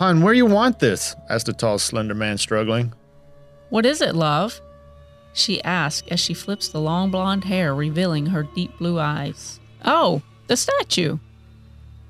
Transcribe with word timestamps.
Hun, 0.00 0.22
where 0.22 0.32
you 0.32 0.46
want 0.46 0.78
this? 0.78 1.14
asked 1.28 1.50
a 1.50 1.52
tall, 1.52 1.78
slender 1.78 2.14
man, 2.14 2.38
struggling. 2.38 2.94
What 3.68 3.84
is 3.84 4.00
it, 4.00 4.14
love? 4.14 4.58
She 5.34 5.62
asks 5.62 6.08
as 6.08 6.18
she 6.18 6.32
flips 6.32 6.68
the 6.68 6.80
long 6.80 7.10
blonde 7.10 7.44
hair, 7.44 7.74
revealing 7.74 8.24
her 8.24 8.44
deep 8.44 8.78
blue 8.78 8.98
eyes. 8.98 9.60
Oh, 9.84 10.22
the 10.46 10.56
statue. 10.56 11.18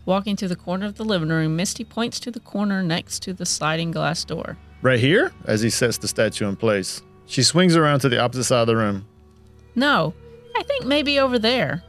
Walking 0.07 0.37
to 0.37 0.47
the 0.47 0.55
corner 0.55 0.87
of 0.87 0.99
the 0.99 1.05
living 1.05 1.31
room, 1.31 1.57
Misty 1.57 1.83
points 1.83 2.21
to 2.21 2.31
the 2.31 2.39
corner 2.39 2.81
next 2.85 3.25
to 3.25 3.33
the 3.33 3.45
sliding 3.45 3.91
glass 3.91 4.23
door. 4.23 4.57
Right 4.83 5.01
here? 5.01 5.33
As 5.47 5.61
he 5.61 5.69
sets 5.69 5.99
the 5.99 6.07
statue 6.07 6.47
in 6.47 6.55
place. 6.55 7.03
She 7.27 7.43
swings 7.43 7.75
around 7.75 7.99
to 8.01 8.09
the 8.09 8.21
opposite 8.21 8.45
side 8.45 8.61
of 8.61 8.67
the 8.69 8.77
room. 8.77 9.05
No, 9.75 10.15
I 10.55 10.63
think 10.63 10.87
maybe 10.87 11.19
over 11.19 11.41
there. 11.41 11.83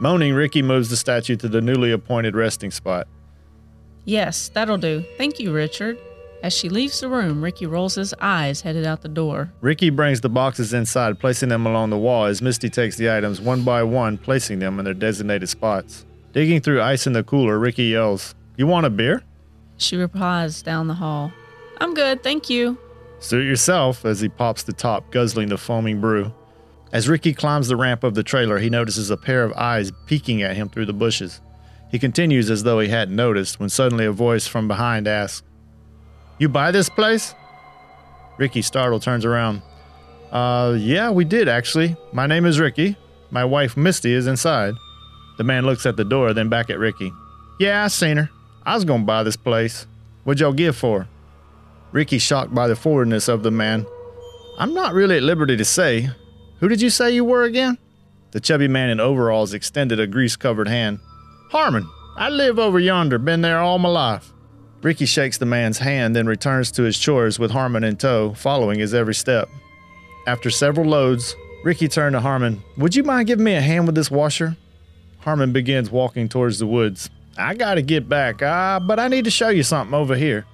Moaning, 0.00 0.34
Ricky 0.34 0.62
moves 0.62 0.90
the 0.90 0.96
statue 0.96 1.36
to 1.36 1.48
the 1.48 1.60
newly 1.60 1.92
appointed 1.92 2.34
resting 2.34 2.72
spot. 2.72 3.06
Yes, 4.10 4.48
that'll 4.48 4.76
do. 4.76 5.04
Thank 5.18 5.38
you, 5.38 5.52
Richard. 5.52 5.96
As 6.42 6.52
she 6.52 6.68
leaves 6.68 6.98
the 6.98 7.08
room, 7.08 7.44
Ricky 7.44 7.64
rolls 7.64 7.94
his 7.94 8.12
eyes, 8.20 8.62
headed 8.62 8.84
out 8.84 9.02
the 9.02 9.08
door. 9.08 9.52
Ricky 9.60 9.88
brings 9.88 10.20
the 10.20 10.28
boxes 10.28 10.72
inside, 10.72 11.20
placing 11.20 11.48
them 11.48 11.64
along 11.64 11.90
the 11.90 11.96
wall 11.96 12.24
as 12.24 12.42
Misty 12.42 12.68
takes 12.68 12.96
the 12.96 13.08
items 13.08 13.40
one 13.40 13.62
by 13.62 13.84
one, 13.84 14.18
placing 14.18 14.58
them 14.58 14.80
in 14.80 14.84
their 14.84 14.94
designated 14.94 15.48
spots. 15.48 16.04
Digging 16.32 16.60
through 16.60 16.82
ice 16.82 17.06
in 17.06 17.12
the 17.12 17.22
cooler, 17.22 17.56
Ricky 17.56 17.84
yells, 17.84 18.34
You 18.56 18.66
want 18.66 18.84
a 18.84 18.90
beer? 18.90 19.22
She 19.76 19.94
replies 19.94 20.60
down 20.60 20.88
the 20.88 20.94
hall, 20.94 21.30
I'm 21.80 21.94
good, 21.94 22.24
thank 22.24 22.50
you. 22.50 22.78
Suit 23.20 23.46
yourself, 23.46 24.04
as 24.04 24.20
he 24.20 24.28
pops 24.28 24.64
the 24.64 24.72
top, 24.72 25.12
guzzling 25.12 25.50
the 25.50 25.56
foaming 25.56 26.00
brew. 26.00 26.34
As 26.90 27.08
Ricky 27.08 27.32
climbs 27.32 27.68
the 27.68 27.76
ramp 27.76 28.02
of 28.02 28.14
the 28.14 28.24
trailer, 28.24 28.58
he 28.58 28.70
notices 28.70 29.08
a 29.10 29.16
pair 29.16 29.44
of 29.44 29.52
eyes 29.52 29.92
peeking 30.06 30.42
at 30.42 30.56
him 30.56 30.68
through 30.68 30.86
the 30.86 30.92
bushes. 30.92 31.40
He 31.90 31.98
continues 31.98 32.50
as 32.50 32.62
though 32.62 32.78
he 32.78 32.88
hadn't 32.88 33.16
noticed 33.16 33.58
when 33.58 33.68
suddenly 33.68 34.06
a 34.06 34.12
voice 34.12 34.46
from 34.46 34.68
behind 34.68 35.08
asks, 35.08 35.42
You 36.38 36.48
buy 36.48 36.70
this 36.70 36.88
place? 36.88 37.34
Ricky, 38.38 38.62
startled, 38.62 39.02
turns 39.02 39.24
around. 39.24 39.62
Uh, 40.30 40.76
yeah, 40.78 41.10
we 41.10 41.24
did 41.24 41.48
actually. 41.48 41.96
My 42.12 42.26
name 42.26 42.46
is 42.46 42.60
Ricky. 42.60 42.96
My 43.30 43.44
wife 43.44 43.76
Misty 43.76 44.12
is 44.12 44.26
inside. 44.26 44.74
The 45.38 45.44
man 45.44 45.66
looks 45.66 45.84
at 45.86 45.96
the 45.96 46.04
door, 46.04 46.32
then 46.32 46.48
back 46.48 46.70
at 46.70 46.78
Ricky. 46.78 47.12
Yeah, 47.58 47.84
I 47.84 47.88
seen 47.88 48.16
her. 48.16 48.30
I 48.64 48.74
was 48.74 48.84
gonna 48.84 49.04
buy 49.04 49.22
this 49.22 49.36
place. 49.36 49.86
What'd 50.24 50.40
y'all 50.40 50.52
give 50.52 50.76
for? 50.76 51.08
Ricky, 51.92 52.18
shocked 52.18 52.54
by 52.54 52.68
the 52.68 52.76
forwardness 52.76 53.26
of 53.26 53.42
the 53.42 53.50
man. 53.50 53.84
I'm 54.58 54.74
not 54.74 54.94
really 54.94 55.16
at 55.16 55.22
liberty 55.22 55.56
to 55.56 55.64
say. 55.64 56.10
Who 56.60 56.68
did 56.68 56.80
you 56.80 56.90
say 56.90 57.10
you 57.10 57.24
were 57.24 57.42
again? 57.42 57.78
The 58.30 58.40
chubby 58.40 58.68
man 58.68 58.90
in 58.90 59.00
overalls 59.00 59.54
extended 59.54 59.98
a 59.98 60.06
grease 60.06 60.36
covered 60.36 60.68
hand. 60.68 61.00
Harmon, 61.50 61.90
I 62.16 62.28
live 62.28 62.60
over 62.60 62.78
yonder, 62.78 63.18
been 63.18 63.40
there 63.40 63.58
all 63.58 63.80
my 63.80 63.88
life. 63.88 64.32
Ricky 64.82 65.04
shakes 65.04 65.36
the 65.36 65.46
man's 65.46 65.78
hand, 65.78 66.14
then 66.14 66.28
returns 66.28 66.70
to 66.72 66.84
his 66.84 66.96
chores 66.96 67.40
with 67.40 67.50
Harmon 67.50 67.82
in 67.82 67.96
tow, 67.96 68.34
following 68.34 68.78
his 68.78 68.94
every 68.94 69.16
step. 69.16 69.48
After 70.28 70.48
several 70.48 70.86
loads, 70.86 71.34
Ricky 71.64 71.88
turned 71.88 72.12
to 72.12 72.20
Harmon. 72.20 72.62
Would 72.76 72.94
you 72.94 73.02
mind 73.02 73.26
giving 73.26 73.44
me 73.44 73.54
a 73.54 73.60
hand 73.60 73.86
with 73.86 73.96
this 73.96 74.12
washer? 74.12 74.56
Harmon 75.18 75.52
begins 75.52 75.90
walking 75.90 76.28
towards 76.28 76.60
the 76.60 76.68
woods. 76.68 77.10
I 77.36 77.54
gotta 77.54 77.82
get 77.82 78.08
back, 78.08 78.42
ah, 78.44 78.76
uh, 78.76 78.80
but 78.80 79.00
I 79.00 79.08
need 79.08 79.24
to 79.24 79.30
show 79.32 79.48
you 79.48 79.64
something 79.64 79.92
over 79.92 80.14
here. 80.14 80.46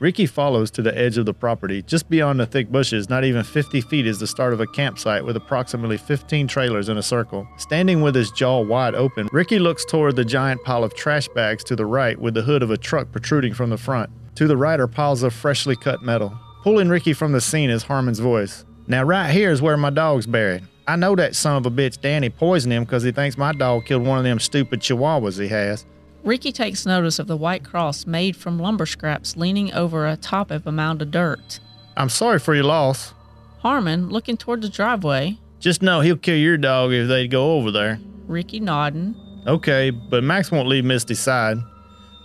Ricky 0.00 0.26
follows 0.26 0.72
to 0.72 0.82
the 0.82 0.96
edge 0.98 1.18
of 1.18 1.26
the 1.26 1.32
property. 1.32 1.80
Just 1.80 2.10
beyond 2.10 2.40
the 2.40 2.46
thick 2.46 2.70
bushes, 2.70 3.08
not 3.08 3.22
even 3.22 3.44
50 3.44 3.80
feet, 3.82 4.06
is 4.06 4.18
the 4.18 4.26
start 4.26 4.52
of 4.52 4.60
a 4.60 4.66
campsite 4.66 5.24
with 5.24 5.36
approximately 5.36 5.96
15 5.96 6.48
trailers 6.48 6.88
in 6.88 6.98
a 6.98 7.02
circle. 7.02 7.46
Standing 7.58 8.02
with 8.02 8.16
his 8.16 8.32
jaw 8.32 8.60
wide 8.60 8.96
open, 8.96 9.28
Ricky 9.30 9.60
looks 9.60 9.84
toward 9.84 10.16
the 10.16 10.24
giant 10.24 10.62
pile 10.64 10.82
of 10.82 10.94
trash 10.94 11.28
bags 11.28 11.62
to 11.64 11.76
the 11.76 11.86
right 11.86 12.18
with 12.18 12.34
the 12.34 12.42
hood 12.42 12.62
of 12.62 12.72
a 12.72 12.76
truck 12.76 13.12
protruding 13.12 13.54
from 13.54 13.70
the 13.70 13.78
front. 13.78 14.10
To 14.34 14.48
the 14.48 14.56
right 14.56 14.80
are 14.80 14.88
piles 14.88 15.22
of 15.22 15.32
freshly 15.32 15.76
cut 15.76 16.02
metal. 16.02 16.36
Pulling 16.64 16.88
Ricky 16.88 17.12
from 17.12 17.30
the 17.30 17.40
scene 17.40 17.70
is 17.70 17.84
Harmon's 17.84 18.18
voice. 18.18 18.64
Now, 18.88 19.04
right 19.04 19.30
here 19.30 19.50
is 19.50 19.62
where 19.62 19.76
my 19.76 19.90
dog's 19.90 20.26
buried. 20.26 20.64
I 20.88 20.96
know 20.96 21.14
that 21.14 21.36
son 21.36 21.56
of 21.56 21.66
a 21.66 21.70
bitch 21.70 22.00
Danny 22.00 22.30
poisoned 22.30 22.72
him 22.72 22.84
because 22.84 23.04
he 23.04 23.12
thinks 23.12 23.38
my 23.38 23.52
dog 23.52 23.86
killed 23.86 24.04
one 24.04 24.18
of 24.18 24.24
them 24.24 24.40
stupid 24.40 24.80
chihuahuas 24.80 25.40
he 25.40 25.48
has. 25.48 25.86
Ricky 26.24 26.52
takes 26.52 26.86
notice 26.86 27.18
of 27.18 27.26
the 27.26 27.36
white 27.36 27.64
cross 27.64 28.06
made 28.06 28.34
from 28.34 28.58
lumber 28.58 28.86
scraps 28.86 29.36
leaning 29.36 29.72
over 29.74 30.06
a 30.06 30.16
top 30.16 30.50
of 30.50 30.66
a 30.66 30.72
mound 30.72 31.02
of 31.02 31.10
dirt. 31.10 31.60
I'm 31.98 32.08
sorry 32.08 32.38
for 32.38 32.54
your 32.54 32.64
loss. 32.64 33.12
Harmon, 33.58 34.08
looking 34.08 34.38
toward 34.38 34.62
the 34.62 34.70
driveway. 34.70 35.38
Just 35.60 35.82
know 35.82 36.00
he'll 36.00 36.16
kill 36.16 36.36
your 36.36 36.56
dog 36.56 36.92
if 36.92 37.08
they 37.08 37.28
go 37.28 37.56
over 37.56 37.70
there. 37.70 38.00
Ricky 38.26 38.58
nodding. 38.58 39.14
Okay, 39.46 39.90
but 39.90 40.24
Max 40.24 40.50
won't 40.50 40.66
leave 40.66 40.84
Misty's 40.84 41.20
side. 41.20 41.58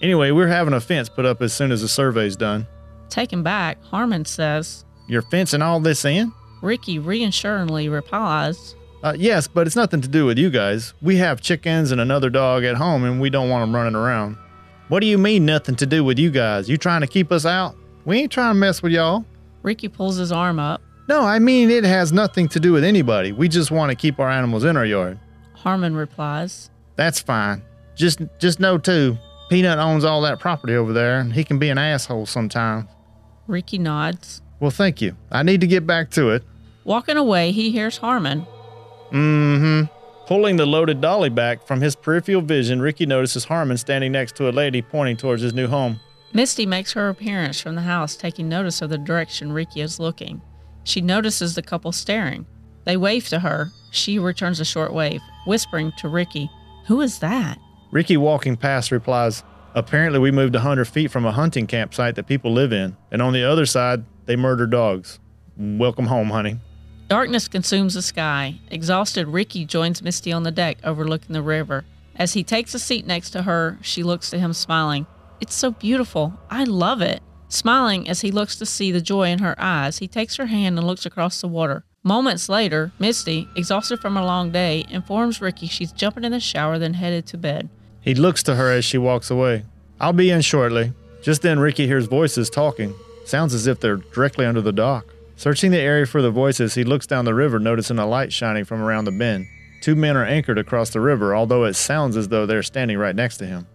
Anyway, 0.02 0.32
we're 0.32 0.48
having 0.48 0.74
a 0.74 0.80
fence 0.80 1.10
put 1.10 1.26
up 1.26 1.42
as 1.42 1.52
soon 1.52 1.72
as 1.74 1.82
the 1.82 1.90
survey's 1.90 2.38
done. 2.38 2.66
Taken 3.10 3.44
back, 3.44 3.84
Harmon 3.84 4.24
says, 4.24 4.86
You're 5.08 5.24
fencing 5.24 5.62
all 5.62 5.82
this 5.82 6.06
in? 6.06 6.32
Ricky 6.62 7.00
reassuringly 7.00 7.90
replies, 7.90 8.76
uh, 9.04 9.14
yes, 9.18 9.48
but 9.48 9.66
it's 9.68 9.76
nothing 9.76 10.02
to 10.02 10.08
do 10.08 10.26
with 10.26 10.38
you 10.38 10.50
guys. 10.50 10.94
We 11.02 11.18
have 11.18 11.42
chickens 11.42 11.92
and 11.92 12.02
another 12.02 12.30
dog 12.30 12.64
at 12.64 12.76
home, 12.76 13.04
and 13.04 13.22
we 13.22 13.30
don't 13.30 13.50
want 13.50 13.64
them 13.64 13.76
running 13.76 13.96
around. 13.96 14.38
What 14.90 15.02
do 15.02 15.08
you 15.08 15.18
mean, 15.18 15.46
nothing 15.46 15.76
to 15.76 15.86
do 15.86 16.04
with 16.04 16.18
you 16.18 16.32
guys? 16.32 16.68
You 16.70 16.78
trying 16.78 17.02
to 17.02 17.08
keep 17.08 17.32
us 17.32 17.46
out? 17.46 17.76
We 18.06 18.20
ain't 18.20 18.32
trying 18.32 18.52
to 18.52 18.60
mess 18.60 18.82
with 18.82 18.92
y'all. 18.92 19.26
Ricky 19.62 19.88
pulls 19.88 20.18
his 20.18 20.32
arm 20.32 20.60
up. 20.60 20.82
No, 21.08 21.22
I 21.22 21.40
mean 21.40 21.70
it 21.70 21.84
has 21.84 22.12
nothing 22.12 22.48
to 22.50 22.60
do 22.60 22.72
with 22.72 22.84
anybody. 22.84 23.32
We 23.32 23.48
just 23.48 23.72
want 23.72 23.90
to 23.90 23.96
keep 23.96 24.20
our 24.20 24.30
animals 24.30 24.64
in 24.64 24.78
our 24.78 24.86
yard. 24.86 25.20
Harmon 25.54 25.96
replies. 25.96 26.70
That's 26.96 27.20
fine. 27.20 27.64
Just 27.96 28.22
just 28.38 28.60
know 28.60 28.78
too, 28.78 29.18
Peanut 29.50 29.80
owns 29.80 30.06
all 30.06 30.22
that 30.22 30.40
property 30.40 30.76
over 30.76 30.94
there, 30.94 31.20
and 31.20 31.34
he 31.34 31.44
can 31.44 31.58
be 31.58 31.70
an 31.70 31.78
asshole 31.78 32.26
sometimes. 32.28 32.88
Ricky 33.48 33.80
nods. 33.80 34.42
Well, 34.60 34.72
thank 34.72 35.02
you. 35.02 35.16
I 35.32 35.44
need 35.44 35.62
to 35.62 35.68
get 35.68 35.88
back 35.88 36.12
to 36.12 36.30
it. 36.30 36.44
Walking 36.84 37.18
away, 37.18 37.52
he 37.52 37.72
hears 37.72 37.98
Harmon. 37.98 38.46
Mm 39.12 39.60
hmm. 39.60 39.96
Pulling 40.28 40.58
the 40.58 40.66
loaded 40.68 41.02
dolly 41.02 41.30
back 41.30 41.66
from 41.66 41.82
his 41.82 41.96
peripheral 41.96 42.44
vision, 42.44 42.82
Ricky 42.82 43.08
notices 43.08 43.46
Harmon 43.46 43.78
standing 43.78 44.12
next 44.12 44.36
to 44.36 44.48
a 44.48 44.52
lady 44.52 44.80
pointing 44.80 45.18
towards 45.18 45.42
his 45.42 45.56
new 45.56 45.68
home. 45.68 46.00
Misty 46.34 46.68
makes 46.68 46.94
her 46.94 47.10
appearance 47.10 47.60
from 47.60 47.74
the 47.74 47.82
house, 47.82 48.16
taking 48.16 48.48
notice 48.48 48.84
of 48.84 48.92
the 48.92 49.00
direction 49.00 49.52
Ricky 49.52 49.82
is 49.82 50.00
looking. 50.00 50.44
She 50.84 51.02
notices 51.02 51.56
the 51.56 51.64
couple 51.64 51.92
staring. 51.92 52.46
They 52.86 52.96
wave 52.96 53.28
to 53.30 53.40
her. 53.40 53.72
She 53.90 54.20
returns 54.20 54.60
a 54.60 54.66
short 54.66 54.94
wave, 54.94 55.22
whispering 55.48 55.92
to 55.98 56.08
Ricky, 56.08 56.50
Who 56.86 57.02
is 57.02 57.18
that? 57.20 57.58
Ricky, 57.92 58.18
walking 58.18 58.56
past, 58.56 58.92
replies, 58.92 59.44
Apparently, 59.74 60.20
we 60.20 60.30
moved 60.30 60.54
a 60.54 60.60
100 60.60 60.86
feet 60.86 61.10
from 61.10 61.26
a 61.26 61.32
hunting 61.32 61.66
campsite 61.66 62.16
that 62.16 62.28
people 62.28 62.52
live 62.52 62.72
in, 62.72 62.98
and 63.12 63.22
on 63.22 63.34
the 63.34 63.44
other 63.44 63.66
side, 63.66 64.04
they 64.26 64.36
murder 64.36 64.68
dogs. 64.68 65.20
Welcome 65.58 66.06
home, 66.06 66.30
honey. 66.30 66.60
Darkness 67.10 67.48
consumes 67.48 67.96
the 67.96 68.04
sky. 68.04 68.60
Exhausted, 68.70 69.28
Ricky 69.28 69.66
joins 69.66 70.04
Misty 70.04 70.32
on 70.32 70.44
the 70.44 70.52
deck 70.52 70.78
overlooking 70.84 71.34
the 71.34 71.42
river. 71.42 71.84
As 72.16 72.34
he 72.34 72.44
takes 72.44 72.76
a 72.76 72.80
seat 72.80 73.08
next 73.08 73.32
to 73.32 73.42
her, 73.42 73.80
she 73.82 74.04
looks 74.04 74.30
to 74.30 74.38
him 74.38 74.54
smiling. 74.54 75.08
It's 75.42 75.56
so 75.56 75.72
beautiful. 75.72 76.40
I 76.52 76.66
love 76.66 77.02
it. 77.02 77.24
Smiling 77.48 78.08
as 78.08 78.22
he 78.22 78.30
looks 78.30 78.58
to 78.58 78.66
see 78.68 78.92
the 78.92 79.02
joy 79.02 79.30
in 79.30 79.40
her 79.40 79.56
eyes, 79.58 79.98
he 79.98 80.08
takes 80.08 80.36
her 80.36 80.46
hand 80.46 80.78
and 80.78 80.86
looks 80.86 81.04
across 81.04 81.42
the 81.42 81.48
water. 81.48 81.84
Moments 82.04 82.48
later, 82.48 82.92
Misty, 83.00 83.48
exhausted 83.56 84.00
from 84.00 84.16
a 84.16 84.24
long 84.24 84.52
day, 84.52 84.86
informs 84.92 85.42
Ricky 85.42 85.66
she's 85.66 85.92
jumping 85.92 86.24
in 86.24 86.32
the 86.32 86.40
shower, 86.40 86.78
then 86.78 86.94
headed 86.94 87.26
to 87.28 87.38
bed. 87.40 87.70
He 88.02 88.14
looks 88.14 88.44
to 88.44 88.56
her 88.56 88.72
as 88.72 88.86
she 88.86 89.00
walks 89.00 89.32
away. 89.32 89.66
I'll 90.00 90.14
be 90.14 90.30
in 90.30 90.42
shortly. 90.42 90.94
Just 91.24 91.42
then, 91.42 91.60
Ricky 91.60 91.88
hears 91.88 92.06
voices 92.06 92.52
talking. 92.52 92.94
Sounds 93.26 93.56
as 93.56 93.66
if 93.66 93.80
they're 93.80 93.98
directly 93.98 94.46
under 94.46 94.62
the 94.62 94.72
dock. 94.72 95.08
Searching 95.40 95.72
the 95.72 95.80
area 95.80 96.06
for 96.06 96.22
the 96.22 96.32
voices, 96.32 96.74
he 96.76 96.84
looks 96.84 97.08
down 97.08 97.24
the 97.24 97.34
river, 97.34 97.60
noticing 97.60 97.98
a 97.98 98.06
light 98.06 98.34
shining 98.34 98.66
from 98.66 98.82
around 98.82 99.06
the 99.06 99.12
bend. 99.14 99.48
Two 99.80 99.96
men 99.96 100.18
are 100.18 100.26
anchored 100.26 100.58
across 100.58 100.90
the 100.90 101.00
river, 101.00 101.34
although 101.34 101.64
it 101.64 101.76
sounds 101.76 102.18
as 102.18 102.28
though 102.28 102.46
they're 102.46 102.62
standing 102.62 102.98
right 102.98 103.16
next 103.16 103.38
to 103.38 103.46
him. 103.46 103.66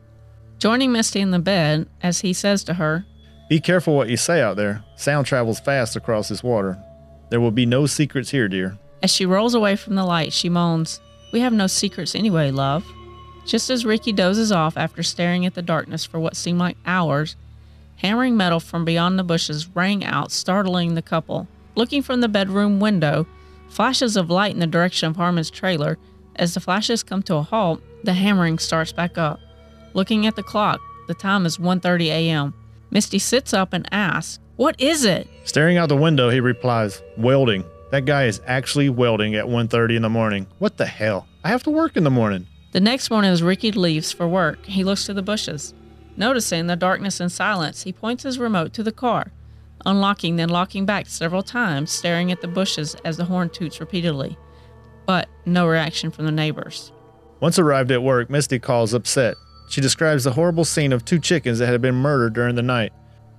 Joining 0.58 0.92
Misty 0.92 1.20
in 1.20 1.30
the 1.30 1.38
bed, 1.38 1.88
as 2.02 2.20
he 2.20 2.34
says 2.34 2.64
to 2.64 2.74
her, 2.74 3.06
Be 3.48 3.60
careful 3.60 3.96
what 3.96 4.10
you 4.10 4.18
say 4.18 4.42
out 4.42 4.58
there. 4.58 4.84
Sound 4.96 5.26
travels 5.26 5.58
fast 5.58 5.96
across 5.96 6.28
this 6.28 6.42
water. 6.42 6.76
There 7.30 7.40
will 7.40 7.50
be 7.50 7.64
no 7.64 7.86
secrets 7.86 8.28
here, 8.28 8.46
dear. 8.46 8.76
As 9.02 9.10
she 9.10 9.24
rolls 9.24 9.54
away 9.54 9.74
from 9.76 9.94
the 9.94 10.04
light, 10.04 10.34
she 10.34 10.50
moans, 10.50 11.00
We 11.32 11.40
have 11.40 11.54
no 11.54 11.66
secrets 11.66 12.14
anyway, 12.14 12.50
love. 12.50 12.84
Just 13.46 13.70
as 13.70 13.86
Ricky 13.86 14.12
dozes 14.12 14.52
off 14.52 14.76
after 14.76 15.02
staring 15.02 15.46
at 15.46 15.54
the 15.54 15.62
darkness 15.62 16.04
for 16.04 16.20
what 16.20 16.36
seemed 16.36 16.58
like 16.58 16.76
hours, 16.84 17.36
hammering 17.96 18.36
metal 18.36 18.60
from 18.60 18.84
beyond 18.84 19.18
the 19.18 19.24
bushes 19.24 19.68
rang 19.74 20.04
out, 20.04 20.30
startling 20.30 20.94
the 20.94 21.02
couple. 21.02 21.48
Looking 21.74 22.02
from 22.02 22.20
the 22.20 22.28
bedroom 22.28 22.80
window, 22.80 23.26
flashes 23.68 24.16
of 24.16 24.30
light 24.30 24.54
in 24.54 24.60
the 24.60 24.66
direction 24.66 25.08
of 25.08 25.16
Harmon's 25.16 25.50
trailer. 25.50 25.98
As 26.36 26.54
the 26.54 26.60
flashes 26.60 27.02
come 27.02 27.22
to 27.24 27.36
a 27.36 27.42
halt, 27.42 27.82
the 28.02 28.12
hammering 28.12 28.58
starts 28.58 28.92
back 28.92 29.18
up. 29.18 29.40
Looking 29.92 30.26
at 30.26 30.36
the 30.36 30.42
clock, 30.42 30.80
the 31.06 31.14
time 31.14 31.46
is 31.46 31.58
1:30 31.58 32.06
a.m. 32.06 32.54
Misty 32.90 33.18
sits 33.18 33.52
up 33.52 33.72
and 33.72 33.88
asks, 33.92 34.38
"What 34.56 34.80
is 34.80 35.04
it?" 35.04 35.28
Staring 35.44 35.78
out 35.78 35.88
the 35.88 35.96
window, 35.96 36.30
he 36.30 36.40
replies, 36.40 37.02
"Welding. 37.16 37.64
That 37.90 38.04
guy 38.04 38.24
is 38.24 38.40
actually 38.46 38.88
welding 38.88 39.34
at 39.34 39.48
1:30 39.48 39.96
in 39.96 40.02
the 40.02 40.08
morning. 40.08 40.46
What 40.58 40.76
the 40.76 40.86
hell? 40.86 41.26
I 41.44 41.48
have 41.48 41.62
to 41.64 41.70
work 41.70 41.96
in 41.96 42.04
the 42.04 42.10
morning." 42.10 42.46
The 42.72 42.80
next 42.80 43.10
morning, 43.10 43.30
as 43.30 43.42
Ricky 43.42 43.70
leaves 43.70 44.10
for 44.10 44.26
work, 44.26 44.64
he 44.66 44.82
looks 44.82 45.06
to 45.06 45.14
the 45.14 45.22
bushes. 45.22 45.74
Noticing 46.16 46.66
the 46.66 46.76
darkness 46.76 47.20
and 47.20 47.30
silence, 47.30 47.82
he 47.82 47.92
points 47.92 48.22
his 48.22 48.38
remote 48.38 48.72
to 48.74 48.82
the 48.82 48.92
car, 48.92 49.32
unlocking 49.84 50.36
then 50.36 50.48
locking 50.48 50.86
back 50.86 51.06
several 51.06 51.42
times, 51.42 51.90
staring 51.90 52.30
at 52.30 52.40
the 52.40 52.48
bushes 52.48 52.94
as 53.04 53.16
the 53.16 53.24
horn 53.24 53.50
toots 53.50 53.80
repeatedly. 53.80 54.38
But 55.06 55.28
no 55.44 55.66
reaction 55.66 56.10
from 56.10 56.26
the 56.26 56.32
neighbors. 56.32 56.92
Once 57.40 57.58
arrived 57.58 57.90
at 57.90 58.02
work, 58.02 58.30
Misty 58.30 58.58
calls 58.58 58.94
upset. 58.94 59.34
She 59.68 59.80
describes 59.80 60.24
the 60.24 60.32
horrible 60.32 60.64
scene 60.64 60.92
of 60.92 61.04
two 61.04 61.18
chickens 61.18 61.58
that 61.58 61.66
had 61.66 61.82
been 61.82 61.94
murdered 61.94 62.32
during 62.32 62.54
the 62.54 62.62
night. 62.62 62.92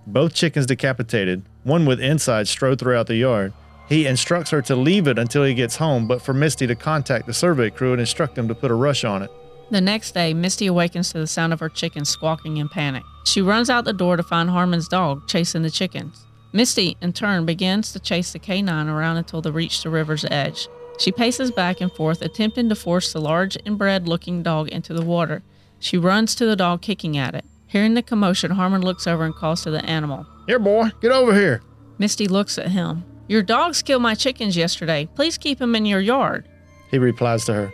Both 0.05 0.33
chickens 0.33 0.65
decapitated, 0.65 1.43
one 1.63 1.85
with 1.85 1.99
insides 1.99 2.49
strode 2.49 2.79
throughout 2.79 3.07
the 3.07 3.15
yard. 3.15 3.53
He 3.87 4.05
instructs 4.05 4.49
her 4.49 4.61
to 4.63 4.75
leave 4.75 5.07
it 5.07 5.17
until 5.17 5.43
he 5.43 5.53
gets 5.53 5.77
home, 5.77 6.07
but 6.07 6.21
for 6.21 6.33
Misty 6.33 6.67
to 6.67 6.75
contact 6.75 7.25
the 7.25 7.33
survey 7.33 7.69
crew 7.69 7.91
and 7.91 8.01
instruct 8.01 8.35
them 8.35 8.47
to 8.47 8.55
put 8.55 8.71
a 8.71 8.75
rush 8.75 9.03
on 9.03 9.21
it. 9.21 9.31
The 9.71 9.81
next 9.81 10.13
day, 10.13 10.33
Misty 10.33 10.67
awakens 10.67 11.11
to 11.11 11.19
the 11.19 11.27
sound 11.27 11.51
of 11.51 11.59
her 11.59 11.69
chickens 11.69 12.09
squawking 12.09 12.57
in 12.57 12.69
panic. 12.69 13.03
She 13.25 13.41
runs 13.41 13.69
out 13.69 13.85
the 13.85 13.93
door 13.93 14.15
to 14.15 14.23
find 14.23 14.49
Harmon's 14.49 14.87
dog 14.87 15.27
chasing 15.27 15.63
the 15.63 15.71
chickens. 15.71 16.25
Misty, 16.53 16.95
in 17.01 17.13
turn, 17.13 17.45
begins 17.45 17.91
to 17.91 17.99
chase 17.99 18.31
the 18.31 18.39
canine 18.39 18.87
around 18.87 19.17
until 19.17 19.41
they 19.41 19.49
reach 19.49 19.81
the 19.81 19.89
river's 19.89 20.25
edge. 20.29 20.67
She 20.99 21.11
paces 21.11 21.51
back 21.51 21.81
and 21.81 21.91
forth, 21.91 22.21
attempting 22.21 22.69
to 22.69 22.75
force 22.75 23.11
the 23.11 23.19
large 23.19 23.57
inbred 23.65 24.07
looking 24.07 24.43
dog 24.43 24.69
into 24.69 24.93
the 24.93 25.03
water. 25.03 25.43
She 25.79 25.97
runs 25.97 26.35
to 26.35 26.45
the 26.45 26.55
dog, 26.55 26.81
kicking 26.81 27.17
at 27.17 27.35
it. 27.35 27.43
Hearing 27.67 27.95
the 27.95 28.01
commotion, 28.01 28.51
Harmon 28.51 28.81
looks 28.81 29.07
over 29.07 29.25
and 29.25 29.35
calls 29.35 29.63
to 29.63 29.71
the 29.71 29.83
animal. 29.83 30.25
Here, 30.47 30.59
boy, 30.59 30.91
get 31.01 31.11
over 31.11 31.33
here. 31.33 31.61
Misty 31.97 32.27
looks 32.27 32.57
at 32.57 32.69
him. 32.69 33.03
Your 33.27 33.41
dogs 33.41 33.81
killed 33.81 34.03
my 34.03 34.13
chickens 34.13 34.55
yesterday. 34.55 35.09
Please 35.15 35.37
keep 35.37 35.57
them 35.57 35.75
in 35.75 35.85
your 35.85 35.99
yard. 35.99 36.47
He 36.91 36.99
replies 36.99 37.45
to 37.45 37.53
her. 37.53 37.73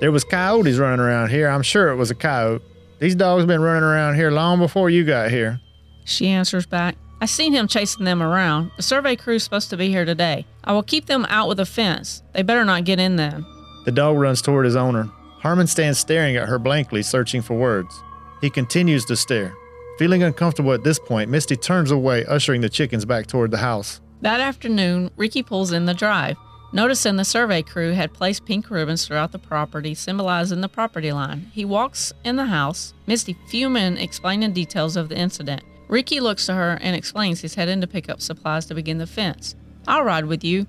There 0.00 0.12
was 0.12 0.24
coyotes 0.24 0.76
running 0.78 1.00
around 1.00 1.30
here. 1.30 1.48
I'm 1.48 1.62
sure 1.62 1.88
it 1.88 1.96
was 1.96 2.10
a 2.10 2.14
coyote. 2.14 2.62
These 2.98 3.14
dogs 3.14 3.46
been 3.46 3.62
running 3.62 3.82
around 3.82 4.14
here 4.14 4.30
long 4.30 4.58
before 4.58 4.90
you 4.90 5.04
got 5.04 5.30
here. 5.30 5.60
She 6.04 6.28
answers 6.28 6.66
back. 6.66 6.96
I 7.20 7.26
seen 7.26 7.52
him 7.54 7.66
chasing 7.66 8.04
them 8.04 8.22
around. 8.22 8.72
The 8.76 8.82
survey 8.82 9.16
crew's 9.16 9.42
supposed 9.42 9.70
to 9.70 9.76
be 9.76 9.88
here 9.88 10.04
today. 10.04 10.46
I 10.64 10.72
will 10.72 10.82
keep 10.82 11.06
them 11.06 11.26
out 11.30 11.48
with 11.48 11.60
a 11.60 11.66
fence. 11.66 12.22
They 12.34 12.42
better 12.42 12.64
not 12.64 12.84
get 12.84 13.00
in 13.00 13.16
then. 13.16 13.46
The 13.86 13.92
dog 13.92 14.18
runs 14.18 14.42
toward 14.42 14.66
his 14.66 14.76
owner. 14.76 15.10
Harmon 15.40 15.66
stands 15.66 15.98
staring 15.98 16.36
at 16.36 16.48
her 16.48 16.58
blankly, 16.58 17.02
searching 17.02 17.40
for 17.40 17.54
words. 17.54 18.02
He 18.42 18.50
continues 18.50 19.04
to 19.06 19.16
stare. 19.16 19.54
Feeling 19.98 20.22
uncomfortable 20.22 20.72
at 20.72 20.84
this 20.84 20.98
point, 20.98 21.30
Misty 21.30 21.56
turns 21.56 21.90
away, 21.90 22.24
ushering 22.26 22.60
the 22.60 22.68
chickens 22.68 23.06
back 23.06 23.26
toward 23.26 23.50
the 23.50 23.58
house. 23.58 24.00
That 24.20 24.40
afternoon, 24.40 25.10
Ricky 25.16 25.42
pulls 25.42 25.72
in 25.72 25.86
the 25.86 25.94
drive, 25.94 26.36
noticing 26.72 27.16
the 27.16 27.24
survey 27.24 27.62
crew 27.62 27.92
had 27.92 28.12
placed 28.12 28.44
pink 28.44 28.70
ribbons 28.70 29.06
throughout 29.06 29.32
the 29.32 29.38
property, 29.38 29.94
symbolizing 29.94 30.60
the 30.60 30.68
property 30.68 31.12
line. 31.12 31.50
He 31.52 31.64
walks 31.64 32.12
in 32.24 32.36
the 32.36 32.46
house, 32.46 32.92
Misty 33.06 33.36
fuming, 33.48 33.96
explaining 33.96 34.52
details 34.52 34.96
of 34.96 35.08
the 35.08 35.16
incident. 35.16 35.62
Ricky 35.88 36.20
looks 36.20 36.46
to 36.46 36.54
her 36.54 36.78
and 36.80 36.96
explains 36.96 37.40
he's 37.40 37.54
heading 37.54 37.80
to 37.80 37.86
pick 37.86 38.10
up 38.10 38.20
supplies 38.20 38.66
to 38.66 38.74
begin 38.74 38.98
the 38.98 39.06
fence. 39.06 39.54
I'll 39.86 40.02
ride 40.02 40.26
with 40.26 40.42
you, 40.42 40.66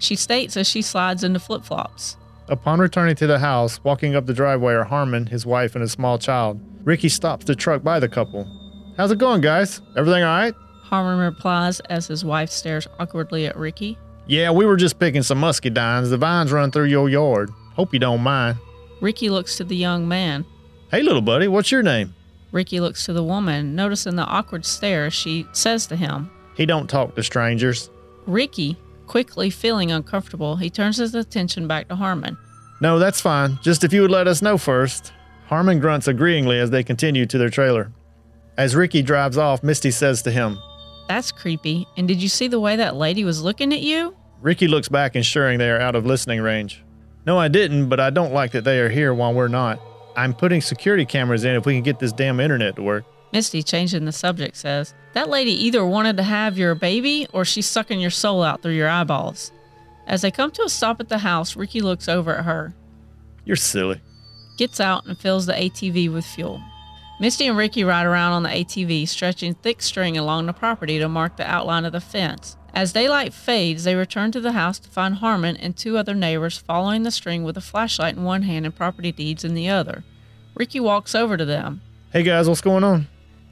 she 0.00 0.16
states 0.16 0.56
as 0.56 0.68
she 0.68 0.82
slides 0.82 1.22
into 1.22 1.38
flip 1.38 1.64
flops. 1.64 2.16
Upon 2.48 2.78
returning 2.78 3.16
to 3.16 3.26
the 3.26 3.38
house, 3.38 3.82
walking 3.82 4.14
up 4.14 4.26
the 4.26 4.34
driveway 4.34 4.74
are 4.74 4.84
Harmon, 4.84 5.26
his 5.26 5.46
wife, 5.46 5.74
and 5.74 5.82
a 5.82 5.88
small 5.88 6.18
child. 6.18 6.60
Ricky 6.84 7.08
stops 7.08 7.44
the 7.44 7.56
truck 7.56 7.82
by 7.82 7.98
the 7.98 8.08
couple. 8.08 8.46
How's 8.96 9.10
it 9.10 9.18
going, 9.18 9.40
guys? 9.40 9.80
Everything 9.96 10.22
all 10.22 10.36
right? 10.36 10.54
Harmon 10.82 11.18
replies 11.18 11.80
as 11.80 12.06
his 12.06 12.24
wife 12.24 12.50
stares 12.50 12.86
awkwardly 13.00 13.46
at 13.46 13.56
Ricky. 13.56 13.98
Yeah, 14.26 14.50
we 14.50 14.66
were 14.66 14.76
just 14.76 14.98
picking 14.98 15.22
some 15.22 15.40
muscadines. 15.40 16.10
The 16.10 16.16
vines 16.16 16.52
run 16.52 16.70
through 16.70 16.86
your 16.86 17.08
yard. 17.08 17.50
Hope 17.74 17.92
you 17.92 17.98
don't 18.00 18.22
mind. 18.22 18.58
Ricky 19.00 19.30
looks 19.30 19.56
to 19.56 19.64
the 19.64 19.76
young 19.76 20.08
man. 20.08 20.44
Hey, 20.90 21.02
little 21.02 21.22
buddy, 21.22 21.48
what's 21.48 21.70
your 21.70 21.82
name? 21.82 22.14
Ricky 22.52 22.80
looks 22.80 23.04
to 23.06 23.12
the 23.12 23.22
woman, 23.22 23.74
noticing 23.76 24.16
the 24.16 24.24
awkward 24.24 24.64
stare. 24.64 25.10
She 25.10 25.46
says 25.52 25.86
to 25.88 25.96
him, 25.96 26.30
He 26.56 26.66
don't 26.66 26.88
talk 26.88 27.14
to 27.14 27.22
strangers. 27.22 27.90
Ricky, 28.26 28.76
quickly 29.06 29.50
feeling 29.50 29.92
uncomfortable, 29.92 30.56
he 30.56 30.70
turns 30.70 30.96
his 30.96 31.14
attention 31.14 31.68
back 31.68 31.88
to 31.88 31.96
Harmon. 31.96 32.36
No, 32.80 32.98
that's 32.98 33.20
fine. 33.20 33.58
Just 33.62 33.84
if 33.84 33.92
you 33.92 34.02
would 34.02 34.10
let 34.10 34.28
us 34.28 34.42
know 34.42 34.58
first. 34.58 35.12
Harmon 35.48 35.78
grunts 35.78 36.08
agreeingly 36.08 36.58
as 36.58 36.70
they 36.70 36.82
continue 36.82 37.26
to 37.26 37.38
their 37.38 37.50
trailer. 37.50 37.92
As 38.56 38.74
Ricky 38.74 39.02
drives 39.02 39.38
off, 39.38 39.62
Misty 39.62 39.90
says 39.90 40.22
to 40.22 40.30
him, 40.30 40.58
That's 41.08 41.30
creepy. 41.32 41.86
And 41.96 42.06
did 42.08 42.22
you 42.22 42.28
see 42.28 42.48
the 42.48 42.60
way 42.60 42.76
that 42.76 42.96
lady 42.96 43.24
was 43.24 43.42
looking 43.42 43.72
at 43.72 43.80
you? 43.80 44.16
Ricky 44.40 44.68
looks 44.68 44.88
back, 44.88 45.16
ensuring 45.16 45.58
they 45.58 45.70
are 45.70 45.80
out 45.80 45.94
of 45.94 46.04
listening 46.06 46.40
range. 46.40 46.82
No, 47.26 47.38
I 47.38 47.48
didn't, 47.48 47.88
but 47.88 48.00
I 48.00 48.10
don't 48.10 48.32
like 48.32 48.52
that 48.52 48.64
they 48.64 48.78
are 48.80 48.88
here 48.88 49.12
while 49.14 49.32
we're 49.34 49.48
not. 49.48 49.80
I'm 50.16 50.32
putting 50.34 50.60
security 50.60 51.04
cameras 51.04 51.44
in 51.44 51.54
if 51.56 51.66
we 51.66 51.74
can 51.74 51.82
get 51.82 51.98
this 51.98 52.12
damn 52.12 52.40
internet 52.40 52.76
to 52.76 52.82
work. 52.82 53.04
Misty, 53.32 53.62
changing 53.62 54.04
the 54.04 54.12
subject, 54.12 54.56
says, 54.56 54.94
That 55.14 55.28
lady 55.28 55.50
either 55.52 55.84
wanted 55.84 56.16
to 56.18 56.22
have 56.22 56.56
your 56.56 56.74
baby 56.74 57.26
or 57.32 57.44
she's 57.44 57.66
sucking 57.66 58.00
your 58.00 58.10
soul 58.10 58.42
out 58.42 58.62
through 58.62 58.72
your 58.74 58.88
eyeballs. 58.88 59.52
As 60.06 60.22
they 60.22 60.30
come 60.30 60.52
to 60.52 60.62
a 60.62 60.68
stop 60.68 61.00
at 61.00 61.08
the 61.08 61.18
house, 61.18 61.56
Ricky 61.56 61.80
looks 61.80 62.08
over 62.08 62.36
at 62.36 62.44
her, 62.44 62.74
You're 63.44 63.56
silly. 63.56 64.00
gets 64.56 64.80
out, 64.80 65.06
and 65.06 65.18
fills 65.18 65.46
the 65.46 65.52
ATV 65.54 66.12
with 66.12 66.24
fuel. 66.24 66.62
Misty 67.18 67.46
and 67.46 67.56
Ricky 67.56 67.82
ride 67.82 68.04
around 68.04 68.32
on 68.32 68.42
the 68.42 68.50
ATV, 68.50 69.08
stretching 69.08 69.54
thick 69.54 69.80
string 69.80 70.18
along 70.18 70.46
the 70.46 70.52
property 70.52 70.98
to 70.98 71.08
mark 71.08 71.36
the 71.36 71.48
outline 71.50 71.84
of 71.86 71.92
the 71.92 72.00
fence. 72.00 72.56
As 72.74 72.92
daylight 72.92 73.32
fades, 73.32 73.84
they 73.84 73.94
return 73.94 74.32
to 74.32 74.40
the 74.40 74.52
house 74.52 74.78
to 74.80 74.90
find 74.90 75.14
Harmon 75.14 75.56
and 75.56 75.74
two 75.74 75.96
other 75.96 76.14
neighbors 76.14 76.58
following 76.58 77.04
the 77.04 77.10
string 77.10 77.42
with 77.42 77.56
a 77.56 77.62
flashlight 77.62 78.16
in 78.16 78.24
one 78.24 78.42
hand 78.42 78.66
and 78.66 78.76
property 78.76 79.12
deeds 79.12 79.44
in 79.44 79.54
the 79.54 79.68
other. 79.68 80.04
Ricky 80.54 80.78
walks 80.78 81.14
over 81.14 81.38
to 81.38 81.44
them. 81.46 81.80
Hey 82.12 82.22
guys, 82.22 82.48
what's 82.48 82.60
going 82.60 82.84
on? 82.84 83.06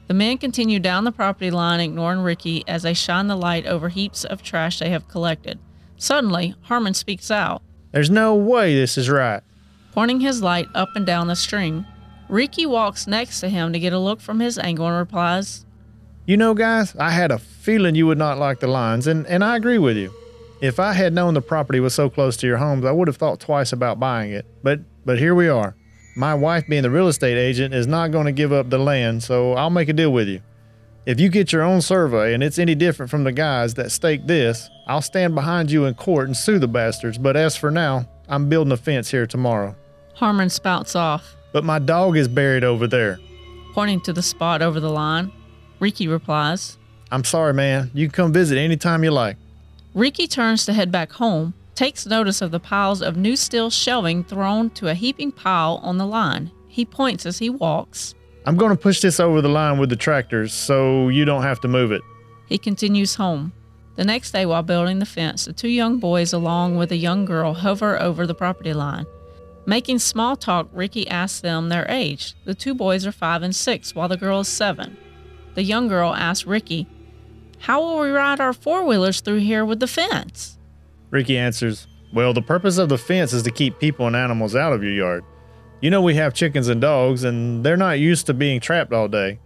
The 0.07 0.13
men 0.13 0.37
continue 0.37 0.79
down 0.79 1.03
the 1.03 1.11
property 1.11 1.49
line, 1.49 1.79
ignoring 1.79 2.19
Ricky 2.19 2.63
as 2.67 2.83
they 2.83 2.93
shine 2.93 3.25
the 3.25 3.35
light 3.35 3.65
over 3.65 3.89
heaps 3.89 4.23
of 4.23 4.43
trash 4.43 4.77
they 4.77 4.89
have 4.91 5.07
collected. 5.07 5.57
Suddenly, 5.97 6.53
Harmon 6.61 6.93
speaks 6.93 7.31
out, 7.31 7.63
There's 7.91 8.11
no 8.11 8.35
way 8.35 8.75
this 8.75 8.95
is 8.95 9.09
right. 9.09 9.41
pointing 9.91 10.19
his 10.19 10.43
light 10.43 10.67
up 10.75 10.89
and 10.95 11.05
down 11.05 11.25
the 11.27 11.35
string. 11.35 11.83
Ricky 12.27 12.65
walks 12.65 13.07
next 13.07 13.39
to 13.41 13.49
him 13.49 13.73
to 13.73 13.79
get 13.79 13.93
a 13.93 13.99
look 13.99 14.19
from 14.19 14.39
his 14.39 14.57
angle 14.57 14.87
and 14.87 14.97
replies, 14.97 15.65
You 16.25 16.37
know, 16.37 16.53
guys, 16.53 16.95
I 16.97 17.11
had 17.11 17.31
a 17.31 17.37
feeling 17.37 17.95
you 17.95 18.07
would 18.07 18.17
not 18.17 18.37
like 18.37 18.59
the 18.59 18.67
lines, 18.67 19.07
and, 19.07 19.25
and 19.27 19.43
I 19.43 19.55
agree 19.55 19.77
with 19.77 19.97
you. 19.97 20.13
If 20.61 20.79
I 20.79 20.93
had 20.93 21.13
known 21.13 21.33
the 21.33 21.41
property 21.41 21.79
was 21.79 21.93
so 21.93 22.09
close 22.09 22.37
to 22.37 22.47
your 22.47 22.57
homes, 22.57 22.85
I 22.85 22.91
would 22.91 23.07
have 23.07 23.17
thought 23.17 23.39
twice 23.39 23.71
about 23.73 23.99
buying 23.99 24.31
it. 24.31 24.45
But 24.63 24.79
but 25.05 25.19
here 25.19 25.35
we 25.35 25.47
are. 25.47 25.75
My 26.15 26.33
wife, 26.33 26.65
being 26.67 26.81
the 26.81 26.89
real 26.89 27.07
estate 27.07 27.37
agent, 27.37 27.73
is 27.73 27.87
not 27.87 28.11
going 28.11 28.25
to 28.25 28.31
give 28.31 28.53
up 28.53 28.69
the 28.69 28.77
land, 28.79 29.21
so 29.21 29.53
I'll 29.53 29.69
make 29.69 29.89
a 29.89 29.93
deal 29.93 30.11
with 30.11 30.27
you. 30.27 30.41
If 31.05 31.19
you 31.19 31.29
get 31.29 31.51
your 31.51 31.61
own 31.61 31.81
survey 31.81 32.33
and 32.33 32.41
it's 32.41 32.57
any 32.57 32.73
different 32.73 33.11
from 33.11 33.25
the 33.25 33.31
guys 33.31 33.75
that 33.75 33.91
staked 33.91 34.25
this, 34.25 34.69
I'll 34.87 35.01
stand 35.01 35.35
behind 35.35 35.69
you 35.69 35.85
in 35.85 35.93
court 35.93 36.27
and 36.27 36.35
sue 36.35 36.57
the 36.57 36.67
bastards. 36.67 37.19
But 37.19 37.35
as 37.35 37.55
for 37.55 37.69
now, 37.69 38.09
I'm 38.27 38.49
building 38.49 38.71
a 38.71 38.77
fence 38.77 39.11
here 39.11 39.27
tomorrow. 39.27 39.75
Harmon 40.15 40.49
spouts 40.49 40.95
off, 40.95 41.35
But 41.55 41.63
my 41.63 41.79
dog 41.79 42.17
is 42.17 42.27
buried 42.27 42.65
over 42.65 42.85
there. 42.85 43.17
pointing 43.73 44.01
to 44.01 44.11
the 44.11 44.21
spot 44.21 44.61
over 44.61 44.81
the 44.81 44.89
line. 44.89 45.31
Ricky 45.79 46.05
replies. 46.05 46.77
I'm 47.13 47.23
sorry, 47.23 47.53
man. 47.53 47.91
You 47.93 48.07
can 48.07 48.11
come 48.11 48.33
visit 48.33 48.57
anytime 48.57 49.05
you 49.05 49.11
like. 49.11 49.37
Ricky 49.93 50.27
turns 50.27 50.65
to 50.65 50.73
head 50.73 50.91
back 50.91 51.13
home, 51.13 51.53
takes 51.73 52.05
notice 52.05 52.41
of 52.41 52.51
the 52.51 52.59
piles 52.59 53.01
of 53.01 53.15
new 53.15 53.37
steel 53.37 53.69
shelving 53.69 54.25
thrown 54.25 54.69
to 54.71 54.89
a 54.89 54.95
heaping 54.95 55.31
pile 55.31 55.79
on 55.81 55.97
the 55.97 56.05
line. 56.05 56.51
He 56.67 56.83
points 56.83 57.25
as 57.25 57.39
he 57.39 57.49
walks. 57.49 58.15
I'm 58.45 58.57
going 58.57 58.71
to 58.71 58.77
push 58.77 58.99
this 58.99 59.21
over 59.21 59.41
the 59.41 59.47
line 59.47 59.77
with 59.77 59.89
the 59.89 59.95
tractors 59.95 60.53
so 60.53 61.07
you 61.07 61.23
don't 61.23 61.43
have 61.43 61.61
to 61.61 61.69
move 61.69 61.93
it. 61.93 62.01
He 62.47 62.57
continues 62.57 63.15
home. 63.15 63.53
The 63.95 64.03
next 64.03 64.31
day, 64.31 64.45
while 64.45 64.61
building 64.61 64.99
the 64.99 65.05
fence, 65.05 65.45
the 65.45 65.53
two 65.53 65.69
young 65.69 65.99
boys, 65.99 66.33
along 66.33 66.75
with 66.75 66.91
a 66.91 66.97
young 66.97 67.23
girl, 67.23 67.53
hover 67.53 67.97
over 68.01 68.27
the 68.27 68.35
property 68.35 68.73
line. 68.73 69.05
Making 69.67 69.99
small 69.99 70.35
talk, 70.35 70.69
Ricky 70.71 71.07
asks 71.07 71.41
them 71.41 71.69
their 71.69 71.85
age. 71.89 72.35
The 72.45 72.53
two 72.53 72.75
boys 72.75 73.05
are 73.05 73.11
five 73.11 73.41
and 73.41 73.55
six, 73.55 73.95
while 73.95 74.07
the 74.07 74.17
girl 74.17 74.41
is 74.41 74.47
seven. 74.47 74.97
The 75.55 75.63
young 75.63 75.87
girl 75.87 76.13
asks 76.13 76.45
Ricky, 76.45 76.87
How 77.59 77.81
will 77.81 77.99
we 77.99 78.09
ride 78.09 78.39
our 78.39 78.53
four 78.53 78.85
wheelers 78.85 79.21
through 79.21 79.39
here 79.39 79.65
with 79.65 79.79
the 79.79 79.87
fence? 79.87 80.59
Ricky 81.09 81.37
answers, 81.37 81.87
Well, 82.13 82.33
the 82.33 82.41
purpose 82.41 82.77
of 82.77 82.89
the 82.89 82.97
fence 82.97 83.33
is 83.33 83.43
to 83.43 83.51
keep 83.51 83.79
people 83.79 84.05
and 84.05 84.15
animals 84.15 84.55
out 84.55 84.73
of 84.73 84.83
your 84.83 84.93
yard. 84.93 85.23
You 85.81 85.89
know, 85.89 86.01
we 86.01 86.15
have 86.15 86.33
chickens 86.33 86.67
and 86.67 86.79
dogs, 86.79 87.23
and 87.23 87.63
they're 87.63 87.77
not 87.77 87.99
used 87.99 88.27
to 88.27 88.33
being 88.33 88.59
trapped 88.59 88.93
all 88.93 89.07
day. 89.07 89.39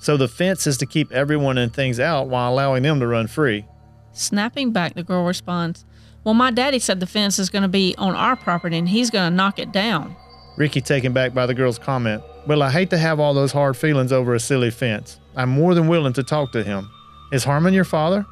So 0.00 0.16
the 0.16 0.28
fence 0.28 0.66
is 0.66 0.76
to 0.78 0.86
keep 0.86 1.10
everyone 1.12 1.58
and 1.58 1.72
things 1.72 1.98
out 1.98 2.28
while 2.28 2.52
allowing 2.52 2.82
them 2.82 3.00
to 3.00 3.06
run 3.06 3.26
free. 3.26 3.66
Snapping 4.12 4.70
back, 4.70 4.94
the 4.94 5.02
girl 5.02 5.24
responds, 5.24 5.84
Well, 6.24 6.34
my 6.34 6.50
daddy 6.50 6.78
said 6.78 7.00
the 7.00 7.06
fence 7.06 7.38
is 7.38 7.50
going 7.50 7.62
to 7.62 7.68
be 7.68 7.94
on 7.98 8.14
our 8.14 8.34
property 8.34 8.78
and 8.78 8.88
he's 8.88 9.10
going 9.10 9.30
to 9.30 9.36
knock 9.36 9.58
it 9.58 9.72
down. 9.72 10.16
Ricky, 10.56 10.80
taken 10.80 11.12
back 11.12 11.34
by 11.34 11.46
the 11.46 11.54
girl's 11.54 11.78
comment, 11.78 12.22
Well, 12.46 12.62
I 12.62 12.70
hate 12.70 12.90
to 12.90 12.98
have 12.98 13.20
all 13.20 13.34
those 13.34 13.52
hard 13.52 13.76
feelings 13.76 14.12
over 14.12 14.34
a 14.34 14.40
silly 14.40 14.70
fence. 14.70 15.20
I'm 15.36 15.50
more 15.50 15.74
than 15.74 15.88
willing 15.88 16.12
to 16.14 16.22
talk 16.22 16.52
to 16.52 16.62
him. 16.62 16.90
Is 17.32 17.44
Harmon 17.44 17.74
your 17.74 17.84
father? 17.84 18.24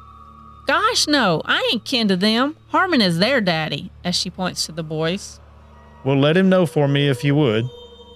Gosh, 0.65 1.07
no, 1.07 1.41
I 1.45 1.69
ain't 1.73 1.83
kin 1.83 2.07
to 2.07 2.15
them. 2.15 2.55
Harmon 2.69 3.01
is 3.01 3.19
their 3.19 3.41
daddy, 3.41 3.91
as 4.05 4.15
she 4.15 4.29
points 4.29 4.65
to 4.65 4.71
the 4.71 4.83
boys. 4.83 5.41
Well, 6.05 6.17
let 6.17 6.37
him 6.37 6.47
know 6.47 6.65
for 6.65 6.87
me 6.87 7.09
if 7.09 7.23
you 7.23 7.35
would. 7.35 7.65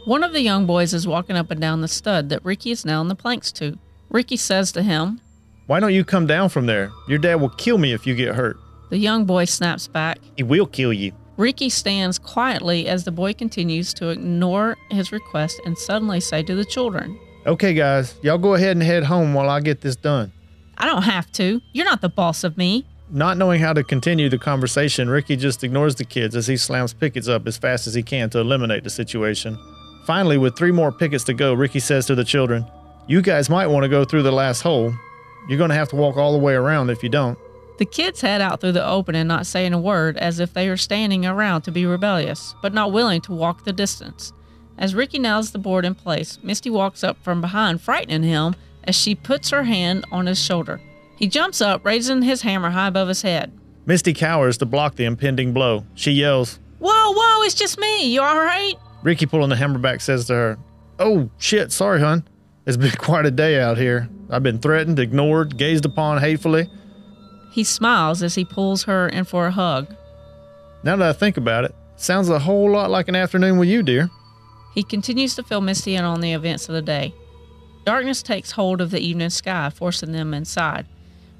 One 0.05 0.23
of 0.23 0.31
the 0.31 0.41
young 0.41 0.65
boys 0.65 0.93
is 0.93 1.05
walking 1.05 1.35
up 1.35 1.51
and 1.51 1.59
down 1.59 1.81
the 1.81 1.89
stud 1.89 2.29
that 2.29 2.45
Ricky 2.45 2.71
is 2.71 2.85
nailing 2.85 3.09
the 3.09 3.15
planks 3.15 3.51
to. 3.53 3.77
Ricky 4.09 4.37
says 4.37 4.71
to 4.71 4.81
him, 4.81 5.19
Why 5.65 5.81
don't 5.81 5.93
you 5.93 6.05
come 6.05 6.25
down 6.25 6.47
from 6.47 6.65
there? 6.65 6.91
Your 7.09 7.19
dad 7.19 7.35
will 7.35 7.49
kill 7.49 7.77
me 7.77 7.91
if 7.91 8.07
you 8.07 8.15
get 8.15 8.35
hurt. 8.35 8.57
The 8.89 8.97
young 8.97 9.25
boy 9.25 9.45
snaps 9.45 9.87
back. 9.87 10.19
He 10.35 10.43
will 10.43 10.65
kill 10.65 10.93
you. 10.93 11.11
Ricky 11.37 11.69
stands 11.69 12.17
quietly 12.17 12.87
as 12.87 13.03
the 13.03 13.11
boy 13.11 13.33
continues 13.33 13.93
to 13.95 14.09
ignore 14.09 14.75
his 14.89 15.11
request 15.11 15.61
and 15.65 15.77
suddenly 15.77 16.19
say 16.19 16.41
to 16.43 16.55
the 16.55 16.65
children, 16.65 17.19
Okay, 17.45 17.73
guys, 17.73 18.15
y'all 18.23 18.37
go 18.37 18.55
ahead 18.55 18.75
and 18.75 18.83
head 18.83 19.03
home 19.03 19.33
while 19.33 19.49
I 19.49 19.59
get 19.59 19.81
this 19.81 19.95
done. 19.95 20.33
I 20.77 20.85
don't 20.85 21.03
have 21.03 21.31
to. 21.33 21.61
You're 21.73 21.85
not 21.85 22.01
the 22.01 22.09
boss 22.09 22.43
of 22.43 22.57
me. 22.57 22.85
Not 23.09 23.37
knowing 23.37 23.61
how 23.61 23.71
to 23.73 23.83
continue 23.83 24.29
the 24.29 24.37
conversation, 24.37 25.09
Ricky 25.09 25.37
just 25.37 25.63
ignores 25.63 25.95
the 25.95 26.03
kids 26.03 26.35
as 26.35 26.47
he 26.47 26.57
slams 26.57 26.93
pickets 26.93 27.27
up 27.27 27.47
as 27.47 27.57
fast 27.57 27.87
as 27.87 27.93
he 27.93 28.03
can 28.03 28.29
to 28.31 28.39
eliminate 28.39 28.83
the 28.83 28.89
situation. 28.89 29.57
Finally, 30.05 30.37
with 30.37 30.57
three 30.57 30.71
more 30.71 30.91
pickets 30.91 31.23
to 31.25 31.33
go, 31.33 31.53
Ricky 31.53 31.79
says 31.79 32.05
to 32.07 32.15
the 32.15 32.25
children, 32.25 32.65
You 33.07 33.21
guys 33.21 33.49
might 33.49 33.67
want 33.67 33.83
to 33.83 33.89
go 33.89 34.03
through 34.03 34.23
the 34.23 34.31
last 34.31 34.61
hole. 34.61 34.93
You're 35.47 35.57
going 35.57 35.69
to 35.69 35.75
have 35.75 35.89
to 35.89 35.95
walk 35.95 36.17
all 36.17 36.33
the 36.33 36.37
way 36.37 36.53
around 36.53 36.89
if 36.89 37.01
you 37.01 37.09
don't. 37.09 37.37
The 37.77 37.85
kids 37.85 38.21
head 38.21 38.41
out 38.41 38.59
through 38.59 38.71
the 38.71 38.87
opening, 38.87 39.27
not 39.27 39.45
saying 39.45 39.73
a 39.73 39.79
word, 39.79 40.17
as 40.17 40.39
if 40.39 40.53
they 40.53 40.67
are 40.67 40.77
standing 40.77 41.25
around 41.25 41.61
to 41.63 41.71
be 41.71 41.85
rebellious, 41.85 42.55
but 42.61 42.73
not 42.73 42.91
willing 42.91 43.21
to 43.21 43.33
walk 43.33 43.63
the 43.63 43.73
distance. 43.73 44.33
As 44.77 44.95
Ricky 44.95 45.19
nails 45.19 45.51
the 45.51 45.59
board 45.59 45.85
in 45.85 45.95
place, 45.95 46.39
Misty 46.41 46.69
walks 46.69 47.03
up 47.03 47.17
from 47.23 47.41
behind, 47.41 47.81
frightening 47.81 48.23
him 48.23 48.55
as 48.83 48.95
she 48.95 49.13
puts 49.15 49.49
her 49.51 49.63
hand 49.63 50.05
on 50.11 50.25
his 50.25 50.43
shoulder. 50.43 50.81
He 51.15 51.27
jumps 51.27 51.61
up, 51.61 51.85
raising 51.85 52.21
his 52.21 52.41
hammer 52.43 52.69
high 52.71 52.87
above 52.87 53.07
his 53.07 53.21
head. 53.21 53.51
Misty 53.85 54.13
cowers 54.13 54.57
to 54.57 54.65
block 54.65 54.95
the 54.95 55.05
impending 55.05 55.53
blow. 55.53 55.85
She 55.95 56.11
yells, 56.11 56.59
Whoa, 56.79 57.13
whoa, 57.13 57.43
it's 57.43 57.55
just 57.55 57.79
me. 57.79 58.11
You 58.13 58.21
all 58.21 58.37
right? 58.37 58.73
Ricky, 59.01 59.25
pulling 59.25 59.49
the 59.49 59.55
hammer 59.55 59.79
back, 59.79 60.01
says 60.01 60.25
to 60.27 60.33
her, 60.33 60.59
Oh, 60.99 61.29
shit, 61.37 61.71
sorry, 61.71 61.99
hun. 61.99 62.27
It's 62.65 62.77
been 62.77 62.91
quite 62.97 63.25
a 63.25 63.31
day 63.31 63.59
out 63.59 63.77
here. 63.77 64.09
I've 64.29 64.43
been 64.43 64.59
threatened, 64.59 64.99
ignored, 64.99 65.57
gazed 65.57 65.85
upon 65.85 66.19
hatefully. 66.19 66.69
He 67.57 67.63
smiles 67.63 68.21
as 68.21 68.35
he 68.35 68.45
pulls 68.45 68.83
her 68.83 69.09
in 69.09 69.23
for 69.23 69.47
a 69.47 69.51
hug. 69.51 69.95
Now 70.83 70.95
that 70.95 71.09
I 71.09 71.11
think 71.11 71.37
about 71.37 71.63
it, 71.63 71.73
sounds 71.95 72.29
a 72.29 72.37
whole 72.37 72.69
lot 72.69 72.91
like 72.91 73.07
an 73.07 73.15
afternoon 73.15 73.57
with 73.57 73.67
you, 73.67 73.81
dear. 73.81 74.11
He 74.75 74.83
continues 74.83 75.33
to 75.33 75.43
fill 75.43 75.61
Misty 75.61 75.95
in 75.95 76.03
on 76.05 76.21
the 76.21 76.33
events 76.33 76.69
of 76.69 76.75
the 76.75 76.83
day. 76.83 77.15
Darkness 77.83 78.21
takes 78.21 78.51
hold 78.51 78.79
of 78.79 78.91
the 78.91 78.99
evening 78.99 79.31
sky, 79.31 79.71
forcing 79.71 80.11
them 80.11 80.35
inside. 80.35 80.85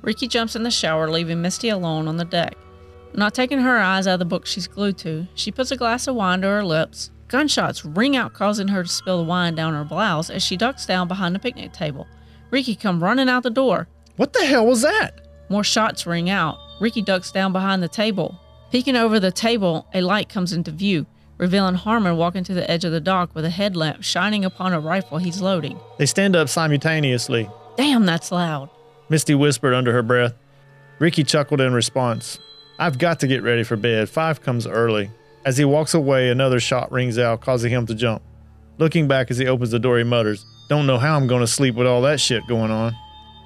Ricky 0.01 0.27
jumps 0.27 0.55
in 0.55 0.63
the 0.63 0.71
shower, 0.71 1.07
leaving 1.07 1.43
Misty 1.43 1.69
alone 1.69 2.07
on 2.07 2.17
the 2.17 2.25
deck. 2.25 2.57
Not 3.13 3.35
taking 3.35 3.59
her 3.59 3.77
eyes 3.77 4.07
out 4.07 4.13
of 4.13 4.19
the 4.19 4.25
book 4.25 4.47
she's 4.47 4.67
glued 4.67 4.97
to, 4.97 5.27
she 5.35 5.51
puts 5.51 5.69
a 5.69 5.77
glass 5.77 6.07
of 6.07 6.15
wine 6.15 6.41
to 6.41 6.47
her 6.47 6.65
lips. 6.65 7.11
Gunshots 7.27 7.85
ring 7.85 8.15
out, 8.15 8.33
causing 8.33 8.69
her 8.69 8.81
to 8.81 8.89
spill 8.89 9.19
the 9.19 9.29
wine 9.29 9.53
down 9.53 9.75
her 9.75 9.83
blouse 9.83 10.31
as 10.31 10.41
she 10.41 10.57
ducks 10.57 10.87
down 10.87 11.07
behind 11.07 11.35
the 11.35 11.39
picnic 11.39 11.73
table. 11.73 12.07
Ricky 12.49 12.73
comes 12.73 13.03
running 13.03 13.29
out 13.29 13.43
the 13.43 13.51
door. 13.51 13.87
What 14.15 14.33
the 14.33 14.47
hell 14.47 14.65
was 14.65 14.81
that? 14.81 15.26
More 15.49 15.63
shots 15.63 16.05
ring 16.05 16.29
out. 16.29 16.57
Ricky 16.79 17.01
ducks 17.01 17.31
down 17.31 17.53
behind 17.53 17.81
the 17.81 17.87
table. 17.87 18.39
Peeking 18.71 18.95
over 18.95 19.19
the 19.19 19.31
table, 19.31 19.87
a 19.93 20.01
light 20.01 20.27
comes 20.29 20.51
into 20.51 20.71
view, 20.71 21.05
revealing 21.37 21.75
Harmon 21.75 22.17
walking 22.17 22.43
to 22.43 22.53
the 22.53 22.69
edge 22.69 22.83
of 22.83 22.91
the 22.91 22.99
dock 22.99 23.33
with 23.33 23.45
a 23.45 23.49
headlamp 23.49 24.03
shining 24.03 24.43
upon 24.43 24.73
a 24.73 24.79
rifle 24.79 25.17
he's 25.17 25.41
loading. 25.41 25.79
They 25.97 26.05
stand 26.05 26.35
up 26.35 26.49
simultaneously. 26.49 27.49
Damn, 27.77 28.05
that's 28.05 28.31
loud. 28.31 28.69
Misty 29.09 29.35
whispered 29.35 29.73
under 29.73 29.93
her 29.93 30.03
breath. 30.03 30.33
Ricky 30.99 31.23
chuckled 31.23 31.61
in 31.61 31.73
response. 31.73 32.39
I've 32.79 32.97
got 32.97 33.19
to 33.21 33.27
get 33.27 33.41
ready 33.43 33.63
for 33.63 33.77
bed. 33.77 34.09
Five 34.09 34.41
comes 34.41 34.67
early. 34.67 35.11
As 35.45 35.57
he 35.57 35.63
walks 35.63 35.93
away, 35.93 36.29
another 36.29 36.59
shot 36.59 36.91
rings 36.91 37.17
out, 37.17 37.39
causing 37.41 37.71
him 37.71 37.85
to 37.85 37.95
jump. 37.95 38.21
Looking 38.79 39.07
back 39.07 39.31
as 39.31 39.37
he 39.37 39.47
opens 39.47 39.71
the 39.71 39.79
door, 39.79 39.97
he 39.97 40.03
mutters, 40.03 40.45
Don't 40.69 40.85
know 40.85 40.97
how 40.97 41.15
I'm 41.15 41.27
going 41.27 41.41
to 41.41 41.47
sleep 41.47 41.75
with 41.75 41.87
all 41.87 42.01
that 42.01 42.19
shit 42.19 42.45
going 42.47 42.69
on. 42.69 42.93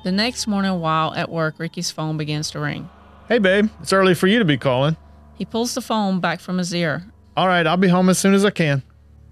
The 0.03 0.12
next 0.12 0.48
morning, 0.48 0.79
while 0.79 1.13
at 1.13 1.29
work, 1.29 1.60
Ricky's 1.60 1.91
phone 1.91 2.17
begins 2.17 2.50
to 2.51 2.60
ring. 2.60 2.89
Hey, 3.27 3.38
babe, 3.38 3.70
it's 3.81 3.93
early 3.93 4.15
for 4.15 4.27
you 4.27 4.39
to 4.39 4.46
be 4.46 4.58
calling. 4.58 4.98
He 5.36 5.46
pulls 5.46 5.75
the 5.75 5.81
phone 5.81 6.20
back 6.20 6.39
from 6.39 6.58
his 6.58 6.74
ear. 6.74 7.03
All 7.38 7.48
right, 7.48 7.65
I'll 7.65 7.77
be 7.77 7.88
home 7.88 8.10
as 8.10 8.17
soon 8.17 8.34
as 8.34 8.43
I 8.43 8.50
can. 8.50 8.84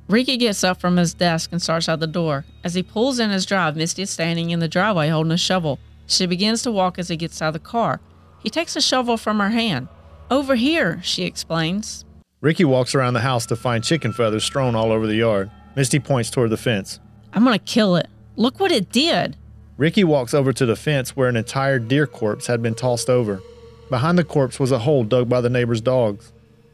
Ricky 0.07 0.37
gets 0.37 0.63
up 0.63 0.79
from 0.79 0.97
his 0.97 1.13
desk 1.13 1.51
and 1.51 1.61
starts 1.61 1.89
out 1.89 1.99
the 1.99 2.07
door. 2.07 2.45
As 2.63 2.73
he 2.73 2.83
pulls 2.83 3.19
in 3.19 3.29
his 3.29 3.45
drive, 3.45 3.75
Misty 3.75 4.03
is 4.03 4.09
standing 4.09 4.49
in 4.51 4.59
the 4.59 4.67
driveway 4.67 5.09
holding 5.09 5.31
a 5.31 5.37
shovel. 5.37 5.79
She 6.07 6.25
begins 6.25 6.63
to 6.63 6.71
walk 6.71 6.97
as 6.97 7.09
he 7.09 7.17
gets 7.17 7.41
out 7.41 7.49
of 7.49 7.53
the 7.53 7.59
car. 7.59 7.99
He 8.41 8.49
takes 8.49 8.75
a 8.75 8.81
shovel 8.81 9.17
from 9.17 9.39
her 9.39 9.49
hand. 9.49 9.87
Over 10.31 10.55
here, 10.55 10.99
she 11.03 11.23
explains. 11.25 12.05
Ricky 12.41 12.63
walks 12.65 12.95
around 12.95 13.15
the 13.15 13.19
house 13.19 13.45
to 13.47 13.55
find 13.55 13.83
chicken 13.83 14.13
feathers 14.13 14.43
strewn 14.43 14.75
all 14.75 14.91
over 14.91 15.05
the 15.05 15.15
yard. 15.15 15.51
Misty 15.75 15.99
points 15.99 16.29
toward 16.29 16.51
the 16.51 16.57
fence. 16.57 16.99
I'm 17.33 17.43
gonna 17.43 17.59
kill 17.59 17.95
it. 17.95 18.07
Look 18.35 18.59
what 18.59 18.71
it 18.71 18.91
did. 18.91 19.35
Ricky 19.79 20.03
walks 20.03 20.33
over 20.33 20.51
to 20.51 20.65
the 20.65 20.75
fence 20.75 21.15
where 21.15 21.29
an 21.29 21.37
entire 21.37 21.79
deer 21.79 22.05
corpse 22.05 22.47
had 22.47 22.61
been 22.61 22.75
tossed 22.75 23.09
over. 23.09 23.41
Behind 23.89 24.17
the 24.17 24.25
corpse 24.25 24.59
was 24.59 24.73
a 24.73 24.79
hole 24.79 25.05
dug 25.05 25.29
by 25.29 25.39
the 25.39 25.49
neighbor's 25.49 25.79
dogs. 25.79 26.33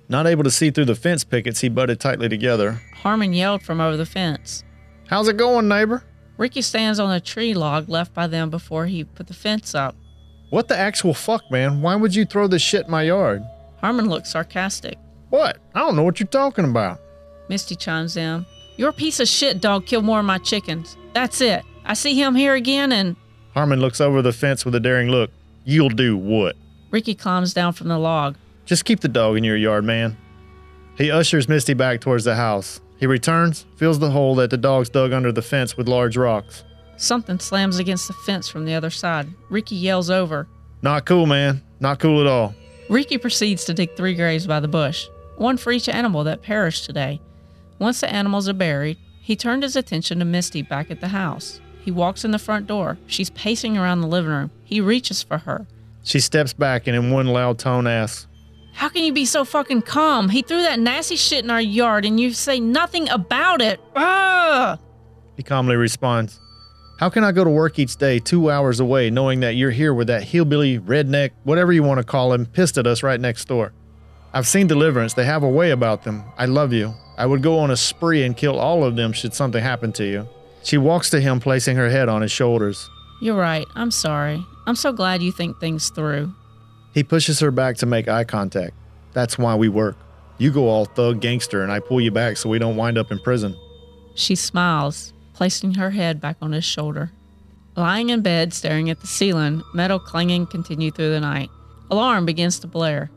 Not 0.09 0.25
able 0.25 0.43
to 0.43 0.49
see 0.49 0.71
through 0.71 0.85
the 0.85 0.95
fence 0.95 1.23
pickets, 1.23 1.61
he 1.61 1.69
butted 1.69 1.99
tightly 1.99 2.29
together. 2.29 2.81
Harmon 2.95 3.31
yelled 3.31 3.61
from 3.61 3.79
over 3.79 3.95
the 3.95 4.07
fence. 4.07 4.63
How's 5.05 5.27
it 5.27 5.37
going, 5.37 5.67
neighbor? 5.67 6.03
Ricky 6.39 6.63
stands 6.63 6.99
on 6.99 7.11
a 7.11 7.19
tree 7.19 7.53
log 7.53 7.89
left 7.89 8.11
by 8.11 8.25
them 8.25 8.49
before 8.49 8.87
he 8.87 9.03
put 9.03 9.27
the 9.27 9.35
fence 9.35 9.75
up. 9.75 9.95
What 10.49 10.67
the 10.67 10.75
actual 10.75 11.13
fuck, 11.13 11.43
man? 11.51 11.83
Why 11.83 11.95
would 11.95 12.15
you 12.15 12.25
throw 12.25 12.47
this 12.47 12.63
shit 12.63 12.85
in 12.85 12.91
my 12.91 13.03
yard? 13.03 13.43
Harmon 13.81 14.09
looks 14.09 14.31
sarcastic. 14.31 14.97
What? 15.29 15.59
I 15.75 15.81
don't 15.81 15.95
know 15.95 16.03
what 16.03 16.19
you're 16.19 16.25
talking 16.25 16.65
about. 16.65 16.99
Misty 17.49 17.75
chimes 17.75 18.17
in. 18.17 18.47
Your 18.77 18.91
piece 18.91 19.19
of 19.19 19.27
shit 19.27 19.61
dog 19.61 19.85
killed 19.85 20.05
more 20.05 20.21
of 20.21 20.25
my 20.25 20.39
chickens. 20.39 20.97
That's 21.13 21.39
it. 21.39 21.63
I 21.85 21.93
see 21.93 22.15
him 22.15 22.35
here 22.35 22.53
again 22.53 22.91
and. 22.91 23.15
Harmon 23.53 23.79
looks 23.79 24.01
over 24.01 24.21
the 24.21 24.33
fence 24.33 24.65
with 24.65 24.75
a 24.75 24.79
daring 24.79 25.09
look. 25.09 25.31
You'll 25.63 25.89
do 25.89 26.17
what? 26.17 26.55
Ricky 26.91 27.15
climbs 27.15 27.53
down 27.53 27.73
from 27.73 27.87
the 27.87 27.97
log. 27.97 28.35
Just 28.65 28.85
keep 28.85 28.99
the 28.99 29.07
dog 29.07 29.37
in 29.37 29.43
your 29.43 29.55
yard, 29.55 29.85
man. 29.85 30.17
He 30.97 31.11
ushers 31.11 31.47
Misty 31.47 31.73
back 31.73 32.01
towards 32.01 32.23
the 32.23 32.35
house. 32.35 32.81
He 32.97 33.07
returns, 33.07 33.65
fills 33.75 33.99
the 33.99 34.11
hole 34.11 34.35
that 34.35 34.49
the 34.49 34.57
dogs 34.57 34.89
dug 34.89 35.13
under 35.13 35.31
the 35.31 35.41
fence 35.41 35.77
with 35.77 35.87
large 35.87 36.17
rocks. 36.17 36.63
Something 36.97 37.39
slams 37.39 37.77
against 37.77 38.07
the 38.07 38.13
fence 38.13 38.47
from 38.47 38.65
the 38.65 38.73
other 38.73 38.89
side. 38.89 39.27
Ricky 39.49 39.75
yells 39.75 40.09
over. 40.09 40.47
Not 40.81 41.05
cool, 41.05 41.25
man. 41.25 41.61
Not 41.79 41.99
cool 41.99 42.21
at 42.21 42.27
all. 42.27 42.55
Ricky 42.89 43.17
proceeds 43.17 43.65
to 43.65 43.73
dig 43.73 43.95
three 43.95 44.15
graves 44.15 44.47
by 44.47 44.59
the 44.59 44.67
bush, 44.67 45.07
one 45.37 45.57
for 45.57 45.71
each 45.71 45.89
animal 45.89 46.23
that 46.23 46.41
perished 46.41 46.85
today. 46.85 47.19
Once 47.79 47.99
the 47.99 48.11
animals 48.11 48.47
are 48.47 48.53
buried, 48.53 48.97
he 49.21 49.35
turned 49.35 49.63
his 49.63 49.75
attention 49.75 50.19
to 50.19 50.25
Misty 50.25 50.61
back 50.61 50.89
at 50.91 51.01
the 51.01 51.09
house. 51.09 51.59
He 51.85 51.91
walks 51.91 52.25
in 52.25 52.31
the 52.31 52.39
front 52.39 52.65
door. 52.65 52.97
She's 53.05 53.29
pacing 53.29 53.77
around 53.77 54.01
the 54.01 54.07
living 54.07 54.31
room. 54.31 54.49
He 54.63 54.81
reaches 54.81 55.21
for 55.21 55.37
her. 55.37 55.67
She 56.03 56.19
steps 56.19 56.51
back 56.51 56.87
and 56.87 56.95
in 56.95 57.11
one 57.11 57.27
loud 57.27 57.59
tone 57.59 57.85
asks, 57.85 58.25
How 58.73 58.89
can 58.89 59.03
you 59.03 59.13
be 59.13 59.23
so 59.23 59.45
fucking 59.45 59.83
calm? 59.83 60.29
He 60.29 60.41
threw 60.41 60.63
that 60.63 60.79
nasty 60.79 61.15
shit 61.15 61.43
in 61.43 61.51
our 61.51 61.61
yard 61.61 62.03
and 62.03 62.19
you 62.19 62.33
say 62.33 62.59
nothing 62.59 63.07
about 63.09 63.61
it. 63.61 63.79
Ugh! 63.95 64.79
He 65.37 65.43
calmly 65.43 65.75
responds, 65.75 66.39
How 66.99 67.11
can 67.11 67.23
I 67.23 67.31
go 67.31 67.43
to 67.43 67.51
work 67.51 67.77
each 67.77 67.97
day 67.97 68.17
two 68.17 68.49
hours 68.49 68.79
away 68.79 69.11
knowing 69.11 69.41
that 69.41 69.55
you're 69.55 69.69
here 69.69 69.93
with 69.93 70.07
that 70.07 70.23
hillbilly, 70.23 70.79
redneck, 70.79 71.33
whatever 71.43 71.71
you 71.71 71.83
want 71.83 71.99
to 71.99 72.03
call 72.03 72.33
him, 72.33 72.47
pissed 72.47 72.79
at 72.79 72.87
us 72.87 73.03
right 73.03 73.19
next 73.19 73.47
door? 73.47 73.73
I've 74.33 74.47
seen 74.47 74.65
Deliverance. 74.65 75.13
They 75.13 75.25
have 75.25 75.43
a 75.43 75.49
way 75.49 75.69
about 75.69 76.03
them. 76.03 76.23
I 76.35 76.47
love 76.47 76.73
you. 76.73 76.95
I 77.15 77.27
would 77.27 77.43
go 77.43 77.59
on 77.59 77.69
a 77.69 77.77
spree 77.77 78.23
and 78.23 78.35
kill 78.35 78.57
all 78.57 78.83
of 78.83 78.95
them 78.95 79.13
should 79.13 79.35
something 79.35 79.61
happen 79.61 79.91
to 79.93 80.03
you. 80.03 80.27
She 80.65 80.79
walks 80.79 81.11
to 81.11 81.21
him, 81.21 81.39
placing 81.39 81.77
her 81.77 81.91
head 81.91 82.09
on 82.09 82.23
his 82.23 82.31
shoulders. 82.31 82.89
You're 83.21 83.37
right. 83.37 83.67
I'm 83.75 83.91
sorry. 83.91 84.43
I'm 84.65 84.75
so 84.75 84.91
glad 84.91 85.21
you 85.21 85.31
think 85.31 85.59
things 85.59 85.91
through. 85.91 86.33
He 86.91 87.03
pushes 87.03 87.39
her 87.39 87.51
back 87.51 87.77
to 87.77 87.85
make 87.85 88.07
eye 88.07 88.23
contact. 88.23 88.73
That's 89.13 89.37
why 89.37 89.53
we 89.53 89.69
work. 89.69 89.95
You 90.39 90.51
go 90.51 90.67
all 90.67 90.85
thug 90.85 91.21
gangster, 91.21 91.61
and 91.61 91.71
I 91.71 91.79
pull 91.79 92.01
you 92.01 92.09
back 92.09 92.37
so 92.37 92.49
we 92.49 92.57
don't 92.57 92.77
wind 92.77 92.97
up 92.97 93.11
in 93.11 93.19
prison. 93.19 93.55
She 94.15 94.33
smiles, 94.33 95.13
placing 95.33 95.75
her 95.75 95.91
head 95.91 96.19
back 96.19 96.37
on 96.41 96.51
his 96.51 96.65
shoulder. 96.65 97.11
Lying 97.75 98.09
in 98.09 98.21
bed, 98.21 98.51
staring 98.51 98.89
at 98.89 99.01
the 99.01 99.07
ceiling, 99.07 99.61
metal 99.75 99.99
clanging 99.99 100.47
continued 100.47 100.95
through 100.95 101.11
the 101.11 101.19
night. 101.19 101.51
Alarm 101.91 102.25
begins 102.25 102.57
to 102.59 102.67
blare. 102.67 103.11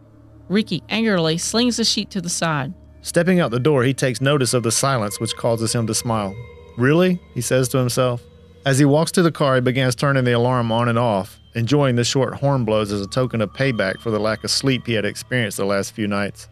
Ricky 0.51 0.83
angrily 0.91 1.39
slings 1.39 1.79
the 1.79 1.85
sheet 1.85 2.11
to 2.11 2.21
the 2.21 2.29
side. 2.29 2.75
Stepping 3.01 3.41
out 3.41 3.53
the 3.53 3.59
door, 3.59 3.85
he 3.85 3.95
takes 3.95 4.21
notice 4.21 4.53
of 4.53 4.65
the 4.65 4.73
silence, 4.73 5.19
which 5.19 5.35
causes 5.35 5.75
him 5.75 5.87
to 5.87 5.95
smile. 5.95 6.37
Really? 6.79 7.21
He 7.35 7.41
says 7.41 7.69
to 7.71 7.79
himself. 7.79 8.23
As 8.65 8.79
he 8.79 8.85
walks 8.85 9.13
to 9.13 9.23
the 9.23 9.33
car, 9.33 9.57
he 9.57 9.61
begins 9.61 9.95
turning 9.95 10.25
the 10.25 10.33
alarm 10.33 10.71
on 10.71 10.89
and 10.89 10.99
off, 10.99 11.39
enjoying 11.55 11.97
the 11.97 12.05
short 12.05 12.35
horn 12.35 12.65
blows 12.65 12.93
as 12.93 13.01
a 13.01 13.07
token 13.07 13.41
of 13.41 13.53
payback 13.53 14.01
for 14.01 14.11
the 14.11 14.21
lack 14.21 14.45
of 14.45 14.51
sleep 14.51 14.87
he 14.87 14.93
had 14.93 15.05
experienced 15.05 15.57
the 15.57 15.65
last 15.65 15.93
few 15.93 16.07
nights. 16.07 16.49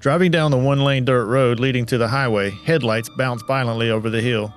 Driving 0.00 0.30
down 0.30 0.50
the 0.50 0.58
one 0.58 0.80
lane 0.80 1.04
dirt 1.04 1.26
road 1.26 1.60
leading 1.60 1.86
to 1.86 1.98
the 1.98 2.08
highway, 2.08 2.50
headlights 2.50 3.08
bounce 3.16 3.42
violently 3.42 3.90
over 3.90 4.10
the 4.10 4.20
hill. 4.20 4.52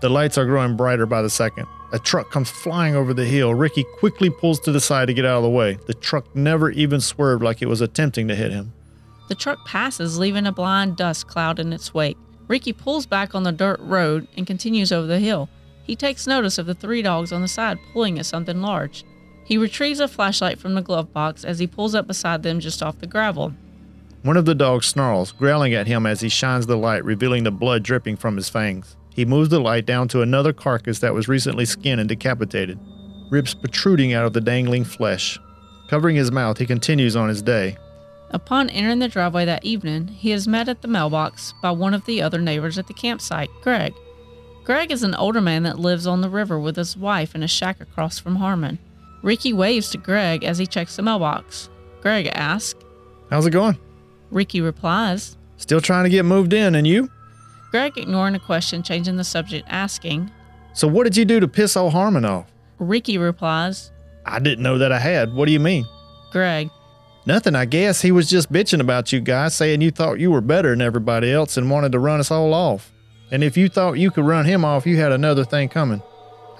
The 0.00 0.08
lights 0.08 0.36
are 0.36 0.44
growing 0.44 0.76
brighter 0.76 1.06
by 1.06 1.22
the 1.22 1.30
second. 1.30 1.66
A 1.92 1.98
truck 1.98 2.30
comes 2.30 2.50
flying 2.50 2.96
over 2.96 3.14
the 3.14 3.24
hill. 3.24 3.54
Ricky 3.54 3.84
quickly 3.98 4.30
pulls 4.30 4.58
to 4.60 4.72
the 4.72 4.80
side 4.80 5.06
to 5.06 5.14
get 5.14 5.24
out 5.24 5.38
of 5.38 5.42
the 5.44 5.50
way. 5.50 5.78
The 5.86 5.94
truck 5.94 6.34
never 6.34 6.70
even 6.70 7.00
swerved 7.00 7.42
like 7.42 7.62
it 7.62 7.68
was 7.68 7.80
attempting 7.80 8.28
to 8.28 8.34
hit 8.34 8.50
him. 8.50 8.72
The 9.28 9.34
truck 9.34 9.64
passes, 9.64 10.18
leaving 10.18 10.46
a 10.46 10.52
blind 10.52 10.96
dust 10.96 11.26
cloud 11.28 11.58
in 11.58 11.72
its 11.72 11.94
wake. 11.94 12.18
Ricky 12.48 12.72
pulls 12.72 13.06
back 13.06 13.34
on 13.34 13.42
the 13.42 13.52
dirt 13.52 13.80
road 13.80 14.28
and 14.36 14.46
continues 14.46 14.92
over 14.92 15.06
the 15.06 15.18
hill. 15.18 15.48
He 15.82 15.96
takes 15.96 16.26
notice 16.26 16.58
of 16.58 16.66
the 16.66 16.74
three 16.74 17.02
dogs 17.02 17.32
on 17.32 17.42
the 17.42 17.48
side 17.48 17.78
pulling 17.92 18.18
at 18.18 18.26
something 18.26 18.60
large. 18.60 19.04
He 19.44 19.58
retrieves 19.58 20.00
a 20.00 20.08
flashlight 20.08 20.58
from 20.58 20.74
the 20.74 20.82
glove 20.82 21.12
box 21.12 21.44
as 21.44 21.58
he 21.58 21.66
pulls 21.66 21.94
up 21.94 22.06
beside 22.06 22.42
them 22.42 22.58
just 22.58 22.82
off 22.82 22.98
the 22.98 23.06
gravel. 23.06 23.52
One 24.22 24.36
of 24.36 24.44
the 24.44 24.56
dogs 24.56 24.86
snarls, 24.86 25.30
growling 25.30 25.72
at 25.74 25.86
him 25.86 26.04
as 26.04 26.20
he 26.20 26.28
shines 26.28 26.66
the 26.66 26.76
light, 26.76 27.04
revealing 27.04 27.44
the 27.44 27.52
blood 27.52 27.84
dripping 27.84 28.16
from 28.16 28.34
his 28.34 28.48
fangs. 28.48 28.96
He 29.14 29.24
moves 29.24 29.50
the 29.50 29.60
light 29.60 29.86
down 29.86 30.08
to 30.08 30.22
another 30.22 30.52
carcass 30.52 30.98
that 30.98 31.14
was 31.14 31.28
recently 31.28 31.64
skinned 31.64 32.00
and 32.00 32.08
decapitated, 32.08 32.78
ribs 33.30 33.54
protruding 33.54 34.12
out 34.12 34.26
of 34.26 34.32
the 34.32 34.40
dangling 34.40 34.84
flesh. 34.84 35.38
Covering 35.88 36.16
his 36.16 36.32
mouth, 36.32 36.58
he 36.58 36.66
continues 36.66 37.14
on 37.14 37.28
his 37.28 37.40
day. 37.40 37.76
Upon 38.30 38.68
entering 38.70 38.98
the 38.98 39.08
driveway 39.08 39.44
that 39.44 39.64
evening, 39.64 40.08
he 40.08 40.32
is 40.32 40.48
met 40.48 40.68
at 40.68 40.82
the 40.82 40.88
mailbox 40.88 41.54
by 41.62 41.70
one 41.70 41.94
of 41.94 42.04
the 42.06 42.20
other 42.20 42.38
neighbors 42.38 42.78
at 42.78 42.86
the 42.86 42.94
campsite, 42.94 43.50
Greg. 43.62 43.94
Greg 44.64 44.90
is 44.90 45.04
an 45.04 45.14
older 45.14 45.40
man 45.40 45.62
that 45.62 45.78
lives 45.78 46.06
on 46.06 46.20
the 46.20 46.28
river 46.28 46.58
with 46.58 46.76
his 46.76 46.96
wife 46.96 47.34
in 47.34 47.42
a 47.42 47.48
shack 47.48 47.80
across 47.80 48.18
from 48.18 48.36
Harmon. 48.36 48.78
Ricky 49.22 49.52
waves 49.52 49.90
to 49.90 49.98
Greg 49.98 50.42
as 50.42 50.58
he 50.58 50.66
checks 50.66 50.96
the 50.96 51.02
mailbox. 51.02 51.70
Greg 52.00 52.26
asks. 52.34 52.80
How's 53.30 53.46
it 53.46 53.50
going? 53.50 53.78
Ricky 54.30 54.60
replies. 54.60 55.36
Still 55.56 55.80
trying 55.80 56.04
to 56.04 56.10
get 56.10 56.24
moved 56.24 56.52
in, 56.52 56.74
and 56.74 56.86
you? 56.86 57.08
Greg, 57.70 57.96
ignoring 57.96 58.32
the 58.32 58.38
question, 58.38 58.82
changing 58.82 59.16
the 59.16 59.24
subject, 59.24 59.66
asking. 59.68 60.30
So, 60.72 60.86
what 60.88 61.04
did 61.04 61.16
you 61.16 61.24
do 61.24 61.40
to 61.40 61.48
piss 61.48 61.76
old 61.76 61.92
Harmon 61.92 62.24
off? 62.24 62.46
Ricky 62.78 63.18
replies. 63.18 63.92
I 64.24 64.38
didn't 64.38 64.62
know 64.62 64.78
that 64.78 64.92
I 64.92 64.98
had. 64.98 65.32
What 65.32 65.46
do 65.46 65.52
you 65.52 65.60
mean? 65.60 65.86
Greg. 66.30 66.70
Nothing, 67.26 67.56
I 67.56 67.64
guess. 67.64 68.02
He 68.02 68.12
was 68.12 68.30
just 68.30 68.52
bitching 68.52 68.80
about 68.80 69.12
you 69.12 69.20
guys, 69.20 69.54
saying 69.54 69.80
you 69.80 69.90
thought 69.90 70.20
you 70.20 70.30
were 70.30 70.40
better 70.40 70.70
than 70.70 70.80
everybody 70.80 71.32
else 71.32 71.56
and 71.56 71.70
wanted 71.70 71.92
to 71.92 71.98
run 71.98 72.20
us 72.20 72.30
all 72.30 72.54
off. 72.54 72.92
And 73.32 73.42
if 73.42 73.56
you 73.56 73.68
thought 73.68 73.94
you 73.94 74.12
could 74.12 74.24
run 74.24 74.44
him 74.44 74.64
off, 74.64 74.86
you 74.86 74.96
had 74.96 75.10
another 75.10 75.44
thing 75.44 75.68
coming. 75.68 76.00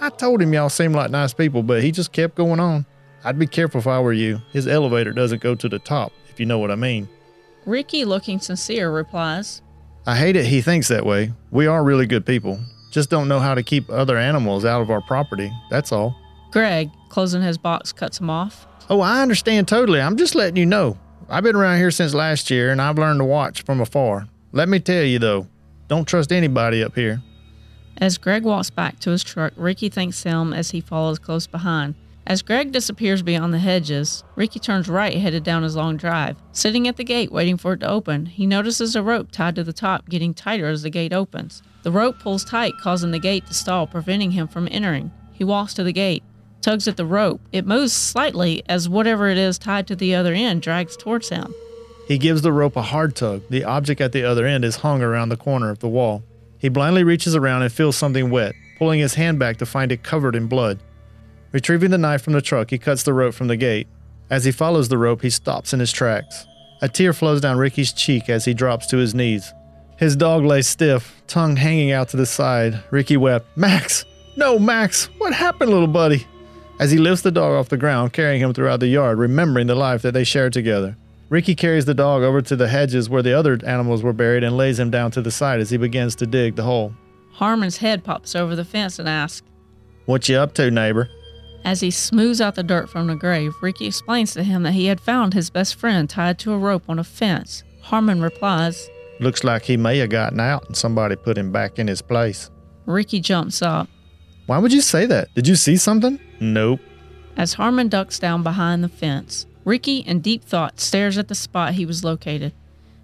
I 0.01 0.11
told 0.11 0.43
him 0.43 0.53
y'all 0.53 0.69
seemed 0.69 0.97
like 0.97 1.11
nice 1.11 1.33
people, 1.33 1.63
but 1.63 1.83
he 1.83 1.93
just 1.93 2.13
kept 2.13 2.35
going 2.35 2.59
on. 2.59 2.85
I'd 3.25 3.39
be 3.39 3.47
careful 3.47 3.81
if 3.81 3.87
I 3.87 4.01
were 4.01 4.13
you. 4.13 4.41
His 4.53 4.67
elevator 4.67 5.13
doesn't 5.13 5.41
go 5.41 5.55
to 5.55 5.69
the 5.69 5.79
top, 5.79 6.13
if 6.29 6.41
you 6.41 6.47
know 6.47 6.59
what 6.59 6.73
I 6.73 6.77
mean. 6.77 7.09
Ricky, 7.65 8.05
looking 8.05 8.41
sincere, 8.41 8.91
replies, 8.91 9.63
I 10.07 10.17
hate 10.17 10.37
it 10.37 10.45
he 10.47 10.61
thinks 10.61 10.89
that 10.89 11.07
way. 11.07 11.33
We 11.51 11.67
are 11.67 11.83
really 11.83 12.07
good 12.07 12.27
people. 12.27 12.61
Just 12.93 13.11
don't 13.11 13.29
know 13.29 13.41
how 13.41 13.55
to 13.55 13.63
keep 13.63 13.91
other 13.91 14.17
animals 14.17 14.65
out 14.65 14.81
of 14.81 14.91
our 14.91 15.01
property. 15.01 15.51
That's 15.71 15.93
all. 15.93 16.17
Greg, 16.53 16.91
closing 17.09 17.43
his 17.43 17.59
box, 17.59 17.93
cuts 17.93 18.21
him 18.21 18.31
off. 18.31 18.67
Oh, 18.89 19.01
I 19.01 19.21
understand 19.21 19.67
totally. 19.67 20.01
I'm 20.01 20.17
just 20.17 20.35
letting 20.35 20.57
you 20.57 20.67
know. 20.67 20.97
I've 21.29 21.43
been 21.43 21.57
around 21.57 21.79
here 21.79 21.91
since 21.91 22.15
last 22.15 22.51
year 22.51 22.71
and 22.71 22.81
I've 22.81 22.99
learned 22.99 23.19
to 23.19 23.25
watch 23.25 23.63
from 23.63 23.81
afar. 23.81 24.29
Let 24.53 24.69
me 24.69 24.79
tell 24.79 25.03
you 25.03 25.19
though, 25.19 25.49
don't 25.89 26.07
trust 26.07 26.31
anybody 26.31 26.85
up 26.85 26.95
here. 26.95 27.21
As 27.99 28.17
Greg 28.19 28.45
walks 28.45 28.71
back 28.71 29.01
to 29.01 29.11
his 29.11 29.25
truck, 29.25 29.53
Ricky 29.57 29.89
thanks 29.89 30.23
him 30.23 30.53
as 30.53 30.71
he 30.71 30.81
follows 30.81 31.19
close 31.19 31.47
behind. 31.47 31.95
As 32.29 32.43
Greg 32.43 32.73
disappears 32.73 33.23
beyond 33.23 33.55
the 33.55 33.59
hedges, 33.59 34.23
Ricky 34.35 34.59
turns 34.59 34.89
right 34.89 35.17
headed 35.17 35.45
down 35.45 35.63
his 35.63 35.77
long 35.77 35.97
drive. 35.97 36.37
Sitting 36.53 36.87
at 36.87 36.97
the 36.97 37.05
gate 37.05 37.33
waiting 37.33 37.57
for 37.57 37.73
it 37.73 37.81
to 37.81 37.89
open, 37.89 38.27
he 38.27 38.47
notices 38.47 38.95
a 38.95 39.03
rope 39.03 39.31
tied 39.33 39.55
to 39.57 39.65
the 39.65 39.73
top 39.73 40.09
getting 40.09 40.35
tighter 40.35 40.67
as 40.67 40.83
the 40.83 40.91
gate 40.91 41.13
opens. 41.13 41.63
The 41.83 41.93
rope 41.93 42.19
pulls 42.19 42.45
tight, 42.45 42.75
causing 42.81 43.13
the 43.13 43.19
gate 43.19 43.47
to 43.47 43.55
stall, 43.55 43.87
preventing 43.87 44.33
him 44.33 44.49
from 44.49 44.69
entering. 44.71 45.13
He 45.33 45.45
walks 45.45 45.73
to 45.75 45.85
the 45.85 45.93
gate, 45.93 46.25
tugs 46.67 46.89
at 46.89 46.97
the 46.97 47.07
rope. 47.07 47.41
It 47.53 47.65
moves 47.65 47.93
slightly 47.93 48.65
as 48.69 48.89
whatever 48.89 49.29
it 49.29 49.39
is 49.39 49.57
tied 49.57 49.87
to 49.87 49.95
the 49.95 50.17
other 50.17 50.35
end 50.35 50.63
drags 50.63 50.97
towards 50.97 51.29
him. 51.29 51.55
He 52.09 52.19
gives 52.19 52.43
the 52.43 52.53
rope 52.53 52.75
a 52.75 52.83
hard 52.83 53.15
tug. 53.15 53.43
The 53.49 53.63
object 53.63 54.01
at 54.01 54.11
the 54.11 54.25
other 54.25 54.45
end 54.45 54.65
is 54.65 54.77
hung 54.77 55.01
around 55.01 55.29
the 55.29 55.37
corner 55.37 55.71
of 55.71 55.79
the 55.79 55.89
wall. 55.89 56.25
He 56.59 56.69
blindly 56.69 57.05
reaches 57.05 57.37
around 57.37 57.63
and 57.63 57.73
feels 57.73 57.97
something 57.97 58.31
wet, 58.31 58.57
pulling 58.79 58.99
his 58.99 59.15
hand 59.15 59.39
back 59.39 59.59
to 59.59 59.67
find 59.67 59.93
it 59.93 60.03
covered 60.03 60.35
in 60.35 60.49
blood. 60.49 60.81
Retrieving 61.53 61.93
the 61.93 61.99
knife 61.99 62.23
from 62.23 62.33
the 62.33 62.43
truck, 62.43 62.71
he 62.71 62.79
cuts 62.79 63.05
the 63.05 63.15
rope 63.15 63.35
from 63.35 63.47
the 63.47 63.57
gate. 63.57 63.87
As 64.29 64.45
he 64.45 64.51
follows 64.51 64.89
the 64.89 64.99
rope, 64.99 65.23
he 65.23 65.31
stops 65.31 65.73
in 65.73 65.79
his 65.79 65.93
tracks. 65.93 66.47
A 66.83 66.89
tear 66.89 67.13
flows 67.13 67.41
down 67.41 67.59
Ricky's 67.59 67.93
cheek 67.93 68.29
as 68.29 68.45
he 68.45 68.55
drops 68.55 68.89
to 68.89 68.97
his 68.97 69.15
knees. 69.15 69.55
His 69.99 70.17
dog 70.17 70.45
lay 70.45 70.63
stiff, 70.63 71.23
tongue 71.29 71.55
hanging 71.55 71.93
out 71.93 72.09
to 72.09 72.17
the 72.17 72.27
side. 72.27 72.83
Ricky 72.91 73.17
wept, 73.17 73.57
Max! 73.57 74.05
No, 74.37 74.59
Max! 74.59 75.07
What 75.19 75.33
happened, 75.33 75.71
little 75.71 75.87
buddy? 75.87 76.27
As 76.79 76.91
he 76.91 76.99
lifts 76.99 77.23
the 77.23 77.31
dog 77.31 77.55
off 77.55 77.71
the 77.71 77.79
ground, 77.79 78.13
carrying 78.13 78.41
him 78.41 78.53
throughout 78.53 78.81
the 78.81 78.89
yard, 78.89 79.19
remembering 79.19 79.67
the 79.67 79.75
life 79.75 80.03
that 80.03 80.13
they 80.13 80.25
shared 80.25 80.53
together. 80.53 80.97
Ricky 81.31 81.55
carries 81.55 81.87
the 81.87 81.95
dog 81.95 82.23
over 82.23 82.43
to 82.43 82.55
the 82.55 82.69
hedges 82.69 83.09
where 83.09 83.23
the 83.23 83.33
other 83.33 83.59
animals 83.67 84.03
were 84.03 84.13
buried 84.13 84.45
and 84.45 84.57
lays 84.57 84.79
him 84.79 84.91
down 84.91 85.11
to 85.13 85.23
the 85.23 85.31
side 85.31 85.59
as 85.59 85.71
he 85.71 85.77
begins 85.77 86.15
to 86.17 86.27
dig 86.27 86.55
the 86.55 86.63
hole. 86.63 86.93
Harmon's 87.33 87.79
head 87.79 88.05
pops 88.05 88.37
over 88.37 88.55
the 88.55 88.65
fence 88.65 88.99
and 88.99 89.09
asks, 89.09 89.47
What 90.05 90.29
you 90.29 90.37
up 90.37 90.55
to, 90.55 90.71
neighbor? 90.71 91.09
As 91.65 91.81
he 91.81 91.91
smooths 91.91 92.41
out 92.41 92.55
the 92.55 92.63
dirt 92.63 92.89
from 92.89 93.09
the 93.09 93.17
grave, 93.17 93.55
Ricky 93.61 93.87
explains 93.87 94.35
to 94.35 94.45
him 94.45 94.63
that 94.63 94.73
he 94.73 94.87
had 94.87 95.01
found 95.01 95.35
his 95.35 95.51
best 95.51 95.75
friend 95.75 96.09
tied 96.09 96.39
to 96.41 96.53
a 96.53 96.59
rope 96.59 96.85
on 96.89 96.99
a 96.99 97.05
fence. 97.05 97.65
Harmon 97.81 98.21
replies, 98.21 98.89
Looks 99.19 99.43
like 99.43 99.65
he 99.65 99.77
may 99.77 99.99
have 99.99 100.11
gotten 100.11 100.39
out 100.39 100.67
and 100.67 100.77
somebody 100.77 101.17
put 101.17 101.39
him 101.39 101.51
back 101.51 101.79
in 101.79 101.89
his 101.89 102.03
place. 102.03 102.51
Ricky 102.85 103.19
jumps 103.19 103.63
up. 103.63 103.89
Why 104.47 104.59
would 104.59 104.73
you 104.73 104.81
say 104.83 105.07
that? 105.07 105.35
Did 105.35 105.49
you 105.49 105.57
see 105.57 105.77
something? 105.77 106.21
Nope. 106.41 106.81
As 107.37 107.55
Harmon 107.55 107.89
ducks 107.89 108.19
down 108.19 108.43
behind 108.43 108.83
the 108.83 108.89
fence, 108.89 109.47
Ricky, 109.65 109.99
in 109.99 110.21
deep 110.21 110.45
thought, 110.45 110.81
stares 110.81 111.19
at 111.19 111.29
the 111.29 111.35
spot 111.35 111.75
he 111.75 111.85
was 111.85 112.05
located. 112.05 112.53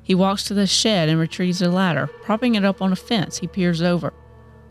He 0.03 0.15
walks 0.15 0.45
to 0.45 0.55
the 0.55 0.67
shed 0.67 1.09
and 1.09 1.19
retrieves 1.19 1.61
a 1.63 1.69
ladder. 1.69 2.09
Propping 2.23 2.55
it 2.55 2.65
up 2.65 2.81
on 2.81 2.93
a 2.93 2.97
fence, 2.97 3.39
he 3.39 3.47
peers 3.47 3.83
over. 3.83 4.13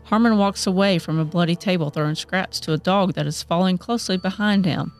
Harmon 0.04 0.36
walks 0.36 0.66
away 0.66 0.98
from 0.98 1.18
a 1.18 1.24
bloody 1.24 1.56
table, 1.56 1.90
throwing 1.90 2.14
scraps 2.14 2.60
to 2.60 2.72
a 2.72 2.78
dog 2.78 3.14
that 3.14 3.26
is 3.26 3.42
following 3.42 3.78
closely 3.78 4.16
behind 4.16 4.64
him. 4.64 4.92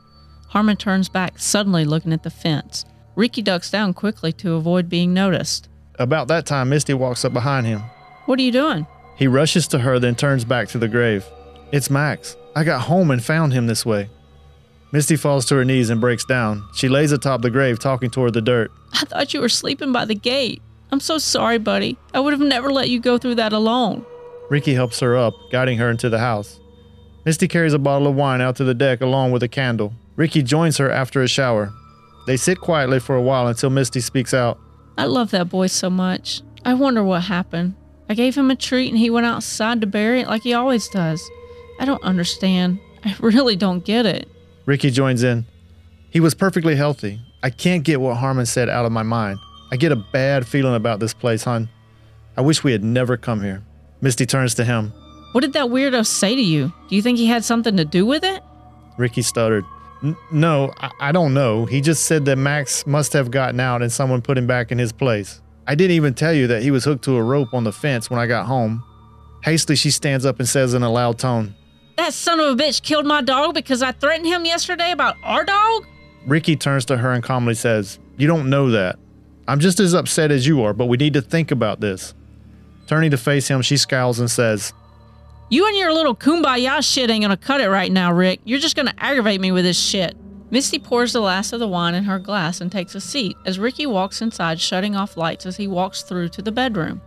Harmon 0.48 0.77
turns 0.77 1.09
back, 1.09 1.38
suddenly 1.38 1.85
looking 1.85 2.12
at 2.12 2.22
the 2.22 2.31
fence. 2.31 2.85
Ricky 3.14 3.42
ducks 3.42 3.70
down 3.70 3.94
quickly 3.94 4.33
to 4.35 4.55
avoid 4.55 4.88
being 4.88 5.12
noticed. 5.12 5.68
About 5.98 6.29
that 6.29 6.46
time, 6.46 6.70
Misty 6.70 6.94
walks 6.94 7.25
up 7.25 7.33
behind 7.33 7.66
him. 7.66 7.81
What 8.27 8.38
are 8.38 8.42
you 8.42 8.53
doing? 8.53 8.87
He 9.16 9.27
rushes 9.27 9.66
to 9.68 9.81
her, 9.81 9.98
then 9.98 10.14
turns 10.14 10.44
back 10.44 10.68
to 10.68 10.79
the 10.79 10.88
grave. 10.88 11.27
It's 11.72 11.88
Max. 11.88 12.37
I 12.54 12.64
got 12.64 12.82
home 12.82 13.11
and 13.11 13.24
found 13.24 13.54
him 13.54 13.66
this 13.66 13.87
way. 13.87 14.11
Misty 14.92 15.16
falls 15.16 15.46
to 15.46 15.54
her 15.56 15.64
knees 15.64 15.88
and 15.88 16.02
breaks 16.02 16.22
down. 16.22 16.68
She 16.74 16.87
lays 16.90 17.12
atop 17.12 17.40
the 17.40 17.48
grave, 17.48 17.78
talking 17.78 18.11
toward 18.11 18.35
the 18.35 18.42
dirt. 18.42 18.70
I 18.92 19.06
thought 19.06 19.32
you 19.32 19.40
were 19.40 19.48
sleeping 19.48 19.90
by 19.90 20.04
the 20.04 20.14
gate. 20.14 20.61
I'm 20.90 21.00
so 21.00 21.16
sorry, 21.16 21.56
buddy. 21.56 21.96
I 22.12 22.20
would 22.20 22.35
have 22.35 22.42
never 22.42 22.70
let 22.70 22.90
you 22.90 23.00
go 23.00 23.16
through 23.16 23.37
that 23.37 23.54
alone. 23.54 24.04
Ricky 24.50 24.74
helps 24.74 25.00
her 25.00 25.16
up, 25.16 25.32
guiding 25.50 25.78
her 25.78 25.88
into 25.88 26.11
the 26.11 26.18
house. 26.18 26.61
Misty 27.24 27.48
carries 27.48 27.72
a 27.72 27.78
bottle 27.78 28.06
of 28.06 28.16
wine 28.16 28.42
out 28.42 28.56
to 28.56 28.64
the 28.64 28.74
deck 28.74 29.00
along 29.00 29.32
with 29.32 29.42
a 29.42 29.48
candle. 29.48 29.94
Ricky 30.14 30.42
joins 30.42 30.76
her 30.76 30.90
after 30.90 31.22
a 31.22 31.28
shower. 31.28 31.72
They 32.26 32.37
sit 32.37 32.61
quietly 32.61 33.00
for 33.00 33.16
a 33.16 33.22
while 33.22 33.46
until 33.46 33.70
Misty 33.70 34.00
speaks 34.00 34.35
out. 34.35 34.58
I 34.98 35.06
love 35.06 35.30
that 35.30 35.48
boy 35.48 35.68
so 35.68 35.88
much. 35.88 36.42
I 36.66 36.74
wonder 36.74 37.02
what 37.02 37.22
happened. 37.22 37.76
I 38.11 38.14
gave 38.14 38.35
him 38.35 38.50
a 38.50 38.56
treat 38.56 38.90
and 38.90 38.98
he 38.98 39.08
went 39.08 39.24
outside 39.24 39.80
to 39.80 39.87
bury 39.87 40.20
it 40.20 40.28
like 40.28 40.42
he 40.42 40.52
always 40.52 40.87
does. 40.88 41.30
I 41.78 41.85
don't 41.85 42.02
understand. 42.02 42.78
I 43.04 43.14
really 43.20 43.56
don't 43.56 43.85
get 43.85 44.06
it. 44.06 44.28
Ricky 44.66 44.90
joins 44.90 45.22
in. 45.22 45.46
He 46.11 46.20
was 46.20 46.35
perfectly 46.35 46.76
healthy. 46.76 47.20
I 47.42 47.50
can't 47.50 47.85
get 47.85 48.00
what 48.00 48.16
Harmon 48.16 48.46
said 48.46 48.68
out 48.68 48.85
of 48.85 48.92
my 48.92 49.02
mind. 49.02 49.38
I 49.72 49.76
get 49.76 49.90
a 49.90 49.96
bad 49.96 50.46
feeling 50.46 50.74
about 50.74 51.00
this 51.00 51.14
place, 51.14 51.44
hon. 51.44 51.68
I 52.37 52.42
wish 52.42 52.62
we 52.62 52.72
had 52.72 52.85
never 52.85 53.16
come 53.16 53.42
here. 53.42 53.62
Misty 54.00 54.26
turns 54.26 54.54
to 54.56 54.64
him. 54.64 54.92
What 55.32 55.40
did 55.40 55.54
that 55.54 55.66
weirdo 55.66 56.06
say 56.06 56.35
to 56.35 56.42
you? 56.42 56.72
Do 56.88 56.96
you 56.96 57.02
think 57.02 57.18
he 57.18 57.26
had 57.26 57.44
something 57.44 57.76
to 57.76 57.85
do 57.85 58.04
with 58.04 58.22
it? 58.22 58.42
Ricky 58.98 59.22
stuttered. 59.22 59.64
No, 60.30 60.72
I-, 60.78 60.90
I 61.00 61.12
don't 61.12 61.32
know. 61.32 61.64
He 61.64 61.80
just 61.80 62.04
said 62.04 62.24
that 62.26 62.37
Max 62.37 62.87
must 62.87 63.12
have 63.14 63.30
gotten 63.30 63.61
out 63.61 63.82
and 63.82 63.90
someone 63.90 64.20
put 64.20 64.37
him 64.37 64.46
back 64.46 64.70
in 64.70 64.78
his 64.78 64.92
place. 64.92 65.40
I 65.66 65.74
didn't 65.74 65.96
even 65.96 66.14
tell 66.14 66.32
you 66.32 66.46
that 66.48 66.62
he 66.62 66.70
was 66.70 66.85
hooked 66.85 67.04
to 67.04 67.16
a 67.16 67.22
rope 67.22 67.54
on 67.54 67.64
the 67.64 67.72
fence 67.72 68.11
when 68.11 68.20
I 68.20 68.26
got 68.26 68.46
home. 68.46 68.85
Hastily, 69.44 69.76
she 69.76 69.90
stands 69.90 70.26
up 70.26 70.38
and 70.38 70.48
says 70.48 70.74
in 70.74 70.82
a 70.82 70.90
loud 70.90 71.18
tone, 71.18 71.54
That 71.96 72.14
son 72.14 72.40
of 72.40 72.46
a 72.59 72.62
bitch 72.62 72.83
killed 72.83 73.07
my 73.07 73.20
dog 73.22 73.55
because 73.55 73.83
I 73.83 73.92
threatened 73.92 74.26
him 74.26 74.44
yesterday 74.44 74.92
about 74.92 75.16
our 75.22 75.44
dog? 75.44 75.87
Ricky 76.26 76.57
turns 76.57 76.85
to 76.87 76.96
her 76.96 77.12
and 77.12 77.22
calmly 77.22 77.55
says, 77.55 77.98
You 78.16 78.26
don't 78.26 78.48
know 78.48 78.70
that. 78.70 78.98
I'm 79.46 79.61
just 79.61 79.81
as 79.81 79.94
upset 79.94 80.31
as 80.31 80.46
you 80.46 80.62
are, 80.62 80.72
but 80.72 80.87
we 80.87 80.96
need 80.96 81.14
to 81.14 81.22
think 81.22 81.50
about 81.50 81.81
this. 81.81 82.14
Turning 82.87 83.11
to 83.11 83.16
face 83.18 83.48
him, 83.48 83.61
she 83.62 83.76
scowls 83.76 84.20
and 84.20 84.31
says, 84.31 84.72
You 85.50 85.66
and 85.66 85.76
your 85.76 85.92
little 85.92 86.14
kumbaya 86.14 86.83
shit 86.83 87.11
ain't 87.11 87.22
gonna 87.22 87.37
cut 87.37 87.61
it 87.61 87.68
right 87.68 87.92
now, 87.92 88.12
Rick. 88.12 88.40
You're 88.44 88.61
just 88.61 88.76
gonna 88.76 88.94
aggravate 88.98 89.40
me 89.40 89.52
with 89.52 89.64
this 89.64 89.78
shit. 89.78 90.16
Misty 90.50 90.78
pours 90.78 91.12
the 91.12 91.20
last 91.20 91.52
of 91.52 91.61
the 91.61 91.68
wine 91.68 91.94
in 91.94 92.05
her 92.05 92.18
glass 92.18 92.61
and 92.61 92.70
takes 92.70 92.94
a 92.94 93.00
seat 93.00 93.37
as 93.46 93.59
Ricky 93.59 93.87
walks 93.87 94.20
inside, 94.20 94.61
shutting 94.61 94.94
off 94.94 95.16
lights 95.16 95.46
as 95.46 95.57
he 95.57 95.66
walks 95.66 96.02
through 96.02 96.28
to 96.31 96.42
the 96.42 96.52
bedroom. 96.52 97.00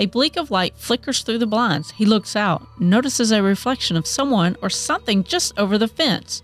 A 0.00 0.06
bleak 0.06 0.36
of 0.36 0.52
light 0.52 0.74
flickers 0.76 1.22
through 1.22 1.38
the 1.38 1.46
blinds. 1.46 1.90
He 1.90 2.06
looks 2.06 2.36
out, 2.36 2.66
notices 2.78 3.32
a 3.32 3.42
reflection 3.42 3.96
of 3.96 4.06
someone 4.06 4.56
or 4.62 4.70
something 4.70 5.24
just 5.24 5.58
over 5.58 5.76
the 5.76 5.88
fence. 5.88 6.42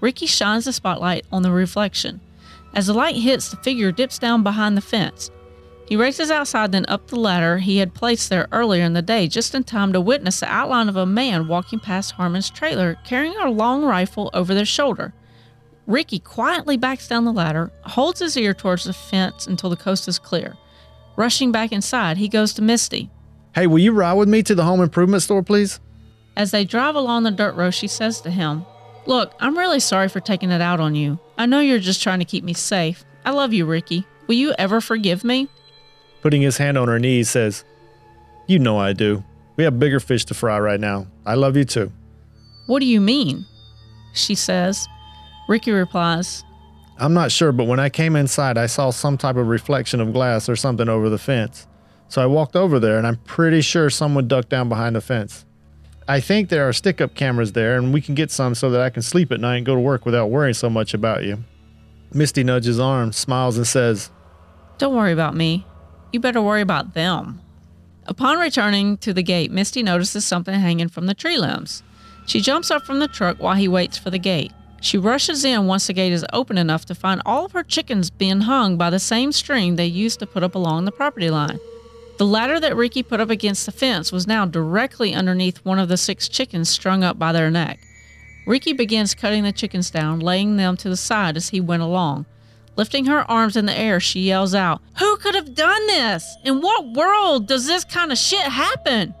Ricky 0.00 0.26
shines 0.26 0.66
the 0.66 0.72
spotlight 0.72 1.26
on 1.32 1.42
the 1.42 1.50
reflection. 1.50 2.20
As 2.74 2.86
the 2.86 2.94
light 2.94 3.16
hits, 3.16 3.48
the 3.48 3.56
figure 3.56 3.90
dips 3.90 4.20
down 4.20 4.44
behind 4.44 4.76
the 4.76 4.80
fence. 4.80 5.30
He 5.88 5.96
races 5.96 6.30
outside, 6.30 6.70
then 6.70 6.86
up 6.88 7.08
the 7.08 7.18
ladder 7.18 7.58
he 7.58 7.78
had 7.78 7.92
placed 7.92 8.30
there 8.30 8.48
earlier 8.52 8.84
in 8.84 8.92
the 8.92 9.02
day, 9.02 9.26
just 9.26 9.54
in 9.54 9.64
time 9.64 9.92
to 9.92 10.00
witness 10.00 10.40
the 10.40 10.50
outline 10.50 10.88
of 10.88 10.96
a 10.96 11.04
man 11.04 11.48
walking 11.48 11.80
past 11.80 12.12
Harmon's 12.12 12.50
trailer, 12.50 12.96
carrying 13.04 13.36
a 13.36 13.50
long 13.50 13.82
rifle 13.84 14.30
over 14.32 14.54
their 14.54 14.64
shoulder. 14.64 15.12
Ricky 15.86 16.20
quietly 16.20 16.76
backs 16.76 17.08
down 17.08 17.24
the 17.24 17.32
ladder, 17.32 17.72
holds 17.82 18.20
his 18.20 18.36
ear 18.36 18.54
towards 18.54 18.84
the 18.84 18.92
fence 18.92 19.46
until 19.46 19.70
the 19.70 19.76
coast 19.76 20.06
is 20.06 20.20
clear. 20.20 20.56
Rushing 21.16 21.52
back 21.52 21.72
inside, 21.72 22.16
he 22.16 22.28
goes 22.28 22.54
to 22.54 22.62
Misty. 22.62 23.10
Hey, 23.54 23.66
will 23.66 23.78
you 23.78 23.92
ride 23.92 24.14
with 24.14 24.28
me 24.28 24.42
to 24.44 24.54
the 24.54 24.64
home 24.64 24.80
improvement 24.80 25.22
store, 25.22 25.42
please? 25.42 25.78
As 26.36 26.50
they 26.50 26.64
drive 26.64 26.94
along 26.94 27.24
the 27.24 27.30
dirt 27.30 27.54
road, 27.54 27.72
she 27.72 27.86
says 27.86 28.20
to 28.22 28.30
him, 28.30 28.64
Look, 29.04 29.34
I'm 29.40 29.58
really 29.58 29.80
sorry 29.80 30.08
for 30.08 30.20
taking 30.20 30.50
it 30.50 30.60
out 30.60 30.80
on 30.80 30.94
you. 30.94 31.18
I 31.36 31.46
know 31.46 31.60
you're 31.60 31.78
just 31.78 32.02
trying 32.02 32.20
to 32.20 32.24
keep 32.24 32.44
me 32.44 32.54
safe. 32.54 33.04
I 33.24 33.30
love 33.32 33.52
you, 33.52 33.66
Ricky. 33.66 34.06
Will 34.26 34.36
you 34.36 34.54
ever 34.58 34.80
forgive 34.80 35.24
me? 35.24 35.48
Putting 36.22 36.40
his 36.40 36.56
hand 36.56 36.78
on 36.78 36.88
her 36.88 36.98
knee, 36.98 37.16
he 37.16 37.24
says, 37.24 37.64
You 38.46 38.58
know 38.58 38.78
I 38.78 38.92
do. 38.92 39.24
We 39.56 39.64
have 39.64 39.78
bigger 39.78 40.00
fish 40.00 40.24
to 40.26 40.34
fry 40.34 40.58
right 40.58 40.80
now. 40.80 41.08
I 41.26 41.34
love 41.34 41.56
you 41.56 41.64
too. 41.64 41.92
What 42.66 42.78
do 42.80 42.86
you 42.86 43.00
mean? 43.00 43.44
She 44.14 44.34
says. 44.34 44.88
Ricky 45.48 45.72
replies, 45.72 46.44
I'm 46.98 47.14
not 47.14 47.32
sure, 47.32 47.52
but 47.52 47.66
when 47.66 47.80
I 47.80 47.88
came 47.88 48.16
inside, 48.16 48.58
I 48.58 48.66
saw 48.66 48.90
some 48.90 49.16
type 49.18 49.36
of 49.36 49.48
reflection 49.48 50.00
of 50.00 50.12
glass 50.12 50.48
or 50.48 50.56
something 50.56 50.88
over 50.88 51.08
the 51.08 51.18
fence. 51.18 51.66
So 52.08 52.22
I 52.22 52.26
walked 52.26 52.56
over 52.56 52.78
there, 52.78 52.98
and 52.98 53.06
I'm 53.06 53.16
pretty 53.16 53.62
sure 53.62 53.88
someone 53.90 54.28
ducked 54.28 54.50
down 54.50 54.68
behind 54.68 54.94
the 54.94 55.00
fence. 55.00 55.46
I 56.06 56.20
think 56.20 56.48
there 56.48 56.68
are 56.68 56.72
stick 56.72 57.00
up 57.00 57.14
cameras 57.14 57.52
there, 57.52 57.76
and 57.76 57.92
we 57.92 58.00
can 58.00 58.14
get 58.14 58.30
some 58.30 58.54
so 58.54 58.70
that 58.70 58.80
I 58.80 58.90
can 58.90 59.02
sleep 59.02 59.32
at 59.32 59.40
night 59.40 59.56
and 59.56 59.66
go 59.66 59.74
to 59.74 59.80
work 59.80 60.04
without 60.04 60.26
worrying 60.26 60.54
so 60.54 60.68
much 60.68 60.94
about 60.94 61.24
you. 61.24 61.42
Misty 62.12 62.44
nudges 62.44 62.78
arm, 62.78 63.12
smiles, 63.12 63.56
and 63.56 63.66
says, 63.66 64.10
Don't 64.78 64.94
worry 64.94 65.12
about 65.12 65.34
me. 65.34 65.66
You 66.12 66.20
better 66.20 66.42
worry 66.42 66.60
about 66.60 66.94
them. 66.94 67.40
Upon 68.06 68.38
returning 68.38 68.98
to 68.98 69.14
the 69.14 69.22
gate, 69.22 69.50
Misty 69.50 69.82
notices 69.82 70.24
something 70.24 70.54
hanging 70.54 70.88
from 70.88 71.06
the 71.06 71.14
tree 71.14 71.38
limbs. 71.38 71.82
She 72.26 72.40
jumps 72.40 72.70
up 72.70 72.82
from 72.82 72.98
the 72.98 73.08
truck 73.08 73.38
while 73.38 73.54
he 73.54 73.68
waits 73.68 73.96
for 73.96 74.10
the 74.10 74.18
gate. 74.18 74.52
She 74.82 74.98
rushes 74.98 75.44
in 75.44 75.68
once 75.68 75.86
the 75.86 75.92
gate 75.92 76.12
is 76.12 76.26
open 76.32 76.58
enough 76.58 76.84
to 76.86 76.94
find 76.96 77.22
all 77.24 77.44
of 77.44 77.52
her 77.52 77.62
chickens 77.62 78.10
being 78.10 78.42
hung 78.42 78.76
by 78.76 78.90
the 78.90 78.98
same 78.98 79.30
string 79.30 79.76
they 79.76 79.86
used 79.86 80.18
to 80.18 80.26
put 80.26 80.42
up 80.42 80.56
along 80.56 80.84
the 80.84 80.92
property 80.92 81.30
line. 81.30 81.60
The 82.18 82.26
ladder 82.26 82.58
that 82.58 82.74
Ricky 82.74 83.04
put 83.04 83.20
up 83.20 83.30
against 83.30 83.64
the 83.64 83.70
fence 83.70 84.10
was 84.10 84.26
now 84.26 84.44
directly 84.44 85.14
underneath 85.14 85.64
one 85.64 85.78
of 85.78 85.88
the 85.88 85.96
six 85.96 86.28
chickens 86.28 86.68
strung 86.68 87.04
up 87.04 87.16
by 87.16 87.30
their 87.30 87.48
neck. 87.48 87.78
Ricky 88.44 88.72
begins 88.72 89.14
cutting 89.14 89.44
the 89.44 89.52
chickens 89.52 89.88
down, 89.88 90.18
laying 90.18 90.56
them 90.56 90.76
to 90.78 90.88
the 90.88 90.96
side 90.96 91.36
as 91.36 91.50
he 91.50 91.60
went 91.60 91.82
along. 91.82 92.26
Lifting 92.74 93.04
her 93.04 93.30
arms 93.30 93.56
in 93.56 93.66
the 93.66 93.78
air, 93.78 94.00
she 94.00 94.20
yells 94.20 94.52
out, 94.52 94.82
Who 94.98 95.16
could 95.18 95.36
have 95.36 95.54
done 95.54 95.86
this? 95.86 96.36
In 96.42 96.60
what 96.60 96.92
world 96.92 97.46
does 97.46 97.66
this 97.66 97.84
kind 97.84 98.10
of 98.10 98.18
shit 98.18 98.40
happen? 98.40 99.14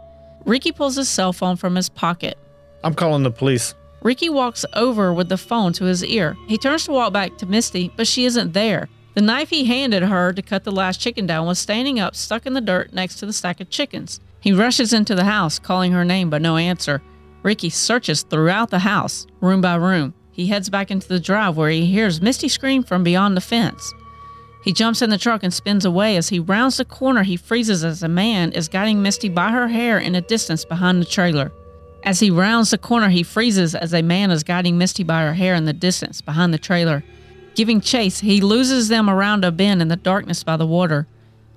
Ricky 0.44 0.72
pulls 0.72 0.96
his 0.96 1.08
cell 1.08 1.32
phone 1.32 1.54
from 1.54 1.76
his 1.76 1.88
pocket. 1.88 2.36
I'm 2.82 2.94
calling 2.94 3.22
the 3.22 3.30
police. 3.30 3.74
Ricky 4.02 4.28
walks 4.28 4.64
over 4.74 5.12
with 5.12 5.28
the 5.28 5.36
phone 5.36 5.72
to 5.74 5.84
his 5.84 6.04
ear. 6.04 6.36
He 6.48 6.58
turns 6.58 6.84
to 6.84 6.92
walk 6.92 7.12
back 7.12 7.38
to 7.38 7.46
Misty, 7.46 7.92
but 7.96 8.06
she 8.06 8.24
isn't 8.24 8.52
there. 8.52 8.88
The 9.14 9.20
knife 9.20 9.50
he 9.50 9.64
handed 9.64 10.02
her 10.02 10.32
to 10.32 10.42
cut 10.42 10.64
the 10.64 10.72
last 10.72 11.00
chicken 11.00 11.26
down 11.26 11.46
was 11.46 11.58
standing 11.58 12.00
up, 12.00 12.16
stuck 12.16 12.46
in 12.46 12.54
the 12.54 12.60
dirt 12.60 12.92
next 12.92 13.16
to 13.16 13.26
the 13.26 13.32
stack 13.32 13.60
of 13.60 13.70
chickens. 13.70 14.20
He 14.40 14.52
rushes 14.52 14.92
into 14.92 15.14
the 15.14 15.24
house, 15.24 15.58
calling 15.58 15.92
her 15.92 16.04
name, 16.04 16.30
but 16.30 16.42
no 16.42 16.56
answer. 16.56 17.02
Ricky 17.42 17.70
searches 17.70 18.22
throughout 18.22 18.70
the 18.70 18.80
house, 18.80 19.26
room 19.40 19.60
by 19.60 19.74
room. 19.74 20.14
He 20.32 20.46
heads 20.46 20.70
back 20.70 20.90
into 20.90 21.06
the 21.06 21.20
drive 21.20 21.56
where 21.56 21.70
he 21.70 21.86
hears 21.86 22.22
Misty 22.22 22.48
scream 22.48 22.82
from 22.82 23.04
beyond 23.04 23.36
the 23.36 23.40
fence. 23.40 23.92
He 24.64 24.72
jumps 24.72 25.02
in 25.02 25.10
the 25.10 25.18
truck 25.18 25.42
and 25.42 25.52
spins 25.52 25.84
away. 25.84 26.16
As 26.16 26.28
he 26.28 26.38
rounds 26.38 26.76
the 26.78 26.84
corner, 26.84 27.22
he 27.22 27.36
freezes 27.36 27.84
as 27.84 28.02
a 28.02 28.08
man 28.08 28.52
is 28.52 28.68
guiding 28.68 29.02
Misty 29.02 29.28
by 29.28 29.50
her 29.50 29.68
hair 29.68 29.98
in 29.98 30.14
a 30.14 30.20
distance 30.20 30.64
behind 30.64 31.02
the 31.02 31.06
trailer. 31.06 31.52
As 32.04 32.20
he 32.20 32.30
rounds 32.30 32.70
the 32.70 32.78
corner, 32.78 33.08
he 33.08 33.22
freezes 33.22 33.74
as 33.74 33.94
a 33.94 34.02
man 34.02 34.30
is 34.30 34.42
guiding 34.42 34.76
Misty 34.76 35.04
by 35.04 35.22
her 35.22 35.34
hair 35.34 35.54
in 35.54 35.66
the 35.66 35.72
distance 35.72 36.20
behind 36.20 36.52
the 36.52 36.58
trailer. 36.58 37.04
Giving 37.54 37.80
chase, 37.80 38.20
he 38.20 38.40
loses 38.40 38.88
them 38.88 39.08
around 39.08 39.44
a 39.44 39.52
bend 39.52 39.80
in 39.80 39.88
the 39.88 39.96
darkness 39.96 40.42
by 40.42 40.56
the 40.56 40.66
water. 40.66 41.06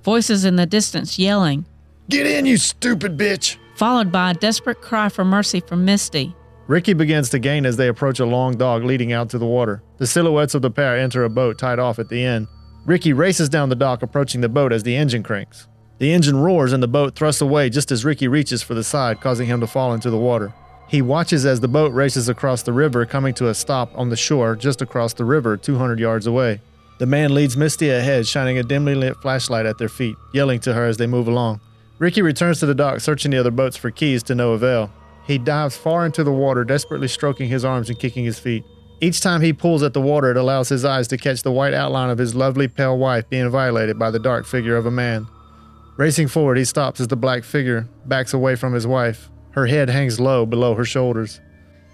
Voices 0.04 0.46
in 0.46 0.56
the 0.56 0.66
distance 0.66 1.18
yelling, 1.18 1.66
Get 2.10 2.28
in, 2.28 2.46
you 2.46 2.58
stupid 2.58 3.18
bitch! 3.18 3.58
Followed 3.76 4.12
by 4.12 4.32
a 4.32 4.34
desperate 4.36 4.82
cry 4.82 5.10
for 5.10 5.26
mercy 5.26 5.62
from 5.62 5.84
Misty. 5.84 6.36
Ricky 6.68 6.94
begins 6.94 7.30
to 7.30 7.40
gain 7.40 7.66
as 7.66 7.78
they 7.78 7.88
approach 7.88 8.20
a 8.20 8.26
long 8.26 8.56
dog 8.56 8.84
leading 8.84 9.14
out 9.14 9.30
to 9.32 9.38
the 9.38 9.46
water. 9.46 9.82
The 9.98 10.08
silhouettes 10.08 10.54
of 10.54 10.62
the 10.62 10.72
pair 10.72 10.98
enter 10.98 11.24
a 11.24 11.30
boat 11.30 11.58
tied 11.58 11.80
off 11.80 11.98
at 11.98 12.10
the 12.10 12.24
end. 12.24 12.48
Ricky 12.86 13.14
races 13.14 13.50
down 13.50 13.70
the 13.70 13.76
dock, 13.76 14.04
approaching 14.04 14.42
the 14.42 14.50
boat 14.50 14.72
as 14.72 14.84
the 14.84 14.96
engine 14.96 15.24
cranks. 15.24 15.68
The 15.98 16.12
engine 16.12 16.38
roars 16.38 16.74
and 16.74 16.84
the 16.84 16.88
boat 16.88 17.16
thrusts 17.16 17.42
away 17.42 17.70
just 17.70 17.92
as 17.92 18.04
Ricky 18.04 18.28
reaches 18.28 18.62
for 18.62 18.74
the 18.74 18.84
side, 18.84 19.22
causing 19.22 19.48
him 19.48 19.62
to 19.62 19.68
fall 19.68 19.94
into 19.94 20.10
the 20.10 20.18
water. 20.18 20.54
He 20.88 21.02
watches 21.02 21.46
as 21.46 21.62
the 21.62 21.68
boat 21.68 21.94
races 21.94 22.30
across 22.30 22.64
the 22.64 22.74
river, 22.74 23.06
coming 23.06 23.34
to 23.36 23.48
a 23.48 23.54
stop 23.54 23.92
on 23.96 24.10
the 24.10 24.16
shore 24.16 24.56
just 24.56 24.82
across 24.82 25.14
the 25.14 25.26
river, 25.26 25.58
200 25.58 26.00
yards 26.00 26.28
away. 26.28 26.62
The 26.98 27.06
man 27.06 27.34
leads 27.34 27.58
Misty 27.58 27.90
ahead, 27.90 28.28
shining 28.28 28.58
a 28.58 28.64
dimly 28.64 28.94
lit 28.94 29.18
flashlight 29.18 29.66
at 29.66 29.78
their 29.78 29.90
feet, 29.90 30.16
yelling 30.34 30.60
to 30.62 30.74
her 30.74 30.86
as 30.86 30.98
they 30.98 31.08
move 31.08 31.28
along. 31.28 31.62
Ricky 31.98 32.22
returns 32.22 32.60
to 32.60 32.66
the 32.66 32.76
dock, 32.76 33.00
searching 33.00 33.32
the 33.32 33.38
other 33.38 33.52
boats 33.52 33.78
for 33.78 33.90
keys 33.90 34.22
to 34.24 34.36
no 34.36 34.52
avail. 34.52 34.92
He 35.26 35.38
dives 35.38 35.78
far 35.78 36.06
into 36.06 36.24
the 36.24 36.32
water, 36.32 36.64
desperately 36.64 37.08
stroking 37.08 37.50
his 37.50 37.66
arms 37.66 37.90
and 37.90 37.98
kicking 37.98 38.26
his 38.26 38.38
feet. 38.38 38.64
Each 39.02 39.22
time 39.22 39.42
he 39.42 39.54
pulls 39.54 39.82
at 39.82 39.94
the 39.94 40.02
water, 40.02 40.32
it 40.32 40.38
allows 40.38 40.70
his 40.70 40.86
eyes 40.86 41.08
to 41.10 41.18
catch 41.18 41.42
the 41.42 41.52
white 41.52 41.74
outline 41.74 42.10
of 42.10 42.18
his 42.18 42.36
lovely 42.36 42.68
pale 42.68 42.98
wife 42.98 43.30
being 43.30 43.50
violated 43.50 43.98
by 43.98 44.12
the 44.12 44.20
dark 44.20 44.46
figure 44.46 44.76
of 44.76 44.86
a 44.86 44.92
man. 44.92 45.28
Racing 45.98 46.28
forward, 46.28 46.58
he 46.58 46.66
stops 46.66 47.00
as 47.00 47.08
the 47.08 47.16
black 47.16 47.44
figure 47.44 47.88
backs 48.06 48.34
away 48.34 48.56
from 48.56 48.74
his 48.74 48.86
wife. 48.86 49.30
Her 49.52 49.68
head 49.68 49.90
hangs 49.90 50.20
low 50.20 50.46
below 50.46 50.76
her 50.76 50.84
shoulders. 50.84 51.40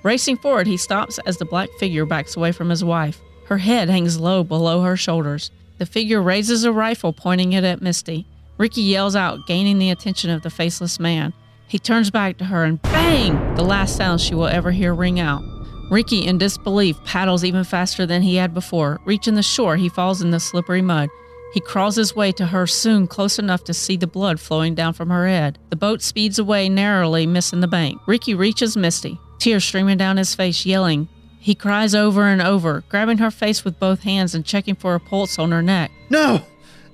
Racing 0.01 0.37
forward, 0.37 0.65
he 0.65 0.77
stops 0.77 1.19
as 1.27 1.37
the 1.37 1.45
black 1.45 1.69
figure 1.77 2.07
backs 2.07 2.35
away 2.35 2.51
from 2.51 2.69
his 2.69 2.83
wife. 2.83 3.21
Her 3.45 3.59
head 3.59 3.89
hangs 3.89 4.19
low 4.19 4.43
below 4.43 4.81
her 4.81 4.97
shoulders. 4.97 5.51
The 5.77 5.85
figure 5.85 6.21
raises 6.21 6.63
a 6.63 6.71
rifle, 6.71 7.13
pointing 7.13 7.53
it 7.53 7.63
at 7.63 7.81
Misty. 7.81 8.25
Ricky 8.57 8.81
yells 8.81 9.15
out, 9.15 9.45
gaining 9.45 9.77
the 9.77 9.91
attention 9.91 10.31
of 10.31 10.41
the 10.41 10.49
faceless 10.49 10.99
man. 10.99 11.33
He 11.67 11.77
turns 11.77 12.09
back 12.09 12.37
to 12.37 12.45
her 12.45 12.63
and 12.63 12.81
bang! 12.81 13.55
The 13.55 13.63
last 13.63 13.95
sound 13.95 14.21
she 14.21 14.33
will 14.33 14.47
ever 14.47 14.71
hear 14.71 14.95
ring 14.95 15.19
out. 15.19 15.43
Ricky, 15.91 16.25
in 16.25 16.37
disbelief, 16.37 17.03
paddles 17.03 17.43
even 17.43 17.63
faster 17.63 18.05
than 18.05 18.21
he 18.23 18.35
had 18.35 18.53
before. 18.53 18.99
Reaching 19.05 19.35
the 19.35 19.43
shore, 19.43 19.75
he 19.75 19.89
falls 19.89 20.21
in 20.21 20.31
the 20.31 20.39
slippery 20.39 20.81
mud. 20.81 21.09
He 21.53 21.59
crawls 21.59 21.95
his 21.95 22.15
way 22.15 22.31
to 22.33 22.47
her 22.47 22.65
soon 22.65 23.07
close 23.07 23.37
enough 23.37 23.63
to 23.65 23.73
see 23.73 23.97
the 23.97 24.07
blood 24.07 24.39
flowing 24.39 24.73
down 24.73 24.93
from 24.93 25.09
her 25.09 25.27
head. 25.27 25.59
The 25.69 25.75
boat 25.75 26.01
speeds 26.01 26.39
away 26.39 26.69
narrowly, 26.69 27.27
missing 27.27 27.59
the 27.59 27.67
bank. 27.67 27.99
Ricky 28.07 28.33
reaches 28.33 28.77
Misty, 28.77 29.19
tears 29.37 29.65
streaming 29.65 29.97
down 29.97 30.17
his 30.17 30.33
face, 30.33 30.65
yelling. 30.65 31.09
He 31.39 31.55
cries 31.55 31.93
over 31.93 32.27
and 32.27 32.41
over, 32.41 32.83
grabbing 32.87 33.17
her 33.17 33.31
face 33.31 33.65
with 33.65 33.79
both 33.79 34.03
hands 34.03 34.33
and 34.33 34.45
checking 34.45 34.75
for 34.75 34.95
a 34.95 34.99
pulse 34.99 35.37
on 35.39 35.51
her 35.51 35.61
neck. 35.61 35.91
No! 36.09 36.41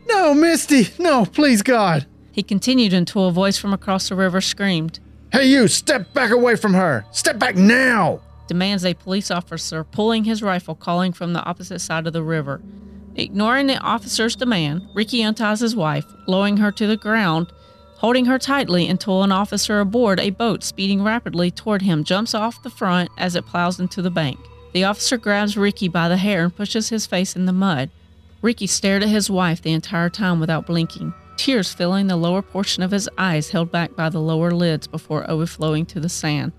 No, 0.07 0.33
Misty! 0.33 0.87
No, 0.97 1.25
please, 1.25 1.61
God! 1.61 2.07
He 2.31 2.41
continued 2.41 2.93
until 2.93 3.27
a 3.27 3.31
voice 3.31 3.57
from 3.57 3.73
across 3.73 4.09
the 4.09 4.15
river 4.15 4.41
screamed, 4.41 4.99
Hey, 5.31 5.47
you! 5.47 5.67
Step 5.67 6.13
back 6.13 6.31
away 6.31 6.55
from 6.55 6.73
her! 6.73 7.05
Step 7.11 7.37
back 7.37 7.55
now! 7.55 8.21
demands 8.47 8.85
a 8.85 8.93
police 8.93 9.29
officer 9.29 9.83
pulling 9.83 10.23
his 10.23 10.41
rifle, 10.41 10.73
calling 10.73 11.11
from 11.11 11.33
the 11.33 11.43
opposite 11.43 11.79
side 11.79 12.07
of 12.07 12.13
the 12.13 12.23
river. 12.23 12.61
Ignoring 13.17 13.65
the 13.65 13.79
officer's 13.79 14.35
demand, 14.35 14.87
Ricky 14.93 15.23
unties 15.23 15.61
his 15.61 15.75
wife, 15.75 16.05
lowering 16.27 16.57
her 16.57 16.71
to 16.73 16.85
the 16.85 16.97
ground, 16.97 17.51
holding 17.95 18.25
her 18.25 18.37
tightly 18.37 18.87
until 18.87 19.23
an 19.23 19.31
officer 19.31 19.79
aboard 19.79 20.19
a 20.19 20.29
boat 20.29 20.63
speeding 20.63 21.03
rapidly 21.03 21.49
toward 21.49 21.81
him 21.81 22.03
jumps 22.03 22.35
off 22.35 22.61
the 22.61 22.69
front 22.69 23.09
as 23.17 23.35
it 23.35 23.47
plows 23.47 23.79
into 23.79 24.03
the 24.03 24.11
bank. 24.11 24.37
The 24.73 24.83
officer 24.83 25.17
grabs 25.17 25.57
Ricky 25.57 25.87
by 25.87 26.07
the 26.09 26.17
hair 26.17 26.43
and 26.43 26.55
pushes 26.55 26.89
his 26.89 27.07
face 27.07 27.35
in 27.35 27.47
the 27.47 27.53
mud. 27.53 27.89
Ricky 28.43 28.67
stared 28.67 29.01
at 29.01 29.09
his 29.09 29.31
wife 29.31 29.63
the 29.63 29.73
entire 29.73 30.11
time 30.11 30.39
without 30.39 30.67
blinking, 30.67 31.11
tears 31.37 31.73
filling 31.73 32.05
the 32.05 32.15
lower 32.15 32.43
portion 32.43 32.83
of 32.83 32.91
his 32.91 33.09
eyes 33.17 33.49
held 33.49 33.71
back 33.71 33.95
by 33.95 34.09
the 34.09 34.21
lower 34.21 34.51
lids 34.51 34.85
before 34.85 35.27
overflowing 35.27 35.87
to 35.87 35.99
the 35.99 36.09
sand. 36.09 36.51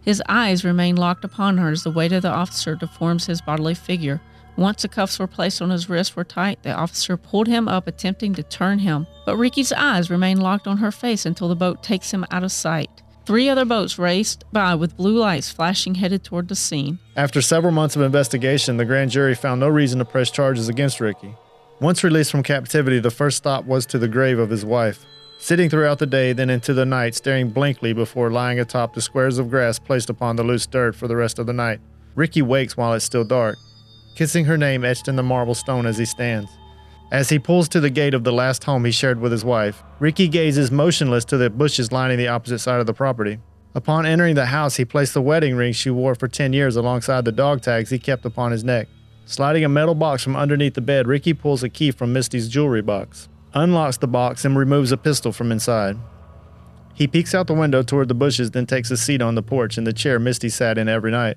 His 0.00 0.22
eyes 0.30 0.64
remain 0.64 0.96
locked 0.96 1.24
upon 1.26 1.58
her 1.58 1.70
as 1.70 1.82
the 1.82 1.90
weight 1.90 2.12
of 2.12 2.22
the 2.22 2.30
officer 2.30 2.74
deforms 2.74 3.26
his 3.26 3.42
bodily 3.42 3.74
figure. 3.74 4.22
Once 4.56 4.82
the 4.82 4.88
cuffs 4.88 5.18
were 5.18 5.26
placed 5.26 5.60
on 5.60 5.70
his 5.70 5.88
wrists 5.88 6.16
were 6.16 6.24
tight, 6.24 6.62
the 6.62 6.72
officer 6.72 7.16
pulled 7.16 7.46
him 7.46 7.68
up, 7.68 7.86
attempting 7.86 8.34
to 8.34 8.42
turn 8.42 8.78
him. 8.78 9.06
But 9.26 9.36
Ricky's 9.36 9.72
eyes 9.72 10.08
remain 10.08 10.40
locked 10.40 10.66
on 10.66 10.78
her 10.78 10.90
face 10.90 11.26
until 11.26 11.48
the 11.48 11.54
boat 11.54 11.82
takes 11.82 12.10
him 12.10 12.24
out 12.30 12.42
of 12.42 12.50
sight. 12.50 13.02
Three 13.26 13.48
other 13.48 13.64
boats 13.64 13.98
raced 13.98 14.44
by 14.52 14.74
with 14.76 14.96
blue 14.96 15.18
lights 15.18 15.50
flashing 15.50 15.96
headed 15.96 16.22
toward 16.24 16.48
the 16.48 16.54
scene. 16.54 17.00
After 17.16 17.42
several 17.42 17.72
months 17.72 17.96
of 17.96 18.02
investigation, 18.02 18.76
the 18.76 18.84
grand 18.84 19.10
jury 19.10 19.34
found 19.34 19.60
no 19.60 19.68
reason 19.68 19.98
to 19.98 20.04
press 20.04 20.30
charges 20.30 20.68
against 20.68 21.00
Ricky. 21.00 21.34
Once 21.80 22.02
released 22.02 22.30
from 22.30 22.42
captivity, 22.42 23.00
the 23.00 23.10
first 23.10 23.36
stop 23.36 23.66
was 23.66 23.84
to 23.86 23.98
the 23.98 24.08
grave 24.08 24.38
of 24.38 24.48
his 24.48 24.64
wife. 24.64 25.04
Sitting 25.38 25.68
throughout 25.68 25.98
the 25.98 26.06
day, 26.06 26.32
then 26.32 26.48
into 26.48 26.72
the 26.72 26.86
night, 26.86 27.14
staring 27.14 27.50
blankly 27.50 27.92
before 27.92 28.30
lying 28.30 28.58
atop 28.58 28.94
the 28.94 29.02
squares 29.02 29.38
of 29.38 29.50
grass 29.50 29.78
placed 29.78 30.08
upon 30.08 30.36
the 30.36 30.44
loose 30.44 30.66
dirt 30.66 30.94
for 30.94 31.06
the 31.08 31.16
rest 31.16 31.38
of 31.38 31.46
the 31.46 31.52
night, 31.52 31.80
Ricky 32.14 32.40
wakes 32.40 32.76
while 32.76 32.94
it's 32.94 33.04
still 33.04 33.24
dark, 33.24 33.58
kissing 34.16 34.46
her 34.46 34.56
name 34.56 34.84
etched 34.84 35.06
in 35.06 35.14
the 35.14 35.22
marble 35.22 35.54
stone 35.54 35.86
as 35.86 35.98
he 35.98 36.04
stands. 36.06 36.50
As 37.12 37.28
he 37.28 37.38
pulls 37.38 37.68
to 37.68 37.80
the 37.80 37.90
gate 37.90 38.14
of 38.14 38.24
the 38.24 38.32
last 38.32 38.64
home 38.64 38.84
he 38.84 38.90
shared 38.90 39.20
with 39.20 39.30
his 39.30 39.44
wife, 39.44 39.84
Ricky 40.00 40.26
gazes 40.26 40.72
motionless 40.72 41.24
to 41.26 41.36
the 41.36 41.50
bushes 41.50 41.92
lining 41.92 42.18
the 42.18 42.28
opposite 42.28 42.58
side 42.58 42.80
of 42.80 42.86
the 42.86 42.94
property. 42.94 43.38
Upon 43.76 44.06
entering 44.06 44.34
the 44.34 44.46
house, 44.46 44.76
he 44.76 44.84
placed 44.84 45.14
the 45.14 45.22
wedding 45.22 45.54
ring 45.54 45.74
she 45.74 45.90
wore 45.90 46.14
for 46.14 46.28
10 46.28 46.52
years 46.54 46.76
alongside 46.76 47.24
the 47.24 47.30
dog 47.30 47.60
tags 47.60 47.90
he 47.90 47.98
kept 47.98 48.24
upon 48.24 48.50
his 48.50 48.64
neck. 48.64 48.88
Sliding 49.26 49.64
a 49.64 49.68
metal 49.68 49.94
box 49.94 50.24
from 50.24 50.34
underneath 50.34 50.74
the 50.74 50.80
bed, 50.80 51.06
Ricky 51.06 51.34
pulls 51.34 51.62
a 51.62 51.68
key 51.68 51.90
from 51.90 52.12
Misty's 52.12 52.48
jewelry 52.48 52.82
box, 52.82 53.28
unlocks 53.52 53.98
the 53.98 54.08
box, 54.08 54.44
and 54.44 54.56
removes 54.56 54.92
a 54.92 54.96
pistol 54.96 55.30
from 55.30 55.52
inside. 55.52 55.98
He 56.94 57.06
peeks 57.06 57.34
out 57.34 57.46
the 57.46 57.54
window 57.54 57.82
toward 57.82 58.08
the 58.08 58.14
bushes, 58.14 58.52
then 58.52 58.64
takes 58.64 58.90
a 58.90 58.96
seat 58.96 59.20
on 59.20 59.34
the 59.34 59.42
porch 59.42 59.76
in 59.76 59.84
the 59.84 59.92
chair 59.92 60.18
Misty 60.18 60.48
sat 60.48 60.78
in 60.78 60.88
every 60.88 61.10
night. 61.10 61.36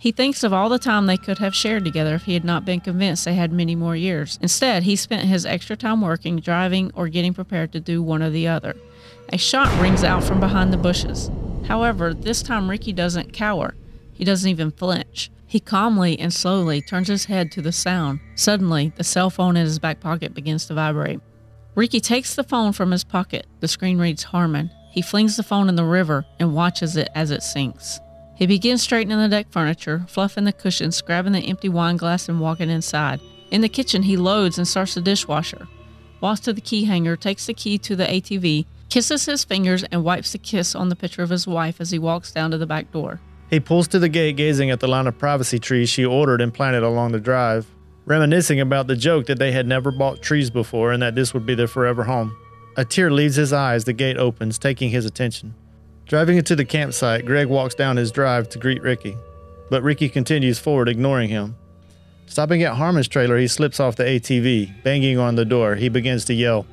He 0.00 0.12
thinks 0.12 0.44
of 0.44 0.52
all 0.52 0.68
the 0.68 0.78
time 0.78 1.06
they 1.06 1.16
could 1.16 1.38
have 1.38 1.56
shared 1.56 1.84
together 1.84 2.14
if 2.14 2.22
he 2.22 2.34
had 2.34 2.44
not 2.44 2.64
been 2.64 2.78
convinced 2.78 3.24
they 3.24 3.34
had 3.34 3.52
many 3.52 3.74
more 3.74 3.96
years. 3.96 4.38
Instead, 4.40 4.84
he 4.84 4.94
spent 4.94 5.26
his 5.26 5.44
extra 5.44 5.76
time 5.76 6.00
working, 6.00 6.38
driving, 6.38 6.92
or 6.94 7.08
getting 7.08 7.34
prepared 7.34 7.72
to 7.72 7.80
do 7.80 8.00
one 8.00 8.22
or 8.22 8.30
the 8.30 8.46
other. 8.46 8.76
A 9.32 9.38
shot 9.38 9.82
rings 9.82 10.04
out 10.04 10.22
from 10.22 10.38
behind 10.38 10.72
the 10.72 10.76
bushes. 10.76 11.32
However, 11.66 12.14
this 12.14 12.42
time 12.42 12.70
Ricky 12.70 12.92
doesn't 12.92 13.32
cower. 13.32 13.74
He 14.12 14.24
doesn't 14.24 14.48
even 14.48 14.70
flinch. 14.70 15.32
He 15.48 15.58
calmly 15.58 16.16
and 16.18 16.32
slowly 16.32 16.80
turns 16.80 17.08
his 17.08 17.24
head 17.24 17.50
to 17.52 17.62
the 17.62 17.72
sound. 17.72 18.20
Suddenly, 18.36 18.92
the 18.94 19.04
cell 19.04 19.30
phone 19.30 19.56
in 19.56 19.66
his 19.66 19.80
back 19.80 19.98
pocket 19.98 20.32
begins 20.32 20.66
to 20.66 20.74
vibrate. 20.74 21.20
Ricky 21.74 22.00
takes 22.00 22.36
the 22.36 22.44
phone 22.44 22.72
from 22.72 22.92
his 22.92 23.02
pocket. 23.02 23.46
The 23.60 23.68
screen 23.68 23.98
reads 23.98 24.24
Harmon. 24.24 24.70
He 24.92 25.02
flings 25.02 25.36
the 25.36 25.42
phone 25.42 25.68
in 25.68 25.76
the 25.76 25.84
river 25.84 26.24
and 26.38 26.54
watches 26.54 26.96
it 26.96 27.08
as 27.14 27.30
it 27.32 27.42
sinks. 27.42 27.98
He 28.38 28.46
begins 28.46 28.82
straightening 28.82 29.18
the 29.18 29.26
deck 29.26 29.50
furniture, 29.50 30.04
fluffing 30.06 30.44
the 30.44 30.52
cushions, 30.52 31.00
grabbing 31.00 31.32
the 31.32 31.40
empty 31.40 31.68
wine 31.68 31.96
glass, 31.96 32.28
and 32.28 32.40
walking 32.40 32.70
inside. 32.70 33.20
In 33.50 33.62
the 33.62 33.68
kitchen, 33.68 34.04
he 34.04 34.16
loads 34.16 34.58
and 34.58 34.68
starts 34.68 34.94
the 34.94 35.00
dishwasher, 35.00 35.66
walks 36.20 36.38
to 36.40 36.52
the 36.52 36.60
key 36.60 36.84
hanger, 36.84 37.16
takes 37.16 37.46
the 37.46 37.54
key 37.54 37.78
to 37.78 37.96
the 37.96 38.04
ATV, 38.04 38.64
kisses 38.90 39.26
his 39.26 39.42
fingers, 39.42 39.82
and 39.90 40.04
wipes 40.04 40.30
the 40.30 40.38
kiss 40.38 40.76
on 40.76 40.88
the 40.88 40.94
picture 40.94 41.24
of 41.24 41.30
his 41.30 41.48
wife 41.48 41.80
as 41.80 41.90
he 41.90 41.98
walks 41.98 42.30
down 42.30 42.52
to 42.52 42.58
the 42.58 42.66
back 42.66 42.92
door. 42.92 43.20
He 43.50 43.58
pulls 43.58 43.88
to 43.88 43.98
the 43.98 44.08
gate, 44.08 44.36
gazing 44.36 44.70
at 44.70 44.78
the 44.78 44.86
line 44.86 45.08
of 45.08 45.18
privacy 45.18 45.58
trees 45.58 45.88
she 45.88 46.04
ordered 46.04 46.40
and 46.40 46.54
planted 46.54 46.84
along 46.84 47.10
the 47.10 47.18
drive, 47.18 47.66
reminiscing 48.04 48.60
about 48.60 48.86
the 48.86 48.94
joke 48.94 49.26
that 49.26 49.40
they 49.40 49.50
had 49.50 49.66
never 49.66 49.90
bought 49.90 50.22
trees 50.22 50.48
before 50.48 50.92
and 50.92 51.02
that 51.02 51.16
this 51.16 51.34
would 51.34 51.44
be 51.44 51.56
their 51.56 51.66
forever 51.66 52.04
home. 52.04 52.36
A 52.76 52.84
tear 52.84 53.10
leaves 53.10 53.34
his 53.34 53.52
eye 53.52 53.74
as 53.74 53.84
the 53.84 53.92
gate 53.92 54.16
opens, 54.16 54.58
taking 54.58 54.90
his 54.90 55.04
attention. 55.04 55.54
Driving 56.08 56.38
into 56.38 56.56
the 56.56 56.64
campsite, 56.64 57.26
Greg 57.26 57.48
walks 57.48 57.74
down 57.74 57.98
his 57.98 58.10
drive 58.10 58.48
to 58.48 58.58
greet 58.58 58.82
Ricky, 58.82 59.14
but 59.68 59.82
Ricky 59.82 60.08
continues 60.08 60.58
forward, 60.58 60.88
ignoring 60.88 61.28
him. 61.28 61.54
Stopping 62.24 62.62
at 62.62 62.74
Harmon's 62.74 63.08
trailer, 63.08 63.36
he 63.36 63.46
slips 63.46 63.78
off 63.78 63.96
the 63.96 64.04
ATV. 64.04 64.82
Banging 64.82 65.18
on 65.18 65.34
the 65.34 65.44
door, 65.44 65.74
he 65.74 65.90
begins 65.90 66.24
to 66.26 66.34
yell, 66.34 66.66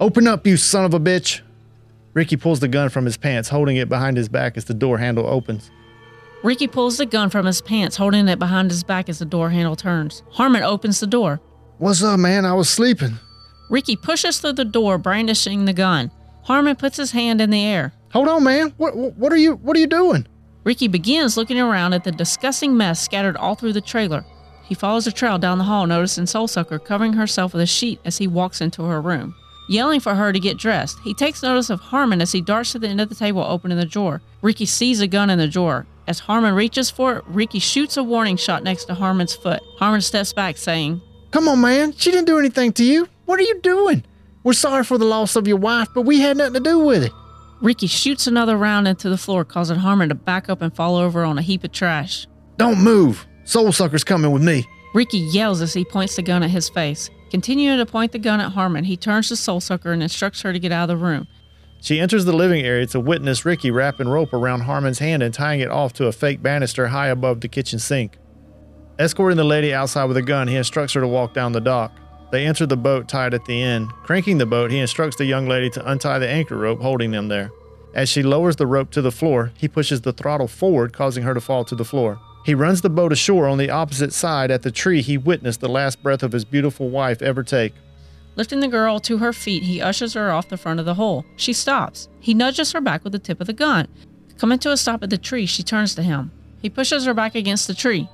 Open 0.00 0.28
up, 0.28 0.46
you 0.46 0.58
son 0.58 0.84
of 0.84 0.92
a 0.92 1.00
bitch! 1.00 1.40
Ricky 2.12 2.36
pulls 2.36 2.60
the 2.60 2.68
gun 2.68 2.90
from 2.90 3.06
his 3.06 3.16
pants, 3.16 3.48
holding 3.48 3.76
it 3.76 3.88
behind 3.88 4.18
his 4.18 4.28
back 4.28 4.58
as 4.58 4.66
the 4.66 4.74
door 4.74 4.98
handle 4.98 5.26
opens. 5.26 5.70
Ricky 6.42 6.66
pulls 6.66 6.98
the 6.98 7.06
gun 7.06 7.30
from 7.30 7.46
his 7.46 7.62
pants, 7.62 7.96
holding 7.96 8.28
it 8.28 8.38
behind 8.38 8.70
his 8.70 8.84
back 8.84 9.08
as 9.08 9.18
the 9.18 9.24
door 9.24 9.48
handle 9.48 9.76
turns. 9.76 10.22
Harmon 10.32 10.62
opens 10.62 11.00
the 11.00 11.06
door. 11.06 11.40
What's 11.78 12.02
up, 12.02 12.20
man? 12.20 12.44
I 12.44 12.52
was 12.52 12.68
sleeping. 12.68 13.18
Ricky 13.70 13.96
pushes 13.96 14.40
through 14.40 14.52
the 14.52 14.64
door, 14.64 14.98
brandishing 14.98 15.64
the 15.64 15.72
gun. 15.72 16.10
Harmon 16.42 16.76
puts 16.76 16.98
his 16.98 17.12
hand 17.12 17.40
in 17.40 17.48
the 17.48 17.64
air. 17.64 17.94
Hold 18.14 18.28
on, 18.28 18.44
man. 18.44 18.72
What 18.76 18.94
what 18.94 19.32
are 19.32 19.36
you 19.36 19.56
what 19.56 19.76
are 19.76 19.80
you 19.80 19.88
doing? 19.88 20.28
Ricky 20.62 20.86
begins 20.86 21.36
looking 21.36 21.58
around 21.58 21.94
at 21.94 22.04
the 22.04 22.12
disgusting 22.12 22.76
mess 22.76 23.00
scattered 23.00 23.36
all 23.36 23.56
through 23.56 23.72
the 23.72 23.80
trailer. 23.80 24.24
He 24.62 24.76
follows 24.76 25.04
the 25.04 25.10
trail 25.10 25.36
down 25.36 25.58
the 25.58 25.64
hall, 25.64 25.84
noticing 25.84 26.26
Soulsucker 26.26 26.82
covering 26.82 27.14
herself 27.14 27.52
with 27.52 27.62
a 27.62 27.66
sheet 27.66 27.98
as 28.04 28.16
he 28.16 28.28
walks 28.28 28.60
into 28.60 28.84
her 28.84 29.00
room. 29.00 29.34
Yelling 29.68 29.98
for 29.98 30.14
her 30.14 30.32
to 30.32 30.38
get 30.38 30.58
dressed, 30.58 30.96
he 31.00 31.12
takes 31.12 31.42
notice 31.42 31.70
of 31.70 31.80
Harmon 31.80 32.22
as 32.22 32.30
he 32.30 32.40
darts 32.40 32.70
to 32.72 32.78
the 32.78 32.86
end 32.86 33.00
of 33.00 33.08
the 33.08 33.16
table, 33.16 33.42
opening 33.42 33.78
the 33.78 33.84
drawer. 33.84 34.22
Ricky 34.42 34.64
sees 34.64 35.00
a 35.00 35.08
gun 35.08 35.28
in 35.28 35.38
the 35.38 35.48
drawer. 35.48 35.84
As 36.06 36.20
Harmon 36.20 36.54
reaches 36.54 36.90
for 36.90 37.16
it, 37.16 37.24
Ricky 37.26 37.58
shoots 37.58 37.96
a 37.96 38.04
warning 38.04 38.36
shot 38.36 38.62
next 38.62 38.84
to 38.84 38.94
Harmon's 38.94 39.34
foot. 39.34 39.60
Harmon 39.78 40.02
steps 40.02 40.32
back, 40.32 40.56
saying, 40.56 41.00
Come 41.32 41.48
on, 41.48 41.60
man. 41.60 41.92
She 41.94 42.12
didn't 42.12 42.26
do 42.26 42.38
anything 42.38 42.72
to 42.74 42.84
you. 42.84 43.08
What 43.24 43.40
are 43.40 43.44
you 43.44 43.60
doing? 43.60 44.04
We're 44.44 44.52
sorry 44.52 44.84
for 44.84 44.98
the 44.98 45.04
loss 45.04 45.34
of 45.34 45.48
your 45.48 45.56
wife, 45.56 45.88
but 45.92 46.02
we 46.02 46.20
had 46.20 46.36
nothing 46.36 46.54
to 46.54 46.60
do 46.60 46.78
with 46.78 47.02
it. 47.02 47.12
Ricky 47.64 47.86
shoots 47.86 48.26
another 48.26 48.58
round 48.58 48.86
into 48.86 49.08
the 49.08 49.16
floor, 49.16 49.42
causing 49.42 49.78
Harmon 49.78 50.10
to 50.10 50.14
back 50.14 50.50
up 50.50 50.60
and 50.60 50.76
fall 50.76 50.96
over 50.96 51.24
on 51.24 51.38
a 51.38 51.42
heap 51.42 51.64
of 51.64 51.72
trash. 51.72 52.26
Don't 52.58 52.78
move. 52.78 53.26
Soul 53.44 53.72
Sucker's 53.72 54.04
coming 54.04 54.32
with 54.32 54.42
me. 54.42 54.66
Ricky 54.94 55.16
yells 55.16 55.62
as 55.62 55.72
he 55.72 55.82
points 55.82 56.14
the 56.14 56.20
gun 56.20 56.42
at 56.42 56.50
his 56.50 56.68
face. 56.68 57.08
Continuing 57.30 57.78
to 57.78 57.86
point 57.86 58.12
the 58.12 58.18
gun 58.18 58.38
at 58.38 58.52
Harmon, 58.52 58.84
he 58.84 58.98
turns 58.98 59.28
to 59.28 59.36
Soul 59.36 59.62
Sucker 59.62 59.92
and 59.92 60.02
instructs 60.02 60.42
her 60.42 60.52
to 60.52 60.58
get 60.58 60.72
out 60.72 60.90
of 60.90 60.98
the 60.98 61.02
room. 61.02 61.26
She 61.80 62.00
enters 62.00 62.26
the 62.26 62.34
living 62.34 62.62
area 62.66 62.86
to 62.88 63.00
witness 63.00 63.46
Ricky 63.46 63.70
wrapping 63.70 64.08
rope 64.08 64.34
around 64.34 64.60
Harmon's 64.60 64.98
hand 64.98 65.22
and 65.22 65.32
tying 65.32 65.60
it 65.60 65.70
off 65.70 65.94
to 65.94 66.06
a 66.06 66.12
fake 66.12 66.42
banister 66.42 66.88
high 66.88 67.08
above 67.08 67.40
the 67.40 67.48
kitchen 67.48 67.78
sink. 67.78 68.18
Escorting 68.98 69.38
the 69.38 69.44
lady 69.44 69.72
outside 69.72 70.04
with 70.04 70.18
a 70.18 70.22
gun, 70.22 70.48
he 70.48 70.56
instructs 70.56 70.92
her 70.92 71.00
to 71.00 71.08
walk 71.08 71.32
down 71.32 71.52
the 71.52 71.62
dock. 71.62 71.92
They 72.34 72.46
enter 72.46 72.66
the 72.66 72.76
boat 72.76 73.06
tied 73.06 73.32
at 73.32 73.44
the 73.44 73.62
end. 73.62 73.92
Cranking 74.02 74.38
the 74.38 74.44
boat, 74.44 74.72
he 74.72 74.80
instructs 74.80 75.14
the 75.14 75.24
young 75.24 75.46
lady 75.46 75.70
to 75.70 75.88
untie 75.88 76.18
the 76.18 76.28
anchor 76.28 76.56
rope 76.56 76.80
holding 76.80 77.12
them 77.12 77.28
there. 77.28 77.52
As 77.94 78.08
she 78.08 78.24
lowers 78.24 78.56
the 78.56 78.66
rope 78.66 78.90
to 78.90 79.00
the 79.00 79.12
floor, 79.12 79.52
he 79.56 79.68
pushes 79.68 80.00
the 80.00 80.12
throttle 80.12 80.48
forward, 80.48 80.92
causing 80.92 81.22
her 81.22 81.32
to 81.32 81.40
fall 81.40 81.64
to 81.64 81.76
the 81.76 81.84
floor. 81.84 82.18
He 82.44 82.52
runs 82.52 82.80
the 82.80 82.90
boat 82.90 83.12
ashore 83.12 83.46
on 83.46 83.58
the 83.58 83.70
opposite 83.70 84.12
side 84.12 84.50
at 84.50 84.62
the 84.62 84.72
tree 84.72 85.00
he 85.00 85.16
witnessed 85.16 85.60
the 85.60 85.68
last 85.68 86.02
breath 86.02 86.24
of 86.24 86.32
his 86.32 86.44
beautiful 86.44 86.88
wife 86.88 87.22
ever 87.22 87.44
take. 87.44 87.72
Lifting 88.34 88.58
the 88.58 88.66
girl 88.66 88.98
to 88.98 89.18
her 89.18 89.32
feet, 89.32 89.62
he 89.62 89.80
ushers 89.80 90.14
her 90.14 90.32
off 90.32 90.48
the 90.48 90.56
front 90.56 90.80
of 90.80 90.86
the 90.86 90.94
hole. 90.94 91.24
She 91.36 91.52
stops. 91.52 92.08
He 92.18 92.34
nudges 92.34 92.72
her 92.72 92.80
back 92.80 93.04
with 93.04 93.12
the 93.12 93.20
tip 93.20 93.40
of 93.40 93.46
the 93.46 93.52
gun. 93.52 93.86
Coming 94.38 94.58
to 94.58 94.72
a 94.72 94.76
stop 94.76 95.04
at 95.04 95.10
the 95.10 95.18
tree, 95.18 95.46
she 95.46 95.62
turns 95.62 95.94
to 95.94 96.02
him. 96.02 96.32
He 96.60 96.68
pushes 96.68 97.04
her 97.04 97.14
back 97.14 97.36
against 97.36 97.68
the 97.68 97.74
tree. 97.74 98.08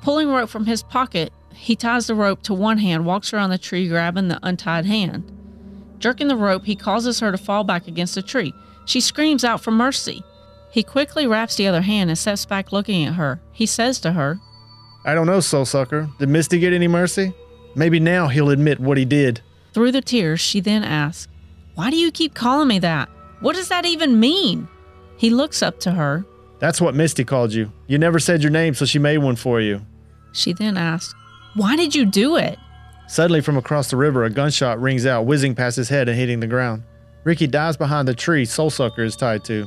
Pulling 0.00 0.28
rope 0.28 0.48
from 0.48 0.66
his 0.66 0.84
pocket, 0.84 1.32
he 1.58 1.74
ties 1.74 2.06
the 2.06 2.14
rope 2.14 2.42
to 2.44 2.54
one 2.54 2.78
hand, 2.78 3.04
walks 3.04 3.32
around 3.32 3.50
the 3.50 3.58
tree, 3.58 3.88
grabbing 3.88 4.28
the 4.28 4.38
untied 4.42 4.86
hand. 4.86 5.30
Jerking 5.98 6.28
the 6.28 6.36
rope, 6.36 6.64
he 6.64 6.76
causes 6.76 7.18
her 7.20 7.32
to 7.32 7.38
fall 7.38 7.64
back 7.64 7.88
against 7.88 8.14
the 8.14 8.22
tree. 8.22 8.54
She 8.86 9.00
screams 9.00 9.44
out 9.44 9.60
for 9.60 9.72
mercy. 9.72 10.22
He 10.70 10.82
quickly 10.82 11.26
wraps 11.26 11.56
the 11.56 11.66
other 11.66 11.82
hand 11.82 12.10
and 12.10 12.18
steps 12.18 12.46
back 12.46 12.70
looking 12.70 13.04
at 13.04 13.14
her. 13.14 13.40
He 13.52 13.66
says 13.66 13.98
to 14.00 14.12
her, 14.12 14.38
I 15.04 15.14
don't 15.14 15.26
know, 15.26 15.40
soul 15.40 15.64
sucker. 15.64 16.08
Did 16.18 16.28
Misty 16.28 16.58
get 16.58 16.72
any 16.72 16.88
mercy? 16.88 17.34
Maybe 17.74 17.98
now 17.98 18.28
he'll 18.28 18.50
admit 18.50 18.78
what 18.78 18.96
he 18.96 19.04
did. 19.04 19.40
Through 19.72 19.92
the 19.92 20.00
tears, 20.00 20.40
she 20.40 20.60
then 20.60 20.84
asks, 20.84 21.30
Why 21.74 21.90
do 21.90 21.96
you 21.96 22.10
keep 22.12 22.34
calling 22.34 22.68
me 22.68 22.78
that? 22.80 23.08
What 23.40 23.56
does 23.56 23.68
that 23.68 23.84
even 23.84 24.20
mean? 24.20 24.68
He 25.16 25.30
looks 25.30 25.62
up 25.62 25.80
to 25.80 25.90
her. 25.92 26.24
That's 26.60 26.80
what 26.80 26.94
Misty 26.94 27.24
called 27.24 27.52
you. 27.52 27.72
You 27.86 27.98
never 27.98 28.18
said 28.18 28.42
your 28.42 28.50
name, 28.50 28.74
so 28.74 28.84
she 28.84 28.98
made 28.98 29.18
one 29.18 29.36
for 29.36 29.60
you. 29.60 29.82
She 30.32 30.52
then 30.52 30.76
asks, 30.76 31.14
Why 31.54 31.76
did 31.76 31.94
you 31.94 32.04
do 32.04 32.36
it? 32.36 32.58
Suddenly, 33.06 33.40
from 33.40 33.56
across 33.56 33.90
the 33.90 33.96
river, 33.96 34.24
a 34.24 34.30
gunshot 34.30 34.80
rings 34.80 35.06
out, 35.06 35.24
whizzing 35.24 35.54
past 35.54 35.76
his 35.76 35.88
head 35.88 36.08
and 36.08 36.18
hitting 36.18 36.40
the 36.40 36.46
ground. 36.46 36.82
Ricky 37.24 37.46
dives 37.46 37.76
behind 37.76 38.06
the 38.06 38.14
tree 38.14 38.44
Soulsucker 38.44 39.04
is 39.04 39.16
tied 39.16 39.44
to. 39.44 39.66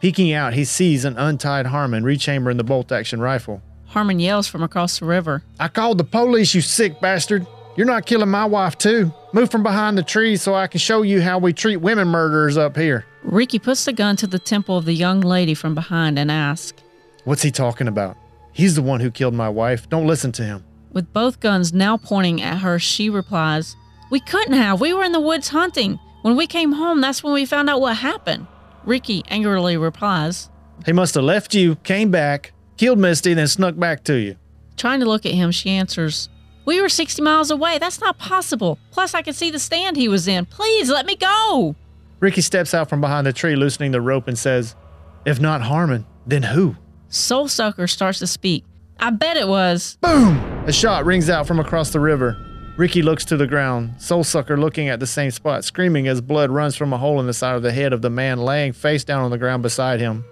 Peeking 0.00 0.32
out, 0.32 0.54
he 0.54 0.64
sees 0.64 1.04
an 1.04 1.16
untied 1.16 1.66
Harmon 1.66 2.02
rechambering 2.02 2.56
the 2.56 2.64
bolt 2.64 2.90
action 2.90 3.20
rifle. 3.20 3.62
Harmon 3.86 4.18
yells 4.18 4.48
from 4.48 4.62
across 4.62 4.98
the 4.98 5.04
river. 5.04 5.44
I 5.60 5.68
called 5.68 5.98
the 5.98 6.04
police, 6.04 6.54
you 6.54 6.60
sick 6.60 7.00
bastard. 7.00 7.46
You're 7.76 7.86
not 7.86 8.06
killing 8.06 8.28
my 8.28 8.44
wife, 8.46 8.76
too. 8.76 9.12
Move 9.32 9.50
from 9.50 9.62
behind 9.62 9.96
the 9.96 10.02
tree 10.02 10.36
so 10.36 10.54
I 10.54 10.66
can 10.66 10.78
show 10.80 11.02
you 11.02 11.20
how 11.20 11.38
we 11.38 11.52
treat 11.52 11.76
women 11.76 12.08
murderers 12.08 12.56
up 12.56 12.76
here. 12.76 13.04
Ricky 13.22 13.58
puts 13.58 13.84
the 13.84 13.92
gun 13.92 14.16
to 14.16 14.26
the 14.26 14.38
temple 14.38 14.76
of 14.76 14.86
the 14.86 14.92
young 14.92 15.20
lady 15.20 15.54
from 15.54 15.74
behind 15.74 16.18
and 16.18 16.30
asks, 16.30 16.82
What's 17.24 17.42
he 17.42 17.50
talking 17.50 17.86
about? 17.86 18.16
He's 18.52 18.74
the 18.74 18.82
one 18.82 19.00
who 19.00 19.10
killed 19.10 19.34
my 19.34 19.48
wife. 19.48 19.88
Don't 19.88 20.06
listen 20.06 20.32
to 20.32 20.42
him. 20.42 20.64
With 20.92 21.12
both 21.12 21.40
guns 21.40 21.72
now 21.72 21.96
pointing 21.96 22.42
at 22.42 22.58
her, 22.58 22.78
she 22.78 23.08
replies, 23.08 23.76
We 24.10 24.20
couldn't 24.20 24.52
have. 24.54 24.80
We 24.80 24.92
were 24.92 25.04
in 25.04 25.12
the 25.12 25.20
woods 25.20 25.48
hunting. 25.48 25.98
When 26.20 26.36
we 26.36 26.46
came 26.46 26.72
home, 26.72 27.00
that's 27.00 27.24
when 27.24 27.32
we 27.32 27.46
found 27.46 27.70
out 27.70 27.80
what 27.80 27.96
happened. 27.96 28.46
Ricky 28.84 29.22
angrily 29.28 29.76
replies, 29.76 30.50
He 30.84 30.92
must 30.92 31.14
have 31.14 31.24
left 31.24 31.54
you, 31.54 31.76
came 31.76 32.10
back, 32.10 32.52
killed 32.76 32.98
Misty, 32.98 33.32
then 33.34 33.48
snuck 33.48 33.76
back 33.76 34.04
to 34.04 34.14
you. 34.14 34.36
Trying 34.76 35.00
to 35.00 35.06
look 35.06 35.24
at 35.24 35.32
him, 35.32 35.50
she 35.50 35.70
answers, 35.70 36.28
We 36.66 36.80
were 36.80 36.88
60 36.90 37.22
miles 37.22 37.50
away. 37.50 37.78
That's 37.78 38.00
not 38.00 38.18
possible. 38.18 38.78
Plus, 38.90 39.14
I 39.14 39.22
could 39.22 39.34
see 39.34 39.50
the 39.50 39.58
stand 39.58 39.96
he 39.96 40.08
was 40.08 40.28
in. 40.28 40.44
Please 40.46 40.90
let 40.90 41.06
me 41.06 41.16
go. 41.16 41.74
Ricky 42.20 42.40
steps 42.42 42.74
out 42.74 42.88
from 42.88 43.00
behind 43.00 43.26
the 43.26 43.32
tree, 43.32 43.56
loosening 43.56 43.92
the 43.92 44.00
rope, 44.00 44.28
and 44.28 44.38
says, 44.38 44.76
If 45.24 45.40
not 45.40 45.62
Harmon, 45.62 46.06
then 46.26 46.42
who? 46.42 46.76
Soulsucker 47.08 47.88
starts 47.88 48.18
to 48.20 48.26
speak. 48.26 48.64
I 49.00 49.10
bet 49.10 49.36
it 49.36 49.48
was. 49.48 49.96
Boom! 50.02 50.51
A 50.64 50.72
shot 50.72 51.04
rings 51.04 51.28
out 51.28 51.48
from 51.48 51.58
across 51.58 51.90
the 51.90 51.98
river. 51.98 52.36
Ricky 52.76 53.02
looks 53.02 53.24
to 53.24 53.36
the 53.36 53.48
ground, 53.48 53.94
Soulsucker 53.98 54.56
looking 54.56 54.88
at 54.88 55.00
the 55.00 55.08
same 55.08 55.32
spot, 55.32 55.64
screaming 55.64 56.06
as 56.06 56.20
blood 56.20 56.52
runs 56.52 56.76
from 56.76 56.92
a 56.92 56.98
hole 56.98 57.18
in 57.18 57.26
the 57.26 57.34
side 57.34 57.56
of 57.56 57.62
the 57.62 57.72
head 57.72 57.92
of 57.92 58.00
the 58.00 58.08
man 58.08 58.38
laying 58.38 58.72
face 58.72 59.02
down 59.02 59.24
on 59.24 59.32
the 59.32 59.38
ground 59.38 59.64
beside 59.64 59.98
him. 59.98 60.24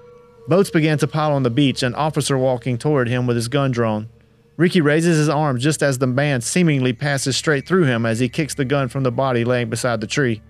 Boats 0.47 0.71
began 0.71 0.99
to 0.99 1.09
pile 1.09 1.33
on 1.33 1.43
the 1.43 1.51
beach, 1.51 1.83
an 1.83 1.97
officer 1.97 2.39
walking 2.39 2.79
toward 2.79 3.09
him 3.09 3.27
with 3.27 3.35
his 3.35 3.49
gun 3.49 3.73
drawn. 3.73 4.09
Ricky 4.57 4.81
raises 4.81 5.19
his 5.19 5.29
arm 5.29 5.59
just 5.59 5.83
as 5.83 5.99
the 5.99 6.07
man 6.07 6.43
seemingly 6.43 6.93
passes 6.93 7.37
straight 7.37 7.67
through 7.67 7.87
him 7.87 8.07
as 8.07 8.21
he 8.21 8.29
kicks 8.29 8.55
the 8.55 8.65
gun 8.65 8.87
from 8.87 9.03
the 9.03 9.11
body 9.11 9.45
laying 9.45 9.69
beside 9.69 10.01
the 10.01 10.07
tree. 10.07 10.43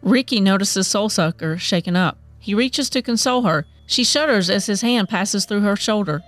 Ricky 0.00 0.40
notices 0.40 0.86
Soulsucker 0.86 1.58
shaken 1.58 1.96
up. 1.96 2.18
He 2.38 2.54
reaches 2.54 2.88
to 2.90 3.02
console 3.02 3.42
her. 3.42 3.66
She 3.86 4.04
shudders 4.04 4.48
as 4.48 4.66
his 4.66 4.82
hand 4.82 5.08
passes 5.08 5.44
through 5.44 5.62
her 5.62 5.74
shoulder. 5.74 6.22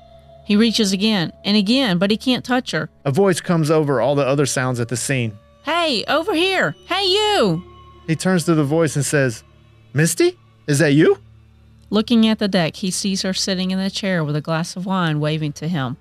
He 0.47 0.55
reaches 0.55 0.93
again 0.93 1.33
and 1.45 1.57
again, 1.57 1.99
but 1.99 2.13
he 2.13 2.17
can't 2.17 2.45
touch 2.45 2.71
her. 2.71 2.89
A 3.05 3.11
voice 3.11 3.41
comes 3.41 3.69
over 3.69 4.01
all 4.01 4.15
the 4.15 4.25
other 4.25 4.47
sounds 4.47 4.79
at 4.79 4.87
the 4.87 4.97
scene. 4.97 5.37
Hey, 5.65 6.05
over 6.07 6.35
here! 6.35 6.77
Hey, 6.87 7.05
you! 7.05 7.65
He 8.07 8.15
turns 8.15 8.45
to 8.45 8.55
the 8.55 8.63
voice 8.63 8.95
and 8.95 9.05
says, 9.05 9.43
Misty? 9.93 10.39
Is 10.69 10.79
that 10.79 10.93
you? 10.93 11.19
Looking 11.91 12.29
at 12.29 12.39
the 12.39 12.47
deck, 12.47 12.77
he 12.77 12.93
sees 12.93 13.23
her 13.23 13.35
sitting 13.35 13.73
in 13.73 13.81
a 13.81 13.91
chair 13.91 14.23
with 14.23 14.37
a 14.37 14.41
glass 14.41 14.77
of 14.77 14.87
wine 14.87 15.19
waving 15.19 15.53
to 15.55 15.67
him. 15.67 15.97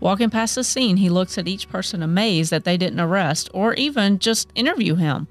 Walking 0.00 0.30
past 0.30 0.54
the 0.54 0.64
scene, 0.64 0.96
he 0.96 1.10
looks 1.10 1.36
at 1.36 1.46
each 1.46 1.68
person 1.68 2.02
amazed 2.02 2.50
that 2.50 2.64
they 2.64 2.78
didn't 2.78 2.98
arrest 3.00 3.50
or 3.52 3.74
even 3.74 4.18
just 4.18 4.48
interview 4.54 4.94
him. 4.94 5.28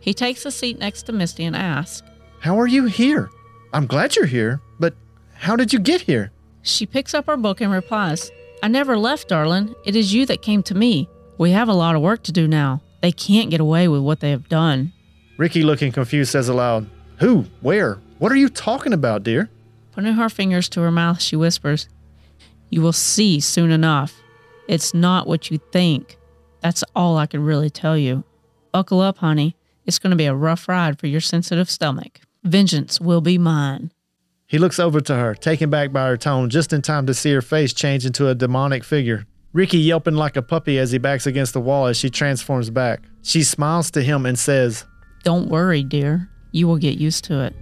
He 0.00 0.12
takes 0.12 0.44
a 0.44 0.50
seat 0.50 0.78
next 0.78 1.04
to 1.04 1.12
Misty 1.12 1.44
and 1.44 1.56
asks, 1.56 2.06
How 2.40 2.60
are 2.60 2.66
you 2.66 2.84
here? 2.84 3.30
I'm 3.72 3.86
glad 3.86 4.16
you're 4.16 4.26
here, 4.26 4.60
but 4.78 4.94
how 5.32 5.56
did 5.56 5.72
you 5.72 5.78
get 5.78 6.02
here? 6.02 6.30
She 6.62 6.86
picks 6.86 7.12
up 7.14 7.26
her 7.26 7.36
book 7.36 7.60
and 7.60 7.72
replies, 7.72 8.30
I 8.62 8.68
never 8.68 8.96
left, 8.96 9.28
darling. 9.28 9.74
It 9.84 9.96
is 9.96 10.14
you 10.14 10.24
that 10.26 10.42
came 10.42 10.62
to 10.64 10.74
me. 10.74 11.08
We 11.38 11.50
have 11.50 11.68
a 11.68 11.74
lot 11.74 11.96
of 11.96 12.02
work 12.02 12.22
to 12.24 12.32
do 12.32 12.46
now. 12.46 12.80
They 13.00 13.10
can't 13.12 13.50
get 13.50 13.60
away 13.60 13.88
with 13.88 14.02
what 14.02 14.20
they 14.20 14.30
have 14.30 14.48
done. 14.48 14.92
Ricky, 15.36 15.64
looking 15.64 15.90
confused, 15.90 16.30
says 16.30 16.48
aloud, 16.48 16.86
Who? 17.18 17.46
Where? 17.60 17.98
What 18.18 18.30
are 18.30 18.36
you 18.36 18.48
talking 18.48 18.92
about, 18.92 19.24
dear? 19.24 19.50
Putting 19.90 20.14
her 20.14 20.28
fingers 20.28 20.68
to 20.70 20.80
her 20.82 20.92
mouth, 20.92 21.20
she 21.20 21.34
whispers, 21.34 21.88
You 22.70 22.80
will 22.80 22.92
see 22.92 23.40
soon 23.40 23.72
enough. 23.72 24.22
It's 24.68 24.94
not 24.94 25.26
what 25.26 25.50
you 25.50 25.58
think. 25.72 26.16
That's 26.60 26.84
all 26.94 27.18
I 27.18 27.26
can 27.26 27.44
really 27.44 27.70
tell 27.70 27.98
you. 27.98 28.22
Buckle 28.70 29.00
up, 29.00 29.18
honey. 29.18 29.56
It's 29.84 29.98
going 29.98 30.12
to 30.12 30.16
be 30.16 30.26
a 30.26 30.34
rough 30.34 30.68
ride 30.68 31.00
for 31.00 31.08
your 31.08 31.20
sensitive 31.20 31.68
stomach. 31.68 32.20
Vengeance 32.44 33.00
will 33.00 33.20
be 33.20 33.36
mine. 33.36 33.90
He 34.52 34.58
looks 34.58 34.78
over 34.78 35.00
to 35.00 35.14
her, 35.14 35.34
taken 35.34 35.70
back 35.70 35.92
by 35.92 36.06
her 36.08 36.18
tone, 36.18 36.50
just 36.50 36.74
in 36.74 36.82
time 36.82 37.06
to 37.06 37.14
see 37.14 37.32
her 37.32 37.40
face 37.40 37.72
change 37.72 38.04
into 38.04 38.28
a 38.28 38.34
demonic 38.34 38.84
figure. 38.84 39.24
Ricky 39.54 39.78
yelping 39.78 40.14
like 40.14 40.36
a 40.36 40.42
puppy 40.42 40.78
as 40.78 40.92
he 40.92 40.98
backs 40.98 41.26
against 41.26 41.54
the 41.54 41.60
wall 41.60 41.86
as 41.86 41.96
she 41.96 42.10
transforms 42.10 42.68
back. 42.68 43.00
She 43.22 43.44
smiles 43.44 43.90
to 43.92 44.02
him 44.02 44.26
and 44.26 44.38
says, 44.38 44.84
Don't 45.24 45.48
worry, 45.48 45.82
dear. 45.82 46.28
You 46.50 46.68
will 46.68 46.76
get 46.76 46.98
used 46.98 47.24
to 47.24 47.40
it. 47.40 47.54